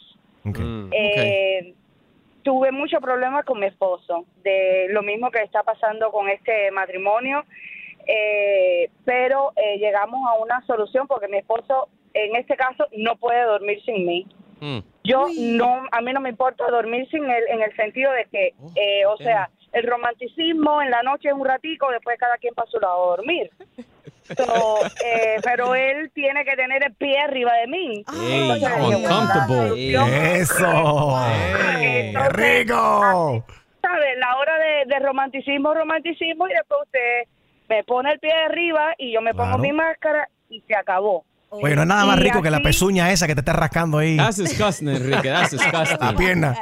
Eh, 0.92 1.74
Tuve 2.42 2.72
muchos 2.72 3.00
problemas 3.00 3.44
con 3.44 3.60
mi 3.60 3.66
esposo, 3.66 4.26
de 4.42 4.88
lo 4.90 5.02
mismo 5.02 5.30
que 5.30 5.42
está 5.42 5.62
pasando 5.62 6.10
con 6.10 6.28
este 6.28 6.72
matrimonio, 6.72 7.44
eh, 8.04 8.90
pero 9.04 9.52
eh, 9.54 9.78
llegamos 9.78 10.20
a 10.28 10.42
una 10.42 10.60
solución 10.66 11.06
porque 11.06 11.28
mi 11.28 11.38
esposo, 11.38 11.88
en 12.14 12.34
este 12.34 12.56
caso, 12.56 12.86
no 12.96 13.14
puede 13.16 13.44
dormir 13.44 13.80
sin 13.84 14.04
mí. 14.04 14.26
Yo 15.04 15.26
no, 15.36 15.82
a 15.90 16.00
mí 16.00 16.12
no 16.12 16.20
me 16.20 16.28
importa 16.30 16.64
dormir 16.70 17.08
sin 17.10 17.24
él 17.28 17.42
en 17.48 17.62
el 17.62 17.74
sentido 17.76 18.12
de 18.12 18.24
que, 18.26 18.54
eh, 18.76 19.04
o 19.06 19.16
sea, 19.16 19.50
el 19.72 19.84
romanticismo 19.86 20.80
en 20.82 20.90
la 20.90 21.02
noche 21.02 21.28
es 21.28 21.34
un 21.34 21.44
ratico, 21.44 21.90
después 21.90 22.18
cada 22.18 22.36
quien 22.38 22.54
para 22.54 22.70
su 22.70 22.78
lado 22.78 23.04
a 23.04 23.16
dormir. 23.16 23.50
So, 24.36 24.44
eh, 25.04 25.36
pero 25.42 25.74
él 25.74 26.10
tiene 26.14 26.44
que 26.44 26.54
tener 26.54 26.84
el 26.84 26.94
pie 26.94 27.18
arriba 27.18 27.52
de 27.54 27.66
mí. 27.66 28.04
Ey, 28.20 28.42
Entonces, 28.42 28.68
how 28.70 28.90
yo- 28.90 28.98
uncomfortable. 28.98 30.38
¡Eso! 30.40 31.16
¡Qué 31.80 32.28
rico! 32.30 33.44
¿Sabe? 33.80 34.16
La 34.18 34.36
hora 34.38 34.56
de, 34.58 34.84
de 34.86 34.98
romanticismo, 35.00 35.74
romanticismo, 35.74 36.46
y 36.48 36.52
después 36.52 36.80
usted 36.84 37.28
me 37.68 37.82
pone 37.84 38.12
el 38.12 38.20
pie 38.20 38.32
arriba 38.32 38.94
y 38.98 39.12
yo 39.12 39.20
me 39.20 39.34
pongo 39.34 39.58
mi 39.58 39.72
máscara 39.72 40.28
y 40.48 40.60
se 40.60 40.76
acabó. 40.76 41.24
Oye, 41.52 41.76
no 41.76 41.82
es 41.82 41.88
nada 41.88 42.04
más 42.06 42.18
rico 42.18 42.40
que 42.42 42.50
la 42.50 42.60
pezuña 42.60 43.10
esa 43.12 43.26
que 43.26 43.34
te 43.34 43.40
está 43.40 43.52
rascando 43.52 43.98
ahí. 43.98 44.16
That's 44.16 44.36
disgusting, 44.38 44.88
Enrique. 44.88 45.28
That's 45.28 45.50
disgusting. 45.52 45.98
La 46.00 46.14
pierna. 46.14 46.54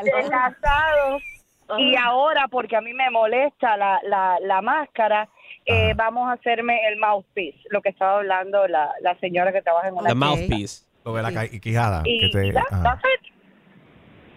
Y 1.78 1.94
ahora, 1.96 2.48
porque 2.50 2.76
a 2.76 2.80
mí 2.80 2.92
me 2.92 3.08
molesta 3.10 3.76
la, 3.76 4.00
la, 4.08 4.38
la 4.42 4.60
máscara, 4.60 5.28
eh, 5.64 5.94
vamos 5.94 6.28
a 6.28 6.32
hacerme 6.32 6.80
el 6.88 6.98
mouthpiece, 6.98 7.58
lo 7.70 7.80
que 7.80 7.90
estaba 7.90 8.16
hablando 8.18 8.66
la, 8.66 8.90
la 9.02 9.16
señora 9.20 9.52
que 9.52 9.62
trabaja 9.62 9.88
en 9.88 9.94
una 9.94 10.08
The 10.08 10.14
mouthpiece. 10.16 10.84
Lo 11.04 11.14
de 11.14 11.22
la 11.22 11.46
quijada. 11.48 12.02
Y 12.04 12.18
que 12.20 12.28
te- 12.28 12.52
that- 12.52 12.64
ajá. 12.72 12.82
that's 12.82 13.04
it. 13.04 13.32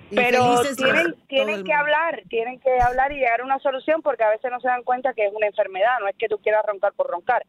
Pero 0.10 0.62
tienen, 0.76 1.16
tienen 1.28 1.64
que 1.64 1.74
hablar, 1.74 2.22
tienen 2.30 2.60
que 2.60 2.70
hablar 2.80 3.12
y 3.12 3.16
llegar 3.16 3.42
a 3.42 3.46
una 3.46 3.60
solución 3.60 4.02
porque 4.02 4.24
a 4.24 4.30
veces 4.30 4.52
no 4.52 4.60
se 4.60 4.68
dan 4.68 4.84
cuenta 4.84 5.14
que 5.14 5.26
es 5.26 5.34
una 5.34 5.48
enfermedad, 5.48 6.00
no 6.02 6.08
es 6.08 6.16
que 6.18 6.28
tú 6.28 6.38
quieras 6.38 6.64
roncar 6.68 6.94
por 6.94 7.10
roncar. 7.10 7.46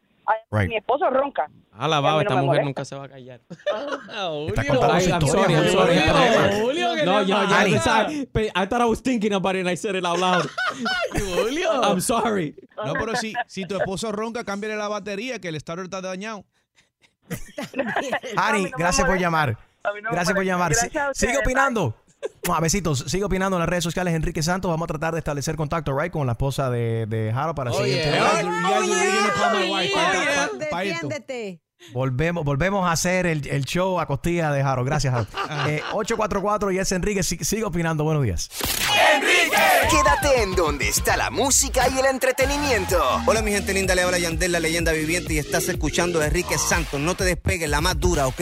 Right. 0.49 0.69
Mi 0.69 0.77
esposo 0.77 1.07
ronca. 1.11 1.47
A 1.71 1.87
la 1.87 1.97
Y 1.97 1.99
a 1.99 2.01
baba, 2.01 2.17
mí 2.19 2.23
no 2.23 2.29
esta 2.29 2.33
mujer 2.35 2.45
molesta. 2.45 2.63
nunca 2.65 2.85
se 2.85 2.95
va 2.95 3.03
a 3.03 3.09
callar. 3.09 3.41
Está 4.47 4.65
contando 4.65 4.99
su 4.99 5.09
I'm 5.09 5.21
historia, 5.21 5.29
sorry, 5.29 5.53
I'm 5.53 5.71
sorry. 5.71 5.95
Julio. 5.99 6.63
Julio, 6.63 6.95
¿qué 6.95 7.05
No, 7.05 7.21
yo, 7.21 7.43
yo, 7.43 8.41
I 8.55 8.65
thought 8.67 8.81
I 8.81 8.85
was 8.85 9.03
thinking 9.03 9.33
about 9.33 9.55
it 9.55 9.59
and 9.59 9.69
I 9.69 9.75
said 9.75 9.95
it 9.95 10.03
out 10.05 10.17
loud. 10.17 10.49
Julio. 11.13 11.69
I'm 11.83 12.01
sorry. 12.01 12.55
No, 12.83 12.93
pero 12.93 13.15
si, 13.15 13.33
si 13.45 13.67
tu 13.67 13.75
esposo 13.75 14.11
ronca, 14.11 14.43
cámbiale 14.43 14.75
la 14.77 14.87
batería, 14.87 15.39
que 15.39 15.49
el 15.49 15.59
starter 15.59 15.85
está 15.85 16.01
dañado. 16.01 16.43
Ani, 18.37 18.71
gracias 18.77 19.05
por 19.07 19.19
llamar. 19.19 19.57
Gracias 20.11 20.33
por 20.33 20.43
llamar. 20.43 20.73
Sigue 21.13 21.37
opinando. 21.37 21.95
Mua, 22.47 22.59
besitos. 22.61 23.05
Sigue 23.07 23.23
opinando 23.23 23.57
en 23.57 23.59
las 23.61 23.69
redes 23.69 23.83
sociales. 23.83 24.13
Enrique 24.13 24.41
Santos. 24.43 24.69
Vamos 24.69 24.85
a 24.85 24.87
tratar 24.87 25.13
de 25.13 25.19
establecer 25.19 25.55
contacto, 25.55 25.97
right, 25.97 26.11
con 26.11 26.25
la 26.25 26.33
esposa 26.33 26.69
de, 26.69 27.05
de 27.07 27.31
Jaro 27.33 27.55
para 27.55 27.71
el 27.71 27.75
siguiente. 27.77 28.11
Defiéndete. 30.59 31.61
Volvemos, 31.93 32.43
volvemos 32.45 32.87
a 32.87 32.93
hacer 32.93 33.25
el, 33.27 33.45
el 33.47 33.65
show 33.65 33.99
a 33.99 34.05
costilla 34.07 34.51
de 34.51 34.63
Jaro. 34.63 34.83
Gracias, 34.85 35.13
Jaro. 35.13 35.27
Eh, 35.69 35.81
844 35.93 36.71
y 36.71 36.79
es 36.79 36.91
Enrique. 36.91 37.21
Si- 37.23 37.43
Sigue 37.43 37.63
opinando. 37.63 38.03
Buenos 38.03 38.23
días. 38.23 38.49
Quédate 39.89 40.41
en 40.43 40.55
donde 40.55 40.87
está 40.89 41.15
la 41.17 41.29
música 41.29 41.87
y 41.89 41.99
el 41.99 42.05
entretenimiento. 42.05 42.97
Hola 43.25 43.41
mi 43.41 43.51
gente 43.51 43.73
linda, 43.73 43.93
le 43.95 44.01
habla 44.01 44.17
Yandel, 44.17 44.51
la 44.51 44.59
leyenda 44.59 44.91
viviente 44.91 45.33
y 45.33 45.37
estás 45.37 45.67
escuchando 45.69 46.21
a 46.21 46.25
Enrique 46.25 46.57
Santos. 46.57 46.99
No 46.99 47.15
te 47.15 47.23
despegues, 47.23 47.69
la 47.69 47.81
más 47.81 47.99
dura, 47.99 48.27
¿ok? 48.27 48.41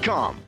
Rocketmoney.com. 0.00 0.47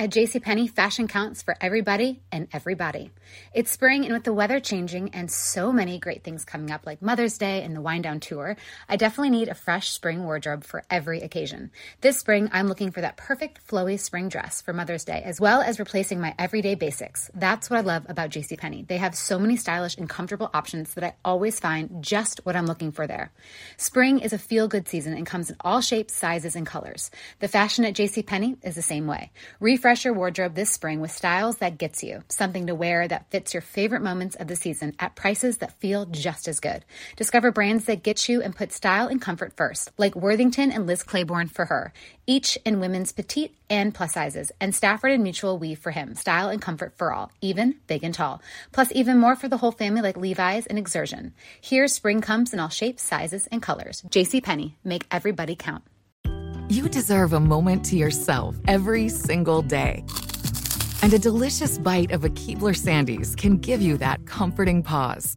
At 0.00 0.10
JCPenney, 0.10 0.70
fashion 0.70 1.08
counts 1.08 1.42
for 1.42 1.56
everybody 1.60 2.22
and 2.30 2.46
everybody. 2.52 3.10
It's 3.54 3.70
spring, 3.70 4.04
and 4.04 4.12
with 4.12 4.24
the 4.24 4.32
weather 4.32 4.60
changing 4.60 5.10
and 5.14 5.30
so 5.30 5.72
many 5.72 5.98
great 5.98 6.22
things 6.22 6.44
coming 6.44 6.70
up, 6.70 6.86
like 6.86 7.02
Mother's 7.02 7.38
Day 7.38 7.62
and 7.62 7.74
the 7.74 7.80
Wind 7.80 8.04
Down 8.04 8.20
Tour, 8.20 8.56
I 8.88 8.96
definitely 8.96 9.30
need 9.30 9.48
a 9.48 9.54
fresh 9.54 9.90
spring 9.90 10.24
wardrobe 10.24 10.64
for 10.64 10.84
every 10.90 11.20
occasion. 11.20 11.70
This 12.00 12.18
spring, 12.18 12.48
I'm 12.52 12.68
looking 12.68 12.90
for 12.90 13.00
that 13.00 13.16
perfect 13.16 13.66
flowy 13.66 13.98
spring 13.98 14.28
dress 14.28 14.60
for 14.60 14.72
Mother's 14.72 15.04
Day, 15.04 15.22
as 15.24 15.40
well 15.40 15.60
as 15.60 15.78
replacing 15.78 16.20
my 16.20 16.34
everyday 16.38 16.74
basics. 16.74 17.30
That's 17.34 17.70
what 17.70 17.78
I 17.78 17.82
love 17.82 18.04
about 18.08 18.30
JCPenney. 18.30 18.86
They 18.86 18.98
have 18.98 19.14
so 19.14 19.38
many 19.38 19.56
stylish 19.56 19.96
and 19.96 20.08
comfortable 20.08 20.50
options 20.54 20.94
that 20.94 21.04
I 21.04 21.14
always 21.24 21.58
find 21.58 22.02
just 22.04 22.40
what 22.44 22.56
I'm 22.56 22.66
looking 22.66 22.92
for 22.92 23.06
there. 23.06 23.32
Spring 23.76 24.20
is 24.20 24.32
a 24.32 24.38
feel 24.38 24.68
good 24.68 24.88
season 24.88 25.14
and 25.14 25.26
comes 25.26 25.50
in 25.50 25.56
all 25.60 25.80
shapes, 25.80 26.14
sizes, 26.14 26.54
and 26.54 26.66
colors. 26.66 27.10
The 27.40 27.48
fashion 27.48 27.84
at 27.84 27.94
JCPenney 27.94 28.58
is 28.62 28.74
the 28.74 28.82
same 28.82 29.06
way. 29.06 29.30
Refresh 29.58 30.04
your 30.04 30.14
wardrobe 30.14 30.54
this 30.54 30.70
spring 30.70 31.00
with 31.00 31.10
styles 31.10 31.56
that 31.58 31.78
gets 31.78 32.02
you, 32.02 32.22
something 32.28 32.66
to 32.66 32.74
wear 32.74 33.08
that 33.08 33.17
fits 33.30 33.54
your 33.54 33.60
favorite 33.60 34.02
moments 34.02 34.36
of 34.36 34.46
the 34.46 34.56
season 34.56 34.94
at 34.98 35.14
prices 35.14 35.58
that 35.58 35.78
feel 35.80 36.06
just 36.06 36.48
as 36.48 36.60
good. 36.60 36.84
Discover 37.16 37.52
brands 37.52 37.84
that 37.84 38.02
get 38.02 38.28
you 38.28 38.42
and 38.42 38.54
put 38.54 38.72
style 38.72 39.08
and 39.08 39.20
comfort 39.20 39.54
first, 39.56 39.90
like 39.98 40.14
Worthington 40.14 40.70
and 40.70 40.86
Liz 40.86 41.02
Claiborne 41.02 41.48
for 41.48 41.66
her, 41.66 41.92
each 42.26 42.58
in 42.64 42.80
women's 42.80 43.12
petite 43.12 43.54
and 43.68 43.94
plus 43.94 44.12
sizes, 44.12 44.52
and 44.60 44.74
Stafford 44.74 45.12
and 45.12 45.22
Mutual 45.22 45.58
Weave 45.58 45.78
for 45.78 45.90
him, 45.90 46.14
style 46.14 46.48
and 46.48 46.62
comfort 46.62 46.94
for 46.96 47.12
all, 47.12 47.32
even 47.40 47.76
big 47.86 48.04
and 48.04 48.14
tall. 48.14 48.42
Plus, 48.72 48.90
even 48.92 49.18
more 49.18 49.36
for 49.36 49.48
the 49.48 49.58
whole 49.58 49.72
family 49.72 50.02
like 50.02 50.16
Levi's 50.16 50.66
and 50.66 50.78
Exertion. 50.78 51.34
Here, 51.60 51.88
spring 51.88 52.20
comes 52.20 52.52
in 52.52 52.60
all 52.60 52.68
shapes, 52.68 53.02
sizes, 53.02 53.46
and 53.48 53.62
colors. 53.62 54.02
JCPenney, 54.08 54.74
make 54.84 55.06
everybody 55.10 55.56
count. 55.56 55.84
You 56.70 56.86
deserve 56.88 57.32
a 57.32 57.40
moment 57.40 57.86
to 57.86 57.96
yourself 57.96 58.54
every 58.66 59.08
single 59.08 59.62
day. 59.62 60.04
And 61.02 61.14
a 61.14 61.18
delicious 61.18 61.78
bite 61.78 62.10
of 62.10 62.24
a 62.24 62.28
Keebler 62.30 62.74
Sandies 62.74 63.36
can 63.36 63.58
give 63.58 63.80
you 63.80 63.96
that 63.98 64.26
comforting 64.26 64.82
pause. 64.82 65.36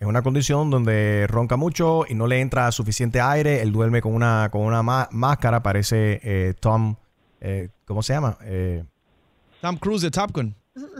Es 0.00 0.06
una 0.06 0.22
condición 0.22 0.70
donde 0.70 1.26
ronca 1.28 1.56
mucho 1.56 2.04
y 2.08 2.14
no 2.14 2.26
le 2.26 2.40
entra 2.40 2.72
suficiente 2.72 3.20
aire. 3.20 3.60
Él 3.60 3.70
duerme 3.70 4.00
con 4.00 4.14
una, 4.14 4.48
con 4.50 4.62
una 4.62 4.82
má- 4.82 5.08
máscara, 5.12 5.62
parece 5.62 6.20
eh, 6.24 6.54
Tom, 6.58 6.96
eh, 7.40 7.68
¿cómo 7.84 8.02
se 8.02 8.14
llama? 8.14 8.38
Eh, 8.42 8.82
Tom 9.60 9.76
Cruise 9.76 10.00
de 10.02 10.10
Top 10.10 10.32
Gun. 10.32 10.56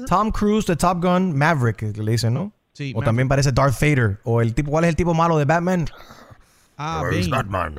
Tom 0.06 0.30
Cruise 0.30 0.66
de 0.66 0.76
Top 0.76 1.02
Gun 1.02 1.34
Maverick, 1.36 1.92
que 1.94 2.02
le 2.02 2.12
dicen, 2.12 2.34
¿no? 2.34 2.52
Sí, 2.74 2.90
O 2.90 2.96
Maverick. 2.98 3.04
también 3.06 3.28
parece 3.28 3.52
Darth 3.52 3.80
Vader. 3.80 4.20
O 4.24 4.42
el 4.42 4.54
tipo, 4.54 4.70
¿cuál 4.70 4.84
es 4.84 4.90
el 4.90 4.96
tipo 4.96 5.14
malo 5.14 5.38
de 5.38 5.46
Batman? 5.46 5.86
Ah. 6.76 7.02
Batman? 7.30 7.76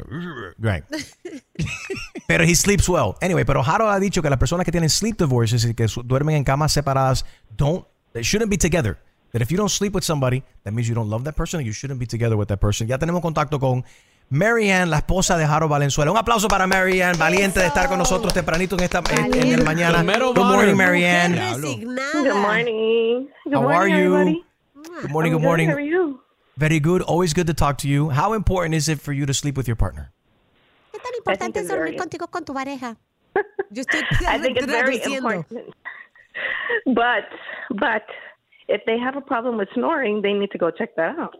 Right. 0.57 0.83
pero 2.27 2.43
he 2.43 2.55
sleeps 2.55 2.87
well. 2.89 3.13
Anyway, 3.21 3.45
pero 3.45 3.63
Harold 3.63 3.91
ha 3.91 3.99
dicho 3.99 4.21
que 4.21 4.29
las 4.29 4.39
personas 4.39 4.65
que 4.65 4.71
tienen 4.71 4.89
sleep 4.89 5.17
divorces 5.17 5.65
y 5.65 5.73
que 5.73 5.87
duermen 6.03 6.35
en 6.35 6.43
camas 6.43 6.71
separadas 6.71 7.25
don't, 7.57 7.85
they 8.13 8.23
shouldn't 8.23 8.49
be 8.49 8.57
together. 8.57 8.97
That 9.31 9.41
if 9.41 9.51
you 9.51 9.57
don't 9.57 9.71
sleep 9.71 9.93
with 9.93 10.03
somebody, 10.03 10.43
that 10.63 10.73
means 10.73 10.87
you 10.89 10.95
don't 10.95 11.09
love 11.09 11.23
that 11.23 11.35
person 11.35 11.59
and 11.59 11.67
you 11.67 11.73
shouldn't 11.73 11.99
be 11.99 12.05
together 12.05 12.35
with 12.35 12.49
that 12.49 12.59
person. 12.59 12.87
Ya 12.87 12.97
tenemos 12.97 13.21
contacto 13.21 13.59
con 13.59 13.83
Marianne, 14.29 14.89
la 14.89 14.97
esposa 14.97 15.37
de 15.37 15.45
Harold 15.45 15.71
Valenzuela. 15.71 16.11
Un 16.11 16.17
aplauso 16.17 16.47
para 16.47 16.67
Marianne, 16.67 17.17
valiente 17.17 17.59
de 17.59 17.67
estar 17.67 17.87
con 17.87 17.97
nosotros 17.97 18.33
tempranito 18.33 18.75
en 18.77 18.83
esta 18.83 19.01
en, 19.11 19.33
en 19.33 19.59
el 19.59 19.63
mañana. 19.63 19.99
The 19.99 20.03
Medal 20.03 20.33
Good 20.33 20.45
morning, 20.45 20.75
Marianne. 20.75 21.35
Good 21.61 22.33
morning. 22.33 23.29
Good 23.45 23.53
How 23.53 23.61
morning, 23.61 23.73
are 23.73 23.87
you? 23.89 24.15
everybody. 24.15 24.45
Good 25.01 25.11
morning, 25.11 25.33
I'm 25.33 25.39
good 25.39 25.45
morning. 25.45 25.69
How 25.69 25.75
are 25.75 25.79
you? 25.81 26.21
Very 26.57 26.79
good. 26.79 27.01
Always 27.01 27.33
good 27.33 27.47
to 27.47 27.53
talk 27.53 27.77
to 27.79 27.87
you. 27.87 28.09
How 28.09 28.33
important 28.33 28.75
is 28.75 28.87
it 28.87 28.99
for 28.99 29.13
you 29.13 29.25
to 29.25 29.33
sleep 29.33 29.57
with 29.57 29.67
your 29.67 29.75
partner? 29.75 30.11
¿Qué 30.91 30.99
tan 30.99 31.13
importante 31.17 31.59
es 31.59 31.67
dormir 31.67 31.97
contigo 31.97 32.27
con 32.27 32.45
tu 32.45 32.53
pareja? 32.53 32.97
Yo 33.71 33.81
estoy 33.81 34.01
I 34.27 34.37
think 34.39 34.57
it's 34.57 34.65
very 34.65 35.01
important. 35.01 35.47
But, 36.85 37.27
but, 37.69 38.03
if 38.73 38.83
they 38.85 38.97
have 38.99 39.17
a 39.17 39.21
problem 39.21 39.57
with 39.57 39.69
snoring, 39.73 40.21
they 40.21 40.33
need 40.33 40.49
to 40.51 40.57
go 40.57 40.71
check 40.71 40.95
that 40.95 41.17
out. 41.19 41.35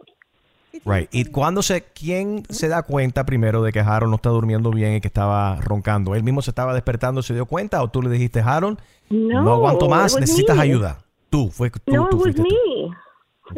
Right. 0.86 1.08
¿Y 1.12 1.26
cuándo 1.26 1.60
se, 1.62 1.82
quién 1.92 2.44
se 2.48 2.66
da 2.68 2.82
cuenta 2.82 3.24
primero 3.24 3.62
de 3.62 3.72
que 3.72 3.80
Harold 3.80 4.08
no 4.10 4.16
está 4.16 4.30
durmiendo 4.30 4.70
bien 4.70 4.94
y 4.94 5.00
que 5.02 5.08
estaba 5.08 5.56
roncando? 5.60 6.14
¿Él 6.14 6.22
mismo 6.22 6.40
se 6.40 6.50
estaba 6.50 6.72
despertando, 6.72 7.22
se 7.22 7.34
dio 7.34 7.44
cuenta 7.44 7.82
o 7.82 7.88
tú 7.88 8.00
le 8.00 8.08
dijiste, 8.08 8.40
Harold, 8.40 8.78
no, 9.10 9.42
No, 9.42 9.52
aguanto 9.54 9.86
más, 9.88 10.18
necesitas 10.18 10.56
me. 10.56 10.62
ayuda? 10.62 10.98
Tú, 11.28 11.50
fue 11.50 11.70
tú, 11.70 11.92
no, 11.92 12.08
tú 12.08 12.16
it 12.20 12.26
was 12.26 12.34
tú. 12.36 12.42
me. 12.42 12.96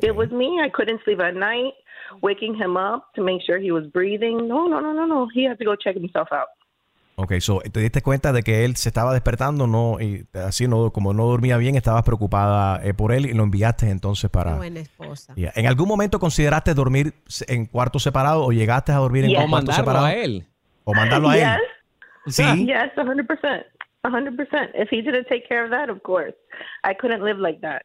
It 0.02 0.16
was 0.16 0.30
me. 0.32 0.60
I 0.60 0.70
couldn't 0.70 1.00
sleep 1.04 1.20
at 1.20 1.34
night, 1.34 1.74
waking 2.20 2.54
him 2.56 2.76
up 2.76 3.12
to 3.14 3.22
make 3.22 3.42
sure 3.46 3.58
he 3.60 3.70
was 3.70 3.84
breathing. 3.92 4.48
No, 4.48 4.66
no, 4.66 4.80
no, 4.80 4.92
no, 4.92 5.06
no. 5.06 5.28
He 5.32 5.44
had 5.44 5.56
to 5.58 5.64
go 5.64 5.76
check 5.76 5.94
himself 5.94 6.28
out. 6.32 6.48
Ok, 7.16 7.34
so, 7.38 7.60
te 7.60 7.78
diste 7.80 8.02
cuenta 8.02 8.32
de 8.32 8.42
que 8.42 8.64
él 8.64 8.74
se 8.74 8.88
estaba 8.88 9.12
despertando, 9.12 9.68
no, 9.68 10.00
y 10.00 10.26
así 10.34 10.66
no, 10.66 10.90
como 10.90 11.12
no 11.12 11.26
dormía 11.26 11.56
bien, 11.58 11.76
estabas 11.76 12.02
preocupada 12.02 12.84
eh, 12.84 12.92
por 12.92 13.12
él 13.12 13.26
y 13.26 13.32
lo 13.34 13.44
enviaste 13.44 13.88
entonces 13.88 14.28
para... 14.30 14.56
Buena 14.56 14.80
esposa. 14.80 15.32
Yeah. 15.36 15.52
¿En 15.54 15.66
algún 15.66 15.86
momento 15.86 16.18
consideraste 16.18 16.74
dormir 16.74 17.14
en 17.46 17.66
cuartos 17.66 18.02
separados 18.02 18.44
o 18.44 18.50
llegaste 18.50 18.90
a 18.90 18.96
dormir 18.96 19.24
en 19.24 19.30
Yes. 19.30 19.38
O 19.38 19.48
cuartos 19.48 19.52
mandarlo 19.52 19.92
separados? 19.92 20.08
a 20.08 20.14
él. 20.14 20.46
O 20.82 20.92
mandarlo 20.92 21.28
a 21.28 21.38
él. 21.38 21.60
Yes. 22.26 22.34
Sí. 22.36 22.66
Yes, 22.66 22.90
a 22.96 23.02
hundred 23.02 23.26
percent. 23.26 23.64
A 24.02 24.08
hundred 24.08 24.36
percent. 24.36 24.70
If 24.74 24.88
he 24.90 25.00
didn't 25.00 25.28
take 25.28 25.46
care 25.48 25.64
of 25.64 25.70
that, 25.70 25.88
of 25.90 26.02
course, 26.02 26.34
I 26.82 26.94
couldn't 26.94 27.22
live 27.22 27.38
like 27.38 27.60
that. 27.60 27.82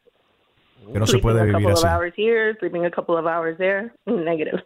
Que 0.92 0.98
no 0.98 1.06
se 1.06 1.12
sleeping 1.12 1.22
puede 1.22 1.40
a 1.40 1.44
vivir 1.44 1.62
couple 1.62 1.72
así. 1.72 1.84
of 1.86 1.90
hours 1.90 2.12
here, 2.16 2.56
sleeping 2.58 2.84
a 2.84 2.90
couple 2.90 3.16
of 3.16 3.26
hours 3.26 3.56
there. 3.58 3.92
Negative. 4.06 4.60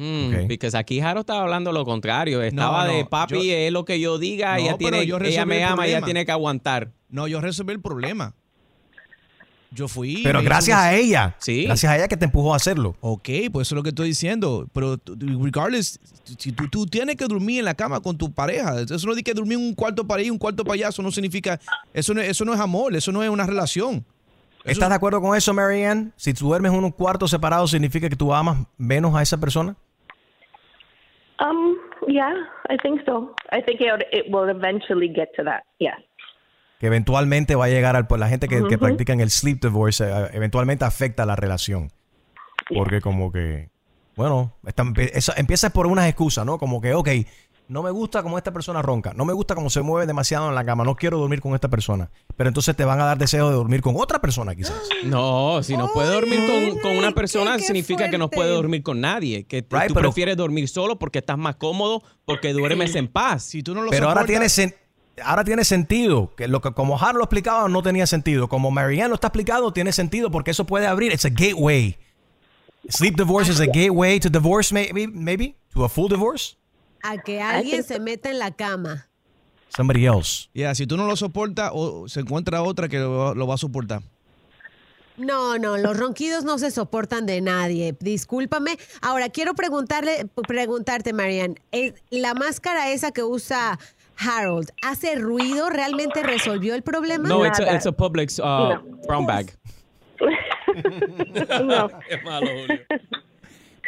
Mm, 0.00 0.46
Porque 0.48 0.70
aquí 0.78 0.98
Jaro 0.98 1.20
estaba 1.20 1.42
hablando 1.42 1.72
lo 1.72 1.84
contrario. 1.84 2.40
Estaba 2.40 2.86
no, 2.86 2.92
de 2.94 3.04
papi, 3.04 3.34
yo- 3.34 3.54
es 3.54 3.70
lo 3.70 3.84
que 3.84 4.00
yo 4.00 4.18
diga, 4.18 4.56
No, 4.56 4.62
ella, 4.62 4.78
tiene, 4.78 5.06
yo 5.06 5.18
ella 5.18 5.44
me 5.44 5.58
el 5.58 5.64
ama, 5.64 5.86
ella 5.86 6.00
tiene 6.00 6.24
que 6.24 6.32
aguantar. 6.32 6.90
No, 7.10 7.28
yo 7.28 7.40
resolví 7.42 7.72
el 7.72 7.80
problema. 7.82 8.34
Yo 9.72 9.88
fui. 9.88 10.22
Pero 10.24 10.42
gracias 10.42 10.78
a 10.78 10.94
ella. 10.96 11.36
Sí. 11.38 11.64
Gracias 11.64 11.92
a 11.92 11.96
ella 11.96 12.08
que 12.08 12.16
te 12.16 12.24
empujó 12.24 12.54
a 12.54 12.56
hacerlo. 12.56 12.96
Ok, 13.00 13.28
pues 13.52 13.68
eso 13.68 13.74
es 13.74 13.76
lo 13.76 13.82
que 13.82 13.90
estoy 13.90 14.08
diciendo. 14.08 14.66
Pero 14.72 14.98
regardless, 15.06 16.00
si 16.38 16.50
tú, 16.52 16.68
tú 16.68 16.86
tienes 16.86 17.16
que 17.16 17.26
dormir 17.26 17.58
en 17.58 17.66
la 17.66 17.74
cama 17.74 18.00
con 18.00 18.16
tu 18.16 18.32
pareja, 18.32 18.80
eso 18.80 19.06
no 19.06 19.12
dice 19.12 19.22
que 19.22 19.34
dormir 19.34 19.58
en 19.58 19.64
un 19.66 19.74
cuarto 19.74 20.06
para 20.06 20.22
ahí, 20.22 20.30
un 20.30 20.38
cuarto 20.38 20.64
para 20.64 20.74
allá, 20.76 20.88
eso 20.88 21.02
no 21.02 21.12
significa, 21.12 21.60
eso 21.92 22.14
no, 22.14 22.22
eso 22.22 22.44
no 22.46 22.54
es 22.54 22.58
amor, 22.60 22.96
eso 22.96 23.12
no 23.12 23.22
es 23.22 23.28
una 23.28 23.44
relación. 23.46 24.04
¿Estás 24.64 24.88
de 24.88 24.94
acuerdo 24.94 25.20
con 25.20 25.36
eso, 25.36 25.54
Marianne? 25.54 26.10
Si 26.16 26.34
tú 26.34 26.46
duermes 26.48 26.72
en 26.72 26.82
un 26.82 26.90
cuarto 26.90 27.28
separado, 27.28 27.66
¿significa 27.68 28.08
que 28.08 28.16
tú 28.16 28.34
amas 28.34 28.66
menos 28.78 29.14
a 29.14 29.22
esa 29.22 29.36
persona? 29.38 29.76
Um, 31.40 31.76
yeah, 32.06 32.34
I 32.68 32.76
think 32.82 33.02
so. 33.06 33.34
I 33.50 33.62
think 33.62 33.80
it, 33.80 34.06
it 34.12 34.26
will 34.30 34.48
eventually 34.50 35.08
get 35.08 35.28
to 35.36 35.44
that. 35.44 35.62
Yeah. 35.78 35.96
Que 36.78 36.86
eventualmente 36.86 37.54
va 37.56 37.64
a 37.66 37.68
llegar 37.68 37.96
al... 37.96 38.06
La 38.18 38.28
gente 38.28 38.46
que, 38.48 38.56
que 38.66 38.76
Ujú. 38.76 38.78
practican 38.78 39.20
el 39.20 39.30
sleep 39.30 39.60
divorce, 39.60 40.04
eh, 40.04 40.28
eventualmente 40.32 40.84
afecta 40.84 41.24
la 41.26 41.36
relación. 41.36 41.90
Porque 42.74 43.00
como 43.00 43.32
que... 43.32 43.68
Bueno, 44.16 44.52
esa- 45.14 45.34
empiezas 45.36 45.72
por 45.72 45.86
unas 45.86 46.06
excusas, 46.06 46.44
¿no? 46.44 46.58
Como 46.58 46.80
que, 46.80 46.92
ok, 46.94 47.08
no 47.70 47.82
me 47.84 47.90
gusta 47.90 48.22
como 48.22 48.36
esta 48.36 48.52
persona 48.52 48.82
ronca, 48.82 49.12
no 49.14 49.24
me 49.24 49.32
gusta 49.32 49.54
como 49.54 49.70
se 49.70 49.80
mueve 49.80 50.06
demasiado 50.06 50.48
en 50.48 50.54
la 50.54 50.64
cama, 50.64 50.84
no 50.84 50.96
quiero 50.96 51.18
dormir 51.18 51.40
con 51.40 51.54
esta 51.54 51.68
persona. 51.68 52.10
Pero 52.36 52.48
entonces 52.48 52.74
te 52.74 52.84
van 52.84 53.00
a 53.00 53.04
dar 53.04 53.16
deseo 53.16 53.48
de 53.48 53.54
dormir 53.54 53.80
con 53.80 53.94
otra 53.96 54.20
persona 54.20 54.54
quizás. 54.54 54.74
No, 55.04 55.62
si 55.62 55.76
no 55.76 55.88
puede 55.92 56.12
dormir 56.12 56.40
con, 56.46 56.80
con 56.80 56.96
una 56.98 57.12
persona, 57.12 57.58
significa 57.58 58.10
que 58.10 58.18
no 58.18 58.28
puede 58.28 58.50
dormir 58.50 58.82
con 58.82 59.00
nadie. 59.00 59.44
Que 59.44 59.58
Right, 59.70 59.86
tú 59.88 59.94
pero- 59.94 60.08
prefieres 60.10 60.36
dormir 60.36 60.68
solo 60.68 60.98
porque 60.98 61.20
estás 61.20 61.38
más 61.38 61.56
cómodo, 61.56 62.02
porque 62.24 62.52
duermes 62.52 62.94
en 62.96 63.08
paz. 63.08 63.44
Si 63.44 63.62
tú 63.62 63.74
no 63.74 63.82
Pero 63.88 64.08
ahora 64.08 64.24
tienes... 64.26 64.58
en- 64.58 64.74
ahora 65.24 65.44
tiene 65.44 65.64
sentido. 65.64 66.32
Que 66.36 66.48
lo 66.48 66.60
que 66.60 66.72
como 66.72 66.98
Harold 66.98 67.18
lo 67.18 67.24
explicaba 67.24 67.68
no 67.68 67.82
tenía 67.82 68.06
sentido. 68.06 68.48
Como 68.48 68.70
Marianne 68.70 69.08
lo 69.10 69.14
está 69.14 69.28
explicando, 69.28 69.72
tiene 69.72 69.92
sentido 69.92 70.30
porque 70.30 70.50
eso 70.50 70.66
puede 70.66 70.86
abrir. 70.86 71.12
It's 71.12 71.24
a 71.24 71.30
gateway. 71.30 71.96
Sleep 72.88 73.16
divorce 73.16 73.50
is 73.52 73.60
a 73.60 73.66
gateway 73.66 74.18
to 74.20 74.28
divorce, 74.28 74.72
maybe, 74.74 75.06
maybe 75.06 75.54
to 75.72 75.84
a 75.84 75.88
full 75.88 76.08
divorce. 76.08 76.56
A 77.02 77.18
que 77.18 77.40
alguien 77.40 77.82
se 77.84 77.98
meta 78.00 78.30
en 78.30 78.38
la 78.38 78.50
cama. 78.50 79.06
Somebody 79.68 80.06
else. 80.06 80.48
Ya, 80.54 80.74
si 80.74 80.86
tú 80.86 80.96
no 80.96 81.06
lo 81.06 81.16
soportas, 81.16 81.70
o 81.72 82.08
se 82.08 82.20
encuentra 82.20 82.62
otra 82.62 82.88
que 82.88 82.98
lo, 82.98 83.34
lo 83.34 83.46
va 83.46 83.54
a 83.54 83.58
soportar. 83.58 84.02
No, 85.16 85.58
no, 85.58 85.76
los 85.76 85.98
ronquidos 85.98 86.44
no 86.44 86.58
se 86.58 86.70
soportan 86.70 87.26
de 87.26 87.40
nadie. 87.42 87.94
Discúlpame. 88.00 88.78
Ahora 89.02 89.28
quiero 89.28 89.54
preguntarle, 89.54 90.26
preguntarte, 90.48 91.12
Marianne, 91.12 91.56
¿es- 91.72 91.94
la 92.10 92.32
máscara 92.34 92.90
esa 92.90 93.12
que 93.12 93.22
usa 93.22 93.78
Harold 94.16 94.70
hace 94.82 95.16
ruido? 95.16 95.68
¿Realmente 95.68 96.22
resolvió 96.22 96.74
el 96.74 96.82
problema? 96.82 97.28
No, 97.28 97.44
it's 97.46 97.60
a, 97.60 97.74
it's 97.74 97.86
a 97.86 97.92
Publix 97.92 98.38
uh, 98.38 98.78
brown 99.06 99.26
bag. 99.26 99.52
No. 101.64 101.88
Qué 102.08 102.16
malo, 102.24 102.46
Julio. 102.46 102.80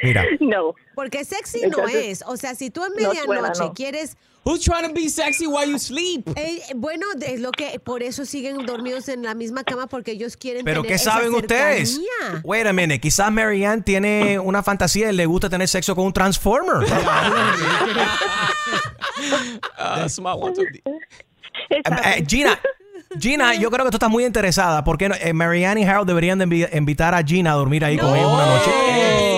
Mira. 0.02 0.24
No. 0.40 0.74
Porque 0.94 1.24
sexy 1.24 1.60
no 1.60 1.66
Entonces, 1.66 2.22
es. 2.22 2.24
O 2.26 2.36
sea, 2.36 2.54
si 2.54 2.70
tú 2.70 2.84
en 2.84 2.92
medianoche 2.94 3.60
no. 3.60 3.72
quieres. 3.72 4.16
Who's 4.44 4.60
trying 4.60 4.88
to 4.88 4.92
be 4.92 5.08
sexy 5.08 5.46
while 5.46 5.70
you 5.70 5.78
sleep? 5.78 6.28
Eh, 6.36 6.60
bueno, 6.74 7.06
es 7.24 7.38
lo 7.40 7.52
que 7.52 7.78
por 7.78 8.02
eso 8.02 8.24
siguen 8.26 8.66
dormidos 8.66 9.08
en 9.08 9.22
la 9.22 9.34
misma 9.34 9.62
cama 9.62 9.86
porque 9.86 10.10
ellos 10.10 10.36
quieren 10.36 10.64
Pero 10.64 10.82
tener 10.82 10.88
¿qué 10.88 10.94
esa 11.00 11.12
saben 11.12 11.32
ustedes? 11.32 12.00
Wait 12.42 12.66
a 12.66 12.72
minute. 12.72 12.98
Quizás 12.98 13.30
Marianne 13.30 13.82
tiene 13.82 14.40
una 14.40 14.64
fantasía 14.64 15.12
y 15.12 15.14
le 15.14 15.26
gusta 15.26 15.48
tener 15.48 15.68
sexo 15.68 15.94
con 15.94 16.06
un 16.06 16.12
transformer. 16.12 16.88
Uh, 19.78 20.08
one. 20.24 20.54
Eh, 21.70 21.82
eh, 22.04 22.24
Gina, 22.26 22.58
Gina, 23.20 23.54
yo 23.54 23.70
creo 23.70 23.84
que 23.84 23.90
tú 23.90 23.96
estás 23.96 24.10
muy 24.10 24.24
interesada 24.24 24.82
porque 24.82 25.10
Marianne 25.32 25.82
y 25.82 25.84
Harold 25.84 26.08
deberían 26.08 26.38
de 26.38 26.68
invitar 26.72 27.14
a 27.14 27.22
Gina 27.22 27.52
a 27.52 27.54
dormir 27.54 27.84
ahí 27.84 27.98
con 27.98 28.16
ellos 28.16 28.32
una 28.32 28.46
noche. 28.46 29.31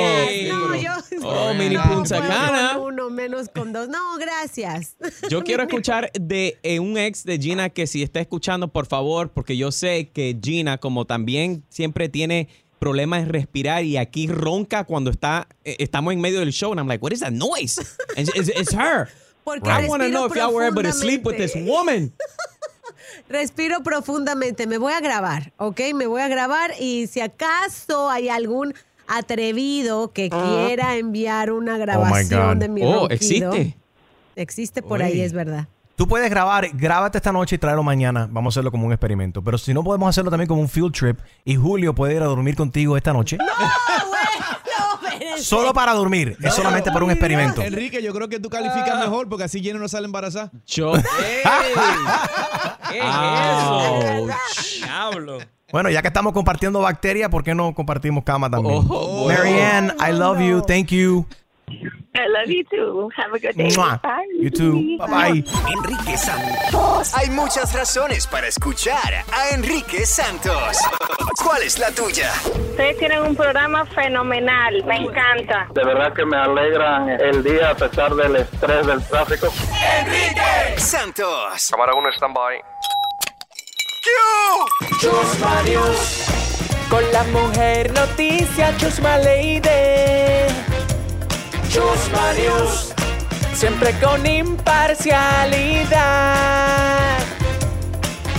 Yo. 1.25 1.31
Oh, 1.31 1.55
mini 1.55 1.75
no 1.75 1.83
Punta 1.83 2.21
Cana. 2.21 2.75
con 2.75 2.93
uno 2.93 3.11
menos 3.11 3.49
con 3.49 3.73
dos. 3.73 3.89
No, 3.89 4.17
gracias. 4.19 4.97
Yo 5.31 5.43
quiero 5.43 5.63
escuchar 5.63 6.11
de 6.13 6.59
eh, 6.63 6.81
un 6.81 6.99
ex 6.99 7.25
de 7.25 7.39
Gina 7.39 7.71
que 7.71 7.87
si 7.87 8.03
está 8.03 8.21
escuchando, 8.21 8.69
por 8.69 8.87
favor, 8.87 9.31
porque 9.31 9.57
yo 9.57 9.73
sé 9.73 10.11
que 10.11 10.39
Gina, 10.43 10.79
como 10.79 11.07
también 11.07 11.65
siempre 11.69 12.09
tiene 12.09 12.49
problemas 12.79 13.23
en 13.23 13.31
respirar 13.31 13.85
y 13.85 13.97
aquí 13.97 14.27
ronca 14.27 14.85
cuando 14.85 15.11
está 15.11 15.49
eh, 15.65 15.77
estamos 15.79 16.13
en 16.13 16.21
medio 16.21 16.41
del 16.41 16.53
show 16.53 16.71
and 16.71 16.79
I'm 16.79 16.87
like, 16.87 17.03
what 17.03 17.13
is 17.13 17.21
that 17.21 17.33
noise? 17.33 17.81
And 18.17 18.29
it's, 18.35 18.49
it's 18.49 18.75
her. 18.75 19.09
Porque 19.45 19.69
I 19.71 19.89
want 19.89 20.03
to 20.03 20.09
know 20.09 20.27
if 20.27 20.35
y'all 20.35 20.55
were 20.55 20.67
able 20.67 20.83
to 20.83 20.93
sleep 20.93 21.25
with 21.25 21.37
this 21.37 21.55
woman. 21.55 22.13
Respiro 23.29 23.83
profundamente. 23.83 24.67
Me 24.67 24.79
voy 24.79 24.93
a 24.93 25.01
grabar, 25.01 25.53
¿ok? 25.59 25.81
Me 25.95 26.07
voy 26.07 26.23
a 26.23 26.29
grabar 26.29 26.73
y 26.81 27.07
si 27.07 27.21
acaso 27.21 28.09
hay 28.11 28.29
algún 28.29 28.75
atrevido 29.07 30.13
que 30.13 30.31
quiera 30.31 30.97
enviar 30.97 31.51
una 31.53 31.77
grabación 31.79 32.55
God. 32.55 32.57
de 32.59 32.69
mi 32.69 32.83
Oh, 32.83 33.09
ronquido. 33.09 33.53
existe. 33.53 33.77
Existe 34.37 34.83
por 34.83 35.03
ahí, 35.03 35.21
es 35.21 35.33
verdad. 35.33 35.69
Tú 35.97 36.09
puedes 36.09 36.29
grabar, 36.29 36.69
grábate 36.73 37.19
esta 37.19 37.31
noche 37.31 37.55
y 37.55 37.59
tráelo 37.59 37.85
mañana. 37.85 38.27
Vamos 38.29 38.53
a 38.53 38.55
hacerlo 38.55 38.73
como 38.73 38.85
un 38.87 38.93
experimento. 38.93 39.43
Pero 39.43 39.59
si 39.59 39.73
no 39.73 39.85
podemos 39.85 40.09
hacerlo 40.09 40.29
también 40.31 40.49
como 40.49 40.61
un 40.61 40.69
field 40.69 40.93
trip 40.93 41.21
y 41.45 41.55
Julio 41.55 41.95
puede 41.95 42.17
ir 42.17 42.23
a 42.23 42.25
dormir 42.27 42.57
contigo 42.57 42.97
esta 42.97 43.13
noche. 43.13 43.39
Solo 45.39 45.73
para 45.73 45.93
dormir. 45.95 46.37
Es 46.43 46.55
solamente 46.55 46.91
por 46.91 47.05
un 47.05 47.11
experimento. 47.13 47.63
Enrique, 47.63 48.03
yo 48.03 48.13
creo 48.13 48.29
que 48.29 48.41
tú 48.41 48.49
calificas 48.51 48.99
mejor 48.99 49.29
porque 49.29 49.45
así 49.45 49.63
Jenny 49.63 49.79
no 49.79 49.87
sale 49.89 50.07
embarazada. 50.07 50.51
Yo. 50.67 50.93
¿Qué 52.91 53.01
Ouch. 53.03 54.79
Diablo. 54.83 55.39
Bueno, 55.75 55.91
ya 55.91 56.03
que 56.03 56.07
estamos 56.07 56.33
compartiendo 56.33 56.79
bacterias, 56.83 57.29
¿por 57.31 57.43
qué 57.43 57.53
no 57.53 57.75
compartimos 57.75 58.23
cama 58.23 58.49
también? 58.49 58.87
Oh, 58.89 59.27
Marianne, 59.27 59.93
I 59.99 60.13
love 60.13 60.39
you. 60.39 60.63
Thank 60.63 60.91
you. 60.91 61.27
I 61.67 62.29
love 62.29 62.47
you 62.47 62.63
too. 62.71 63.11
Have 63.17 63.35
a 63.35 63.41
good 63.41 63.57
day. 63.57 63.75
Mwah. 63.75 64.01
Bye. 64.01 64.25
You 64.41 64.51
too. 64.51 64.99
Bye 64.99 65.09
bye. 65.09 65.45
Enrique 65.73 66.17
Santos. 66.17 67.13
Hay 67.17 67.29
muchas 67.31 67.75
razones 67.75 68.25
para 68.29 68.47
escuchar 68.47 69.25
a 69.33 69.53
Enrique 69.53 70.07
Santos. 70.07 70.79
¿Cuál 71.43 71.65
es 71.65 71.77
la 71.81 71.91
tuya? 71.91 72.31
Ustedes 72.71 72.97
tienen 72.99 73.23
un 73.23 73.35
programa 73.35 73.85
fenomenal, 73.85 74.85
me 74.85 74.99
encanta. 74.99 75.67
De 75.75 75.85
verdad 75.85 76.15
que 76.15 76.25
me 76.25 76.37
alegra 76.37 77.17
el 77.17 77.43
día 77.43 77.71
a 77.71 77.75
pesar 77.75 78.15
del 78.15 78.37
estrés 78.37 78.87
del 78.87 79.03
tráfico. 79.09 79.49
Enrique 79.99 80.79
Santos. 80.79 81.69
Cámara 81.69 81.95
1, 81.97 82.11
stand-by. 84.05 84.69
Chusma 85.01 85.63
News. 85.63 86.27
Con 86.89 87.03
la 87.13 87.23
mujer 87.25 87.93
noticia 87.93 88.73
Chusma 88.79 89.19
Lady. 89.19 90.49
Chusma 91.69 92.33
News. 92.35 92.95
Siempre 93.55 93.93
con 94.01 94.25
imparcialidad. 94.27 97.19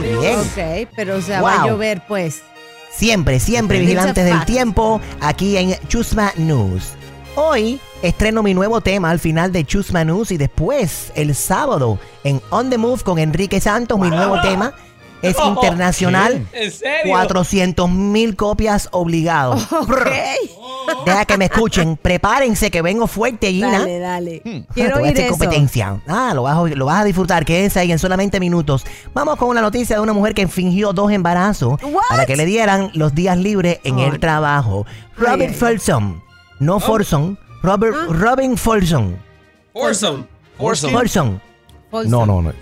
Muy 0.00 0.08
bien. 0.08 0.40
Ok, 0.40 0.88
pero 0.96 1.18
o 1.18 1.22
sea, 1.22 1.40
va 1.40 1.54
a 1.54 1.58
Wow. 1.58 1.68
llover 1.68 2.02
pues. 2.08 2.42
Siempre, 2.96 3.40
siempre 3.40 3.80
vigilantes 3.80 4.24
del 4.24 4.44
tiempo 4.44 5.00
aquí 5.20 5.56
en 5.56 5.74
Chusma 5.88 6.32
News. 6.36 6.92
Hoy 7.34 7.80
estreno 8.02 8.42
mi 8.44 8.54
nuevo 8.54 8.80
tema 8.80 9.10
al 9.10 9.18
final 9.18 9.50
de 9.50 9.64
Chusma 9.64 10.04
News 10.04 10.30
y 10.30 10.36
después 10.36 11.12
el 11.16 11.34
sábado 11.34 11.98
en 12.22 12.40
On 12.50 12.70
the 12.70 12.78
Move 12.78 13.02
con 13.02 13.18
Enrique 13.18 13.60
Santos, 13.60 13.98
mi 13.98 14.10
nuevo 14.10 14.40
tema. 14.42 14.74
Es 15.28 15.36
Oh, 15.38 15.48
internacional. 15.54 16.46
¿En 16.52 16.70
serio? 16.70 17.12
400 17.12 17.90
mil 17.90 18.36
copias 18.36 18.88
obligado. 18.92 19.56
Brr. 19.86 20.08
Deja 21.06 21.24
que 21.24 21.38
me 21.38 21.46
escuchen. 21.46 21.96
Prepárense 21.96 22.70
que 22.70 22.82
vengo 22.82 23.06
fuerte, 23.06 23.50
Gina. 23.50 23.80
Dale, 23.80 23.98
dale. 23.98 24.42
Ah, 24.44 24.72
Quiero 24.74 24.96
oír 24.98 25.18
eso. 25.18 25.30
competencia. 25.30 26.00
Ah, 26.06 26.32
lo 26.34 26.42
vas, 26.42 26.56
a, 26.58 26.62
lo 26.74 26.86
vas 26.86 27.00
a 27.00 27.04
disfrutar. 27.04 27.44
Quédense 27.44 27.80
ahí 27.80 27.90
en 27.92 27.98
solamente 27.98 28.38
minutos. 28.40 28.84
Vamos 29.14 29.36
con 29.36 29.48
una 29.48 29.60
noticia 29.62 29.96
de 29.96 30.02
una 30.02 30.12
mujer 30.12 30.34
que 30.34 30.46
fingió 30.48 30.92
dos 30.92 31.10
embarazos 31.10 31.78
para 32.10 32.26
que 32.26 32.36
le 32.36 32.44
dieran 32.46 32.90
los 32.94 33.14
días 33.14 33.38
libres 33.38 33.80
en 33.84 33.98
el 33.98 34.18
trabajo. 34.20 34.84
Robert 35.16 35.50
ay. 35.52 35.54
Folsom. 35.54 36.20
No 36.60 36.80
Forson. 36.80 37.38
Robert, 37.62 37.96
Ah. 37.98 38.06
Robin 38.10 38.56
Folsom. 38.58 39.14
Foursome. 39.72 40.26
Folsom. 40.58 40.92
Folsom. 40.92 41.38
No, 42.10 42.26
no, 42.26 42.42
no. 42.42 42.52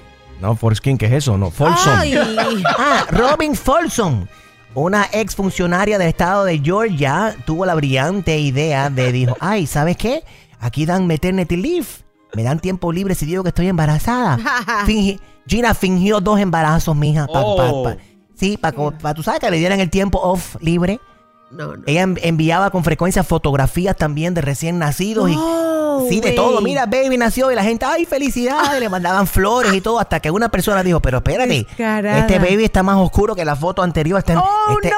No, 0.43 0.57
Forskin, 0.57 0.99
¿qué 0.99 1.07
es 1.07 1.13
eso? 1.13 1.39
No, 1.39 1.51
Folsom. 1.51 1.95
Ay. 1.99 2.15
Ah, 2.79 3.07
Robin 3.11 3.55
Folsom. 3.55 4.27
Una 4.75 5.07
ex 5.13 5.35
funcionaria 5.37 5.99
del 5.99 6.09
estado 6.09 6.45
de 6.45 6.59
Georgia 6.59 7.35
tuvo 7.47 7.65
la 7.65 7.75
brillante 7.75 8.39
idea 8.39 8.91
de 8.91 9.13
dijo, 9.13 9.37
ay, 9.39 9.67
¿sabes 9.67 9.97
qué? 9.97 10.25
Aquí 10.61 10.85
dan 10.87 11.07
maternity 11.07 11.57
leave. 11.57 11.87
Me 12.35 12.43
dan 12.43 12.59
tiempo 12.59 12.91
libre 12.93 13.15
si 13.15 13.25
digo 13.27 13.43
que 13.43 13.51
estoy 13.51 13.69
embarazada. 13.69 14.39
Fingi- 14.87 15.21
Gina 15.47 15.75
fingió 15.75 16.21
dos 16.21 16.39
embarazos, 16.41 16.97
mija. 16.97 17.27
Pa, 17.27 17.33
pa- 17.35 17.41
Oh. 17.45 17.83
pa- 17.85 17.97
sí, 18.35 18.57
para 18.57 19.15
tú 19.15 19.23
sabes 19.23 19.41
que 19.41 19.51
le 19.51 19.59
dieran 19.59 19.79
el 19.81 19.91
tiempo 19.91 20.19
off 20.21 20.57
libre. 20.61 20.99
No, 21.53 21.77
no. 21.77 21.83
Ella 21.87 22.03
en- 22.03 22.19
enviaba 22.23 22.71
con 22.71 22.83
frecuencia 22.83 23.23
fotografías 23.23 23.95
también 23.97 24.35
de 24.35 24.41
recién 24.41 24.79
nacidos 24.79 25.31
y 25.31 25.35
Oh, 25.37 26.07
sí, 26.09 26.21
de 26.21 26.33
todo. 26.33 26.61
Mira, 26.63 26.87
baby 26.87 27.19
nació 27.19 27.53
y 27.53 27.55
la 27.55 27.63
gente, 27.63 27.85
ay, 27.85 28.07
felicidades, 28.07 28.81
le 28.81 28.89
mandaban 28.89 29.27
flores 29.27 29.75
y 29.75 29.81
todo, 29.83 30.01
hasta 30.01 30.21
que 30.21 30.31
una 30.31 30.49
persona 30.49 30.83
dijo, 30.83 31.01
pero 31.01 31.19
espérate, 31.19 31.67
Descarada. 31.69 32.19
este 32.21 32.39
baby 32.39 32.65
está 32.65 32.83
más 32.83 32.97
oscuro 32.97 33.35
que 33.35 33.45
la 33.45 33.55
foto 33.55 33.83
anterior. 33.83 34.19
Este, 34.19 34.35
Oh, 34.37 34.43
este, 34.73 34.91
no. 34.91 34.97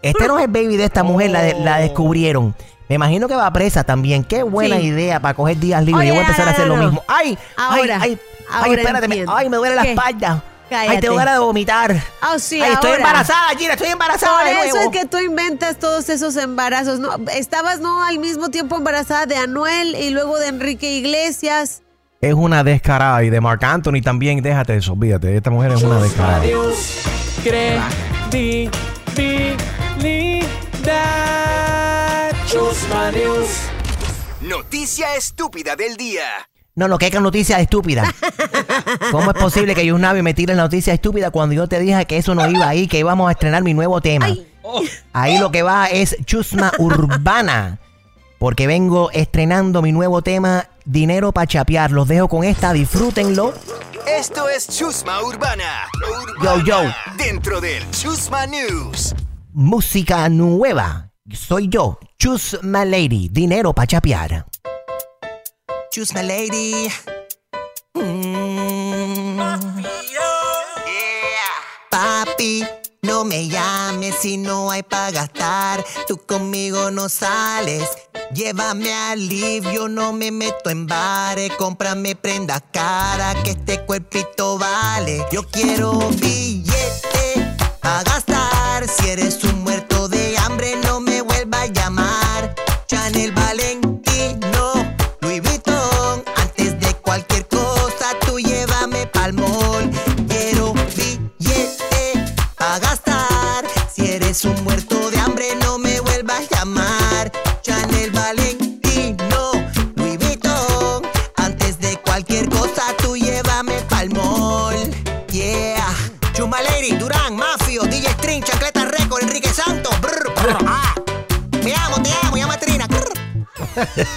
este 0.00 0.28
no 0.28 0.38
es 0.38 0.44
el 0.44 0.50
baby 0.52 0.76
de 0.76 0.84
esta 0.84 1.02
mujer, 1.02 1.30
la, 1.30 1.42
de- 1.42 1.54
la 1.58 1.78
descubrieron. 1.78 2.54
Me 2.88 2.94
imagino 2.94 3.26
que 3.28 3.34
va 3.34 3.52
presa 3.52 3.82
también. 3.84 4.22
Qué 4.24 4.44
buena 4.44 4.76
Sí. 4.78 4.84
idea 4.86 5.20
para 5.20 5.34
coger 5.34 5.58
días 5.58 5.84
libres. 5.84 5.98
Oye, 6.00 6.08
Yo 6.08 6.14
voy 6.14 6.22
a 6.22 6.26
empezar 6.26 6.44
no, 6.46 6.50
a 6.50 6.54
hacer 6.54 6.66
no, 6.68 6.76
lo 6.76 6.82
mismo. 6.84 7.02
Ay, 7.08 7.36
Ahora, 7.56 7.98
ay, 8.00 8.12
ay, 8.12 8.18
ay, 8.48 8.68
ahora 8.68 8.80
espérate, 8.80 9.08
me- 9.08 9.14
entiendo. 9.16 9.34
ay, 9.36 9.48
me 9.50 9.56
duele 9.56 9.74
la 9.74 9.82
espalda. 9.82 10.42
Cállate. 10.68 10.96
Ay, 10.96 11.00
tengo 11.00 11.16
ganas 11.16 11.34
de 11.34 11.40
vomitar. 11.40 11.96
Ah, 12.20 12.38
sí, 12.38 12.60
Ay, 12.60 12.72
estoy 12.72 12.90
ahora. 12.90 13.02
embarazada, 13.02 13.48
Gina, 13.58 13.72
estoy 13.72 13.88
embarazada 13.88 14.36
Por 14.38 14.44
de 14.44 14.52
eso 14.66 14.76
nuevo. 14.76 14.92
es 14.92 14.98
que 15.00 15.06
tú 15.06 15.18
inventas 15.18 15.78
todos 15.78 16.08
esos 16.08 16.36
embarazos. 16.36 16.98
¿no? 16.98 17.10
Estabas 17.32 17.80
no 17.80 18.04
al 18.04 18.18
mismo 18.18 18.50
tiempo 18.50 18.76
embarazada 18.76 19.26
de 19.26 19.36
Anuel 19.36 19.94
y 19.94 20.10
luego 20.10 20.38
de 20.38 20.48
Enrique 20.48 20.90
Iglesias. 20.92 21.82
Es 22.20 22.34
una 22.34 22.64
descarada. 22.64 23.22
Y 23.24 23.30
de 23.30 23.40
Marc 23.40 23.62
Anthony 23.62 24.02
también, 24.02 24.42
déjate 24.42 24.76
eso, 24.76 24.92
olvídate. 24.92 25.36
Esta 25.36 25.50
mujer 25.50 25.72
es 25.72 25.82
una 25.82 26.00
descarada. 26.00 26.42
Credibilidad. 27.42 27.88
Noticia 34.40 35.14
estúpida 35.16 35.76
del 35.76 35.96
día. 35.96 36.24
No, 36.78 36.86
no, 36.86 36.96
que 36.96 37.08
es 37.08 37.20
noticia 37.20 37.58
estúpida. 37.58 38.14
¿Cómo 39.10 39.32
es 39.32 39.36
posible 39.36 39.74
que 39.74 39.84
Yusnavi 39.84 40.22
me 40.22 40.32
tire 40.32 40.54
la 40.54 40.62
noticia 40.62 40.94
estúpida 40.94 41.32
cuando 41.32 41.56
yo 41.56 41.66
te 41.66 41.80
dije 41.80 42.04
que 42.04 42.18
eso 42.18 42.36
no 42.36 42.48
iba 42.48 42.68
ahí, 42.68 42.86
que 42.86 43.00
íbamos 43.00 43.28
a 43.28 43.32
estrenar 43.32 43.64
mi 43.64 43.74
nuevo 43.74 44.00
tema? 44.00 44.28
Ahí 45.12 45.38
lo 45.38 45.50
que 45.50 45.62
va 45.64 45.86
es 45.86 46.16
chusma 46.24 46.70
urbana. 46.78 47.80
Porque 48.38 48.68
vengo 48.68 49.10
estrenando 49.10 49.82
mi 49.82 49.90
nuevo 49.90 50.22
tema, 50.22 50.68
Dinero 50.84 51.32
para 51.32 51.48
chapear. 51.48 51.90
Los 51.90 52.06
dejo 52.06 52.28
con 52.28 52.44
esta, 52.44 52.72
disfrútenlo. 52.72 53.54
Esto 54.06 54.48
es 54.48 54.68
Chusma 54.68 55.20
Urbana. 55.20 55.88
Yo, 56.40 56.60
yo. 56.62 56.82
Dentro 57.16 57.60
del 57.60 57.90
Chusma 57.90 58.46
News. 58.46 59.16
Música 59.52 60.28
nueva. 60.28 61.10
Soy 61.32 61.68
yo, 61.68 61.98
Chusma 62.20 62.84
Lady. 62.84 63.28
Dinero 63.32 63.74
para 63.74 63.88
chapear. 63.88 64.46
Chusma 65.90 66.22
Lady. 66.22 66.88
Mm. 67.94 69.38
Papi, 71.90 72.64
no 73.02 73.24
me 73.24 73.48
llames 73.48 74.14
si 74.20 74.36
no 74.36 74.70
hay 74.70 74.82
para 74.82 75.10
gastar. 75.10 75.84
Tú 76.06 76.18
conmigo 76.26 76.90
no 76.90 77.08
sales. 77.08 77.88
Llévame 78.34 78.92
al 78.92 79.26
live, 79.26 79.72
yo 79.72 79.88
no 79.88 80.12
me 80.12 80.30
meto 80.30 80.68
en 80.68 80.86
bares. 80.86 81.50
Cómprame 81.56 82.14
prenda 82.14 82.60
cara 82.60 83.34
que 83.42 83.52
este 83.52 83.84
cuerpito 83.86 84.58
vale. 84.58 85.24
Yo 85.32 85.42
quiero 85.44 85.98
billete 86.10 87.56
a 87.80 88.02
gastar. 88.02 88.86
Si 88.86 89.08
eres 89.08 89.42
un 89.44 89.57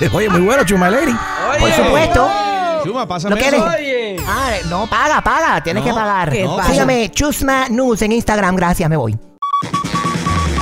Oye, 0.14 0.30
muy 0.30 0.41
bueno, 0.41 0.64
Chumaleri. 0.64 1.14
Por 1.60 1.72
supuesto. 1.74 2.32
Chuma, 2.84 3.08
pásame 3.08 3.36
¿Lo 3.36 3.41
eso. 3.41 3.66
Ah, 4.28 4.52
no, 4.70 4.88
paga, 4.88 5.22
paga. 5.22 5.62
Tienes 5.62 5.84
No, 5.84 5.89
que 5.89 5.95
pagar. 5.95 6.32
¿qué 6.32 6.45
pasa? 6.45 6.72
Sígame, 6.72 7.12
Chusma 7.12 7.68
News 7.70 8.02
en 8.02 8.12
Instagram. 8.14 8.56
Gracias, 8.56 8.89
me 8.89 8.97
voy. 8.97 9.18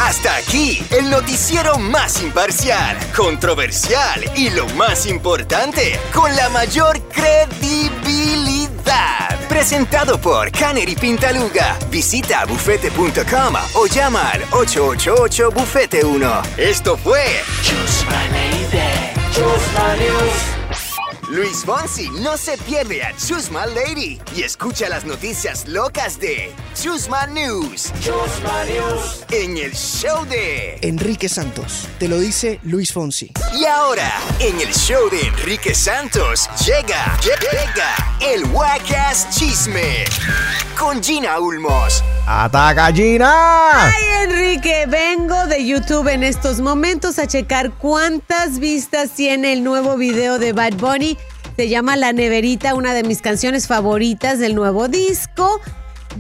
Hasta 0.02 0.36
aquí 0.38 0.82
el 0.92 1.10
noticiero 1.10 1.78
más 1.78 2.22
imparcial, 2.24 2.98
controversial 3.16 4.24
y 4.36 4.50
lo 4.50 4.66
más 4.70 5.06
importante, 5.06 6.00
con 6.14 6.34
la 6.36 6.50
mayor 6.50 7.00
credibilidad. 7.10 9.38
Presentado 9.50 10.20
por 10.20 10.52
Canary 10.52 10.96
Pintaluga. 10.96 11.78
Visita 11.90 12.46
bufete.com 12.46 13.56
o 13.76 13.86
llama 13.88 14.30
al 14.30 14.44
888 14.52 15.52
Bufete 15.52 16.06
1. 16.06 16.42
Esto 16.58 16.98
fue 16.98 17.24
News. 19.40 20.49
Luis 21.30 21.64
Fonsi 21.64 22.10
no 22.10 22.38
se 22.38 22.58
pierde 22.58 23.04
a 23.04 23.16
Chusma 23.16 23.68
Lady 23.68 24.20
y 24.36 24.42
escucha 24.42 24.90
las 24.90 25.06
noticias 25.06 25.68
locas 25.68 26.20
de 26.20 26.52
Chusma 26.74 27.28
News. 27.28 27.94
Chusma 28.02 28.64
News. 28.64 29.26
En 29.30 29.56
el 29.56 29.72
show 29.74 30.26
de 30.26 30.80
Enrique 30.82 31.30
Santos, 31.30 31.88
te 32.00 32.08
lo 32.08 32.18
dice 32.18 32.60
Luis 32.64 32.92
Fonsi. 32.92 33.32
Y 33.56 33.66
ahora, 33.66 34.12
en 34.40 34.60
el 34.60 34.74
show 34.74 35.08
de 35.12 35.22
Enrique 35.22 35.76
Santos, 35.76 36.50
llega, 36.66 37.16
llega 37.22 37.96
el 38.22 38.46
Wacas 38.46 39.30
Chisme 39.30 40.06
con 40.80 41.04
Gina 41.04 41.40
Ulmos. 41.40 42.04
¡Ataca, 42.26 42.92
Gina! 42.92 43.86
Ay, 43.86 44.04
Enrique, 44.24 44.86
vengo 44.88 45.48
de 45.48 45.66
YouTube 45.66 46.08
en 46.08 46.24
estos 46.24 46.60
momentos 46.60 47.20
a 47.20 47.28
checar 47.28 47.72
cuántas 47.72 48.60
vistas 48.60 49.12
tiene 49.12 49.54
el 49.54 49.64
nuevo 49.64 49.98
video 49.98 50.40
de 50.40 50.54
Bad 50.54 50.74
Bunny. 50.74 51.19
Se 51.60 51.68
llama 51.68 51.98
La 51.98 52.14
Neverita, 52.14 52.74
una 52.74 52.94
de 52.94 53.04
mis 53.04 53.22
canciones 53.22 53.68
favoritas 53.68 54.40
del 54.40 54.56
nuevo 54.56 54.88
disco. 54.88 55.60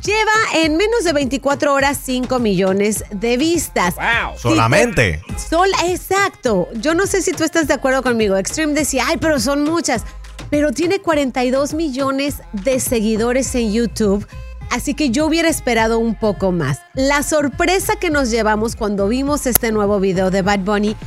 Lleva 0.04 0.34
en 0.54 0.76
menos 0.76 1.06
de 1.06 1.14
24 1.14 1.74
horas 1.74 1.98
5 2.04 2.40
millones 2.40 3.06
de 3.10 3.38
vistas. 3.38 3.96
¡Wow! 3.96 4.38
Solamente. 4.38 5.22
Sol, 5.38 5.70
exacto. 5.88 6.68
Yo 6.74 6.94
no 6.94 7.08
sé 7.08 7.22
si 7.22 7.32
tú 7.32 7.46
estás 7.46 7.70
de 7.70 7.74
acuerdo 7.74 8.04
conmigo. 8.04 8.36
Extreme 8.36 8.74
decía, 8.74 9.06
ay, 9.08 9.16
pero 9.16 9.40
son 9.40 9.64
muchas. 9.64 10.04
Pero 10.50 10.74
tiene 10.74 11.00
42 11.00 11.74
millones 11.74 12.42
de 12.52 12.82
seguidores 12.82 13.56
en 13.56 13.72
YouTube. 13.72 14.28
Así 14.70 14.94
que 14.94 15.10
yo 15.10 15.26
hubiera 15.26 15.48
esperado 15.48 16.00
un 16.00 16.16
poco 16.16 16.52
más. 16.52 16.82
La 16.96 17.24
sorpresa 17.24 17.96
que 17.96 18.10
nos 18.10 18.30
llevamos 18.30 18.76
cuando 18.76 19.08
vimos 19.08 19.46
este 19.46 19.72
nuevo 19.72 20.02
video 20.02 20.32
de 20.32 20.42
Bad 20.42 20.60
Bunny 20.60 20.98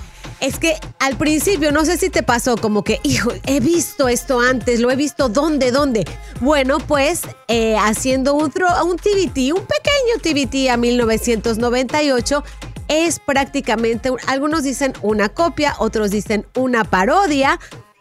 es 0.43 0.59
que 0.59 0.77
al 0.99 1.17
principio, 1.17 1.73
no 1.73 1.85
sé 1.87 1.97
si 1.97 2.11
te 2.11 2.23
pasó 2.23 2.57
como 2.59 2.85
que, 2.85 3.01
hijo, 3.05 3.33
he 3.47 3.61
visto 3.61 4.09
esto 4.09 4.41
antes, 4.41 4.81
lo 4.81 4.91
he 4.91 4.97
visto 4.97 5.29
dónde, 5.31 5.71
dónde. 5.73 6.05
Bueno, 6.41 6.79
pues 6.79 7.23
eh, 7.49 7.77
haciendo 7.79 8.35
un, 8.35 8.53
un 8.85 8.97
TBT, 8.97 9.55
un 9.57 9.65
pequeño 9.67 10.19
TBT 10.21 10.69
a 10.71 10.77
1998, 10.77 12.45
es 12.89 13.19
prácticamente, 13.21 14.11
un- 14.11 14.19
algunos 14.27 14.65
dicen 14.65 14.93
una 15.03 15.29
copia, 15.29 15.75
otros 15.79 16.11
dicen 16.11 16.47
una 16.57 16.85
parodia 16.85 17.59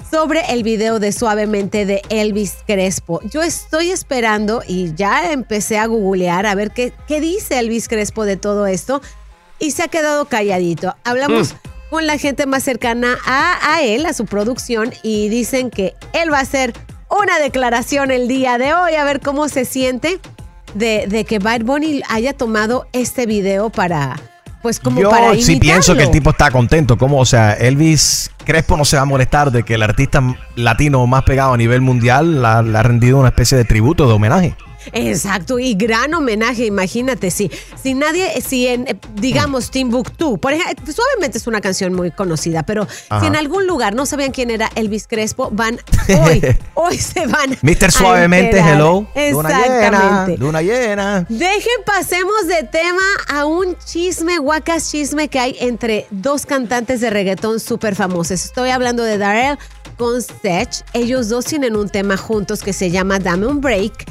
sobre 0.09 0.41
el 0.51 0.63
video 0.63 0.99
de 0.99 1.11
Suavemente 1.13 1.85
de 1.85 2.01
Elvis 2.09 2.55
Crespo. 2.67 3.21
Yo 3.31 3.41
estoy 3.41 3.91
esperando 3.91 4.61
y 4.67 4.93
ya 4.95 5.31
empecé 5.31 5.77
a 5.77 5.85
googlear 5.85 6.45
a 6.45 6.55
ver 6.55 6.71
qué, 6.71 6.91
qué 7.07 7.21
dice 7.21 7.59
Elvis 7.59 7.87
Crespo 7.87 8.25
de 8.25 8.35
todo 8.35 8.65
esto 8.67 9.01
y 9.59 9.71
se 9.71 9.83
ha 9.83 9.87
quedado 9.87 10.25
calladito. 10.25 10.95
Hablamos 11.05 11.55
con 11.91 12.07
la 12.07 12.17
gente 12.17 12.45
más 12.45 12.63
cercana 12.63 13.17
a, 13.25 13.73
a 13.73 13.81
él, 13.81 14.05
a 14.05 14.13
su 14.13 14.25
producción, 14.25 14.93
y 15.03 15.27
dicen 15.27 15.69
que 15.69 15.93
él 16.13 16.31
va 16.31 16.37
a 16.37 16.41
hacer 16.41 16.73
una 17.09 17.37
declaración 17.37 18.11
el 18.11 18.29
día 18.29 18.57
de 18.57 18.73
hoy, 18.73 18.95
a 18.95 19.03
ver 19.03 19.19
cómo 19.19 19.49
se 19.49 19.65
siente 19.65 20.21
de, 20.73 21.05
de 21.07 21.25
que 21.25 21.39
Bad 21.39 21.63
Bunny 21.63 22.01
haya 22.07 22.31
tomado 22.31 22.87
este 22.93 23.25
video 23.25 23.69
para, 23.69 24.17
pues 24.61 24.79
como 24.79 25.01
Yo 25.01 25.09
para 25.09 25.35
sí 25.35 25.57
pienso 25.57 25.93
que 25.93 26.03
el 26.03 26.11
tipo 26.11 26.29
está 26.29 26.49
contento. 26.49 26.97
Como, 26.97 27.19
o 27.19 27.25
sea, 27.25 27.51
Elvis 27.53 28.31
Crespo 28.45 28.77
no 28.77 28.85
se 28.85 28.95
va 28.95 29.01
a 29.01 29.05
molestar 29.05 29.51
de 29.51 29.63
que 29.63 29.73
el 29.73 29.83
artista 29.83 30.23
latino 30.55 31.05
más 31.07 31.23
pegado 31.23 31.51
a 31.53 31.57
nivel 31.57 31.81
mundial 31.81 32.41
le 32.41 32.77
ha 32.77 32.83
rendido 32.83 33.19
una 33.19 33.29
especie 33.29 33.57
de 33.57 33.65
tributo, 33.65 34.07
de 34.07 34.13
homenaje. 34.13 34.55
Exacto, 34.93 35.59
y 35.59 35.75
gran 35.75 36.13
homenaje, 36.13 36.65
imagínate, 36.65 37.31
si, 37.31 37.51
si 37.81 37.93
nadie, 37.93 38.41
si 38.41 38.67
en, 38.67 38.87
eh, 38.87 38.95
digamos, 39.15 39.71
Timbuktu, 39.71 40.37
por 40.37 40.53
ejemplo, 40.53 40.93
suavemente 40.93 41.37
es 41.37 41.47
una 41.47 41.61
canción 41.61 41.93
muy 41.93 42.11
conocida, 42.11 42.63
pero 42.63 42.87
Ajá. 43.09 43.21
si 43.21 43.27
en 43.27 43.35
algún 43.35 43.67
lugar 43.67 43.95
no 43.95 44.05
sabían 44.05 44.31
quién 44.31 44.49
era 44.49 44.69
Elvis 44.75 45.07
Crespo, 45.07 45.49
van 45.51 45.79
hoy, 46.23 46.41
hoy 46.73 46.97
se 46.97 47.27
van. 47.27 47.57
Mr. 47.61 47.91
Suavemente, 47.91 48.57
enterar. 48.57 48.75
hello. 48.75 49.07
Luna 49.31 49.49
llena, 49.49 49.87
Exactamente. 49.87 50.37
luna 50.37 50.61
llena. 50.61 51.25
Dejen, 51.29 51.83
pasemos 51.85 52.47
de 52.47 52.63
tema 52.63 53.01
a 53.27 53.45
un 53.45 53.75
chisme, 53.85 54.37
guacas 54.39 54.89
chisme 54.91 55.27
que 55.27 55.39
hay 55.39 55.55
entre 55.59 56.07
dos 56.11 56.45
cantantes 56.45 57.01
de 57.01 57.09
reggaetón 57.09 57.59
súper 57.59 57.95
famosos. 57.95 58.45
Estoy 58.45 58.69
hablando 58.69 59.03
de 59.03 59.17
Darrell 59.17 59.57
con 59.97 60.21
Sech. 60.21 60.83
Ellos 60.93 61.29
dos 61.29 61.45
tienen 61.45 61.75
un 61.75 61.89
tema 61.89 62.17
juntos 62.17 62.63
que 62.63 62.73
se 62.73 62.89
llama 62.91 63.19
Dame 63.19 63.47
un 63.47 63.61
Break. 63.61 64.05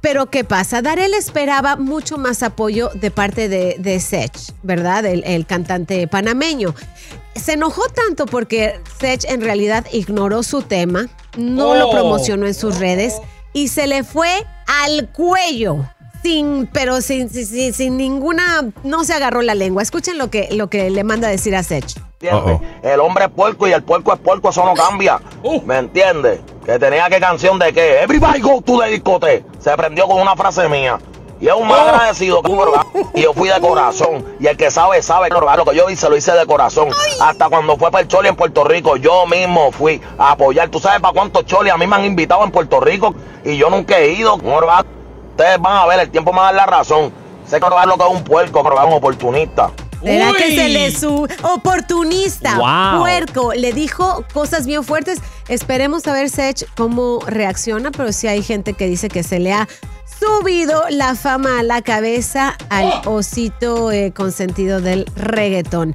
Pero 0.00 0.30
¿qué 0.30 0.44
pasa? 0.44 0.80
Darel 0.80 1.12
esperaba 1.14 1.76
mucho 1.76 2.18
más 2.18 2.42
apoyo 2.42 2.90
de 2.94 3.10
parte 3.10 3.48
de, 3.48 3.76
de 3.78 3.98
Sech, 4.00 4.32
¿verdad? 4.62 5.04
El, 5.04 5.24
el 5.24 5.44
cantante 5.46 6.06
panameño. 6.06 6.74
Se 7.34 7.54
enojó 7.54 7.82
tanto 7.88 8.26
porque 8.26 8.80
Sech 9.00 9.24
en 9.24 9.40
realidad 9.40 9.86
ignoró 9.92 10.42
su 10.42 10.62
tema, 10.62 11.06
no 11.36 11.74
lo 11.74 11.88
Oh. 11.88 11.90
promocionó 11.92 12.46
en 12.46 12.54
sus 12.54 12.78
redes, 12.78 13.14
y 13.52 13.68
se 13.68 13.86
le 13.86 14.04
fue 14.04 14.30
al 14.84 15.08
cuello. 15.10 15.84
Sin, 16.22 16.68
pero 16.72 17.00
sin, 17.00 17.28
sin, 17.30 17.96
ninguna, 17.96 18.70
no 18.82 19.04
se 19.04 19.14
agarró 19.14 19.42
la 19.42 19.54
lengua. 19.54 19.82
Escuchen 19.82 20.18
lo 20.18 20.30
que, 20.30 20.48
lo 20.52 20.68
que 20.68 20.90
le 20.90 21.04
manda 21.04 21.28
a 21.28 21.30
decir 21.30 21.54
a 21.54 21.62
Sech. 21.62 21.96
¿Entiendes? 22.20 22.60
El 22.82 22.98
hombre 23.00 23.26
es 23.26 23.30
puerco 23.30 23.68
y 23.68 23.72
el 23.72 23.84
puerco 23.84 24.12
es 24.12 24.18
puerco, 24.18 24.50
eso 24.50 24.64
no 24.64 24.74
cambia. 24.74 25.20
¿Me 25.64 25.78
entiendes? 25.78 26.40
Que 26.66 26.78
tenía 26.78 27.08
que 27.08 27.20
canción 27.20 27.58
de 27.58 27.72
que 27.72 28.02
Everybody 28.02 28.40
go 28.40 28.60
to 28.60 28.80
the 28.80 28.90
discote. 28.90 29.44
Se 29.60 29.70
prendió 29.76 30.06
con 30.08 30.20
una 30.20 30.34
frase 30.34 30.68
mía. 30.68 30.98
Y 31.40 31.46
es 31.46 31.54
un 31.54 31.68
mal 31.68 31.88
agradecido, 31.88 32.42
¿verdad? 32.42 32.84
Y 33.14 33.22
yo 33.22 33.32
fui 33.32 33.48
de 33.48 33.60
corazón. 33.60 34.24
Y 34.40 34.46
el 34.48 34.56
que 34.56 34.70
sabe, 34.70 35.00
sabe. 35.02 35.28
Lo 35.28 35.64
que 35.64 35.76
yo 35.76 35.88
hice, 35.88 36.08
lo 36.08 36.16
hice 36.16 36.32
de 36.32 36.44
corazón. 36.46 36.88
Hasta 37.20 37.48
cuando 37.48 37.76
fue 37.76 37.92
para 37.92 38.02
el 38.02 38.08
Choli 38.08 38.28
en 38.28 38.34
Puerto 38.34 38.64
Rico, 38.64 38.96
yo 38.96 39.24
mismo 39.26 39.70
fui 39.70 40.00
a 40.18 40.32
apoyar. 40.32 40.68
¿Tú 40.68 40.80
sabes 40.80 41.00
para 41.00 41.14
cuántos 41.14 41.46
Choli 41.46 41.70
a 41.70 41.76
mí 41.76 41.86
me 41.86 41.94
han 41.94 42.04
invitado 42.04 42.42
en 42.44 42.50
Puerto 42.50 42.80
Rico? 42.80 43.14
Y 43.44 43.56
yo 43.56 43.70
nunca 43.70 43.98
he 43.98 44.10
ido, 44.10 44.36
¿verdad? 44.38 44.84
Ustedes 45.38 45.60
van 45.60 45.76
a 45.76 45.86
ver, 45.86 46.00
el 46.00 46.10
tiempo 46.10 46.32
me 46.32 46.40
va 46.40 46.48
a 46.48 46.52
dar 46.52 46.66
la 46.68 46.78
razón. 46.78 47.12
Sé 47.46 47.60
que 47.60 47.66
lo 47.68 47.96
que 47.96 48.04
es 48.04 48.10
un 48.10 48.24
puerco, 48.24 48.60
pero 48.64 48.76
es 48.80 48.86
un 48.88 48.94
oportunista. 48.94 49.70
¿Será 50.02 50.32
que 50.32 50.56
se 50.56 50.68
le 50.68 50.90
su 50.90 51.28
oportunista, 51.44 52.56
Wow. 52.58 53.02
puerco, 53.02 53.52
le 53.52 53.72
dijo 53.72 54.24
cosas 54.34 54.66
bien 54.66 54.82
fuertes? 54.82 55.20
Esperemos 55.46 56.08
a 56.08 56.12
ver 56.12 56.28
Sech 56.28 56.66
cómo 56.76 57.20
reacciona, 57.24 57.92
pero 57.92 58.12
sí 58.12 58.26
hay 58.26 58.42
gente 58.42 58.72
que 58.74 58.88
dice 58.88 59.08
que 59.08 59.22
se 59.22 59.38
le 59.38 59.52
ha 59.52 59.68
subido 60.18 60.82
la 60.90 61.14
fama 61.14 61.60
a 61.60 61.62
la 61.62 61.82
cabeza 61.82 62.56
al 62.68 62.92
osito 63.04 63.92
eh, 63.92 64.12
consentido 64.12 64.80
del 64.80 65.04
reggaetón. 65.14 65.94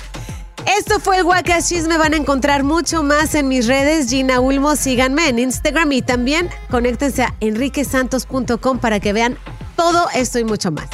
Esto 0.66 1.00
fue 1.00 1.18
el 1.18 1.24
Wacas 1.24 1.70
Chisme. 1.70 1.98
Van 1.98 2.14
a 2.14 2.18
encontrar 2.18 2.64
mucho 2.64 3.04
más 3.04 3.36
en 3.36 3.48
mis 3.48 3.68
redes. 3.68 4.10
Gina 4.10 4.40
Ulmo, 4.40 4.76
síganme 4.76 5.30
en 5.30 5.40
Instagram 5.40 5.92
y 5.92 6.02
también 6.02 6.50
conéctense 6.70 7.24
a 7.24 7.34
enriquesantos.com 7.40 8.80
para 8.80 9.00
que 9.00 9.14
vean 9.14 9.38
todo 9.76 10.08
esto 10.14 10.40
y 10.40 10.44
mucho 10.44 10.72
más. 10.72 10.88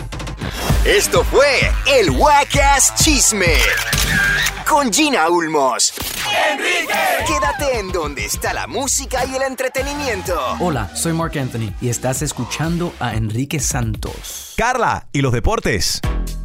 Esto 0.85 1.23
fue 1.25 1.71
el 1.87 2.09
Wacas 2.11 2.95
Chisme 2.95 3.53
con 4.67 4.91
Gina 4.93 5.29
Ulmos. 5.29 5.93
Enrique, 6.51 6.93
quédate 7.27 7.79
en 7.79 7.91
donde 7.91 8.25
está 8.25 8.53
la 8.53 8.67
música 8.67 9.25
y 9.25 9.35
el 9.35 9.41
entretenimiento. 9.41 10.39
Hola, 10.59 10.95
soy 10.95 11.13
Mark 11.13 11.37
Anthony 11.37 11.73
y 11.81 11.89
estás 11.89 12.21
escuchando 12.21 12.93
a 12.99 13.15
Enrique 13.15 13.59
Santos. 13.59 14.48
Carla 14.59 15.07
y 15.13 15.21
los 15.21 15.31
deportes. 15.31 16.01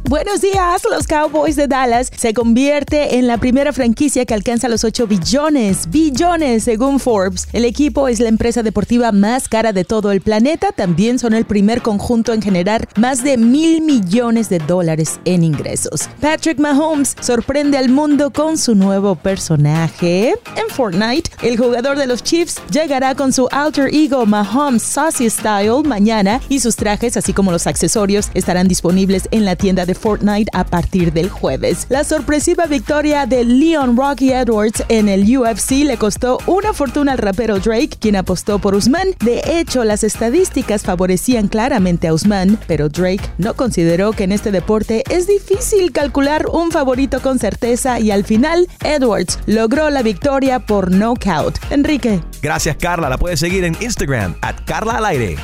Buenos 0.07 0.39
días, 0.39 0.83
los 0.87 1.07
Cowboys 1.07 1.55
de 1.55 1.67
Dallas 1.67 2.11
se 2.15 2.35
convierte 2.35 3.17
en 3.17 3.25
la 3.25 3.39
primera 3.39 3.73
franquicia 3.73 4.23
que 4.23 4.35
alcanza 4.35 4.69
los 4.69 4.83
8 4.83 5.07
billones, 5.07 5.89
billones 5.89 6.63
según 6.63 6.99
Forbes. 6.99 7.47
El 7.53 7.65
equipo 7.65 8.07
es 8.07 8.19
la 8.19 8.29
empresa 8.29 8.61
deportiva 8.61 9.11
más 9.11 9.49
cara 9.49 9.73
de 9.73 9.83
todo 9.83 10.11
el 10.11 10.21
planeta, 10.21 10.71
también 10.71 11.17
son 11.17 11.33
el 11.33 11.45
primer 11.45 11.81
conjunto 11.81 12.33
en 12.33 12.43
generar 12.43 12.87
más 12.97 13.23
de 13.23 13.35
mil 13.37 13.81
millones 13.81 14.47
de 14.47 14.59
dólares 14.59 15.19
en 15.25 15.43
ingresos. 15.43 16.07
Patrick 16.21 16.59
Mahomes 16.59 17.15
sorprende 17.19 17.79
al 17.79 17.89
mundo 17.89 18.31
con 18.31 18.59
su 18.59 18.75
nuevo 18.75 19.15
personaje. 19.15 20.35
En 20.55 20.69
Fortnite, 20.69 21.31
el 21.41 21.57
jugador 21.57 21.97
de 21.97 22.05
los 22.05 22.21
Chiefs 22.21 22.61
llegará 22.69 23.15
con 23.15 23.33
su 23.33 23.47
alter 23.51 23.91
ego 23.91 24.27
Mahomes 24.27 24.83
Saucy 24.83 25.31
Style 25.31 25.81
mañana 25.83 26.39
y 26.47 26.59
sus 26.59 26.75
trajes, 26.75 27.17
así 27.17 27.33
como 27.33 27.51
los 27.51 27.65
accesorios, 27.65 28.04
estarán 28.33 28.67
disponibles 28.67 29.27
en 29.31 29.45
la 29.45 29.55
tienda 29.55 29.85
de 29.85 29.95
Fortnite 29.95 30.51
a 30.53 30.63
partir 30.63 31.11
del 31.11 31.29
jueves. 31.29 31.87
La 31.89 32.03
sorpresiva 32.03 32.65
victoria 32.67 33.25
de 33.25 33.43
Leon 33.43 33.97
Rocky 33.97 34.31
Edwards 34.31 34.83
en 34.89 35.09
el 35.09 35.25
UFC 35.37 35.83
le 35.83 35.97
costó 35.97 36.37
una 36.45 36.73
fortuna 36.73 37.13
al 37.13 37.17
rapero 37.17 37.59
Drake, 37.59 37.97
quien 37.99 38.15
apostó 38.15 38.59
por 38.59 38.75
Usman. 38.75 39.15
De 39.23 39.41
hecho, 39.59 39.83
las 39.83 40.03
estadísticas 40.03 40.83
favorecían 40.83 41.47
claramente 41.47 42.07
a 42.07 42.13
Usman, 42.13 42.59
pero 42.67 42.89
Drake 42.89 43.27
no 43.39 43.55
consideró 43.55 44.11
que 44.11 44.25
en 44.25 44.31
este 44.31 44.51
deporte 44.51 45.03
es 45.09 45.27
difícil 45.27 45.91
calcular 45.91 46.45
un 46.47 46.71
favorito 46.71 47.21
con 47.21 47.39
certeza 47.39 47.99
y 47.99 48.11
al 48.11 48.23
final 48.23 48.67
Edwards 48.83 49.39
logró 49.47 49.89
la 49.89 50.03
victoria 50.03 50.59
por 50.59 50.91
knockout. 50.91 51.57
Enrique. 51.71 52.21
Gracias, 52.41 52.77
Carla. 52.77 53.09
La 53.09 53.17
puedes 53.17 53.39
seguir 53.39 53.63
en 53.63 53.75
Instagram, 53.81 54.35
at 54.41 54.57
Carla 54.65 54.97
al 54.97 55.05
aire. 55.05 55.37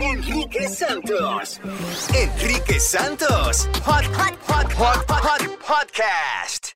Enrique 0.00 0.68
Santos. 0.68 1.60
Enrique 2.14 2.78
Santos. 2.78 3.66
Hot, 3.84 4.04
hot, 4.04 4.36
hot, 4.42 4.72
hot, 4.72 5.04
hot, 5.08 5.40
hot 5.40 5.40
podcast. 5.60 6.75